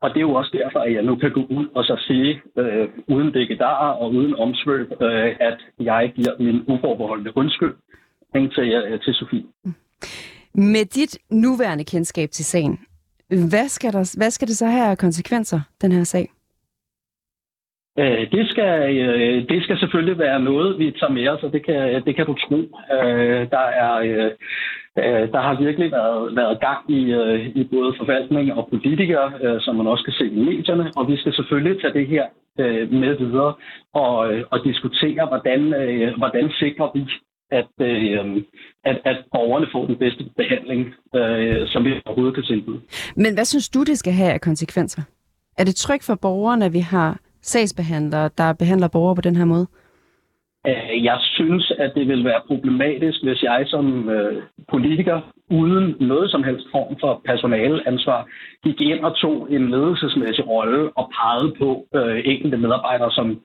Og 0.00 0.10
det 0.10 0.16
er 0.16 0.28
jo 0.30 0.34
også 0.34 0.50
derfor, 0.62 0.80
at 0.80 0.92
jeg 0.92 1.02
nu 1.02 1.16
kan 1.16 1.32
gå 1.32 1.40
ud 1.40 1.66
og 1.74 1.84
så 1.84 1.96
sige, 2.06 2.42
øh, 2.58 2.88
uden 3.08 3.32
dækkedarer 3.32 3.92
og 3.92 4.14
uden 4.14 4.34
omsvøb, 4.34 4.92
øh, 5.02 5.36
at 5.40 5.58
jeg 5.80 6.12
giver 6.16 6.32
min 6.38 6.62
uforbeholdende 6.68 7.36
undskyld 7.36 7.74
til, 8.34 8.72
øh, 8.72 9.00
til 9.00 9.14
Sofie. 9.14 9.44
Med 10.54 10.84
dit 10.84 11.18
nuværende 11.30 11.84
kendskab 11.84 12.30
til 12.30 12.44
sagen, 12.44 12.78
hvad 13.50 13.68
skal, 13.68 13.92
der, 13.92 14.16
hvad 14.18 14.30
skal 14.30 14.48
det 14.48 14.56
så 14.56 14.66
have 14.66 14.90
af 14.90 14.98
konsekvenser, 14.98 15.60
den 15.82 15.92
her 15.92 16.04
sag? 16.04 16.28
Øh, 17.98 18.30
det 18.32 18.50
skal, 18.50 18.96
øh, 18.98 19.48
det 19.48 19.62
skal 19.62 19.78
selvfølgelig 19.78 20.18
være 20.18 20.40
noget, 20.40 20.78
vi 20.78 20.90
tager 21.00 21.12
med 21.12 21.28
os, 21.28 21.42
og 21.42 21.52
det 21.52 21.66
kan, 21.66 22.02
det 22.06 22.16
kan 22.16 22.26
du 22.26 22.34
tro. 22.34 22.58
Øh, 22.96 23.50
der, 23.54 23.66
er, 23.84 23.94
øh, 24.08 24.30
øh, 24.98 25.24
der 25.32 25.40
har 25.40 25.60
virkelig 25.60 25.90
været, 25.92 26.36
været 26.36 26.60
gang 26.60 26.80
i, 26.88 27.12
øh, 27.12 27.46
i 27.46 27.64
både 27.64 27.94
forvaltning 27.98 28.52
og 28.52 28.68
politikere, 28.72 29.60
som 29.60 29.76
man 29.76 29.86
også 29.86 30.04
kan 30.04 30.12
se 30.12 30.26
i 30.26 30.44
medierne, 30.48 30.92
og 30.96 31.08
vi 31.08 31.16
skal 31.16 31.32
selvfølgelig 31.34 31.80
tage 31.80 31.94
det 31.94 32.06
her 32.06 32.26
med 33.00 33.16
videre 33.18 33.54
og, 33.94 34.16
og 34.50 34.58
diskutere, 34.64 35.26
hvordan, 35.26 35.60
hvordan 36.16 36.50
sikrer 36.50 36.88
vi, 36.94 37.02
at, 37.50 37.68
at, 38.84 38.96
at 39.04 39.16
borgerne 39.32 39.66
får 39.72 39.86
den 39.86 39.96
bedste 39.96 40.24
behandling, 40.36 40.94
som 41.66 41.84
vi 41.84 41.90
overhovedet 42.06 42.34
kan 42.34 42.44
tilbyde. 42.44 42.80
Men 43.16 43.34
hvad 43.34 43.44
synes 43.44 43.68
du, 43.68 43.82
det 43.82 43.98
skal 43.98 44.12
have 44.12 44.32
af 44.32 44.40
konsekvenser? 44.40 45.02
Er 45.58 45.64
det 45.64 45.76
trygt 45.76 46.06
for 46.06 46.14
borgerne, 46.22 46.64
at 46.64 46.72
vi 46.72 46.78
har 46.78 47.18
sagsbehandlere, 47.42 48.30
der 48.38 48.52
behandler 48.52 48.88
borgere 48.88 49.14
på 49.14 49.20
den 49.20 49.36
her 49.36 49.44
måde? 49.44 49.66
Øh, 50.66 51.04
jeg 51.04 51.18
synes, 51.20 51.72
at 51.78 51.90
det 51.94 52.08
vil 52.08 52.24
være 52.24 52.40
problematisk, 52.46 53.22
hvis 53.22 53.42
jeg 53.42 53.64
som 53.66 54.08
øh, 54.08 54.42
politiker, 54.70 55.20
uden 55.50 55.96
noget 56.00 56.30
som 56.30 56.44
helst 56.44 56.66
form 56.72 56.96
for 57.00 57.20
personaleansvar, 57.24 58.26
gik 58.64 58.80
ind 58.80 59.00
og 59.04 59.16
tog 59.16 59.46
en 59.50 59.70
ledelsesmæssig 59.70 60.48
rolle 60.48 60.90
og 60.96 61.10
pegede 61.16 61.54
på 61.60 61.86
øh, 61.94 62.20
enkelte 62.24 62.56
medarbejdere, 62.56 63.12
som 63.12 63.40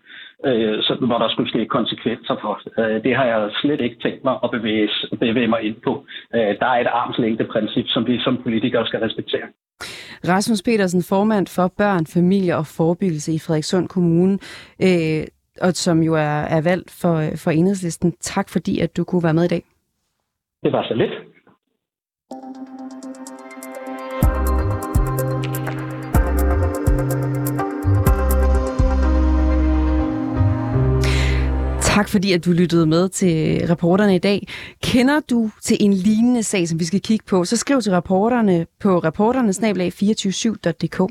øh, 0.45 0.78
så, 0.82 0.93
hvor 1.08 1.17
der 1.17 1.30
skulle 1.30 1.49
ske 1.49 1.65
konsekvenser 1.65 2.36
for. 2.41 2.54
Øh, 2.80 3.04
det 3.04 3.15
har 3.15 3.26
jeg 3.26 3.52
slet 3.62 3.82
ikke 3.82 3.97
tænkt 4.04 4.23
mig 4.23 4.36
at 4.43 4.52
bevæge, 4.52 4.89
bevæge 5.19 5.47
mig 5.47 5.62
ind 5.62 5.76
på. 5.84 6.06
Øh, 6.36 6.54
der 6.62 6.67
er 6.73 6.80
et 6.82 6.91
armslængdeprincip, 7.02 7.88
som 7.88 8.08
vi 8.08 8.19
som 8.19 8.38
politikere 8.43 8.88
skal 8.88 8.99
respektere. 8.99 9.47
Rasmus 10.28 10.62
Petersen, 10.62 11.04
formand 11.10 11.47
for 11.47 11.67
Børn, 11.78 12.06
Familie 12.06 12.58
og 12.58 12.65
Forebyggelse 12.67 13.34
i 13.34 13.39
Frederikssund 13.39 13.88
Kommune, 13.88 14.34
øh, 14.88 15.23
og 15.63 15.76
som 15.76 16.04
jo 16.04 16.13
er, 16.13 16.41
er 16.56 16.62
valgt 16.62 16.91
for, 16.91 17.30
for 17.36 17.52
enhedslisten. 17.52 18.13
Tak 18.21 18.49
fordi, 18.49 18.80
at 18.80 18.97
du 18.97 19.04
kunne 19.04 19.23
være 19.23 19.34
med 19.34 19.43
i 19.43 19.47
dag. 19.47 19.63
Det 20.63 20.71
var 20.71 20.84
så 20.88 20.93
lidt. 20.93 21.12
Tak 31.82 32.09
fordi, 32.09 32.34
at 32.34 32.45
du 32.45 32.51
lyttede 32.51 32.86
med 32.86 33.09
til 33.09 33.68
reporterne 33.68 34.16
i 34.16 34.20
dag. 34.20 34.47
Kender 34.84 35.20
du 35.30 35.49
til 35.61 35.78
en 35.80 35.93
lignende 35.93 36.43
sag, 36.43 36.68
som 36.68 36.80
vi 36.80 36.86
skal 36.86 37.01
kigge 37.01 37.26
på, 37.30 37.45
så 37.45 37.57
skriv 37.57 37.82
til 37.82 37.91
reporterne 37.91 38.66
på 38.80 38.99
reporternesnablag247.dk. 38.99 41.01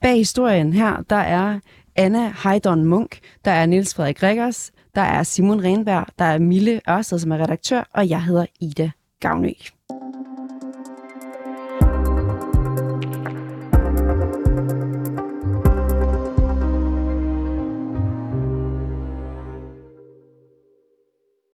Bag 0.00 0.14
historien 0.14 0.72
her, 0.72 1.02
der 1.10 1.16
er 1.16 1.58
Anna 1.96 2.32
Heidon 2.44 2.84
Munk, 2.84 3.18
der 3.44 3.50
er 3.50 3.66
Niels 3.66 3.94
Frederik 3.94 4.22
Rikkers, 4.22 4.72
der 4.94 5.02
er 5.02 5.22
Simon 5.22 5.64
Renberg, 5.64 6.06
der 6.18 6.24
er 6.24 6.38
Mille 6.38 6.80
Ørsted, 6.88 7.18
som 7.18 7.32
er 7.32 7.38
redaktør, 7.38 7.88
og 7.94 8.08
jeg 8.08 8.24
hedder 8.24 8.46
Ida 8.60 8.90
Gavnø. 9.20 9.50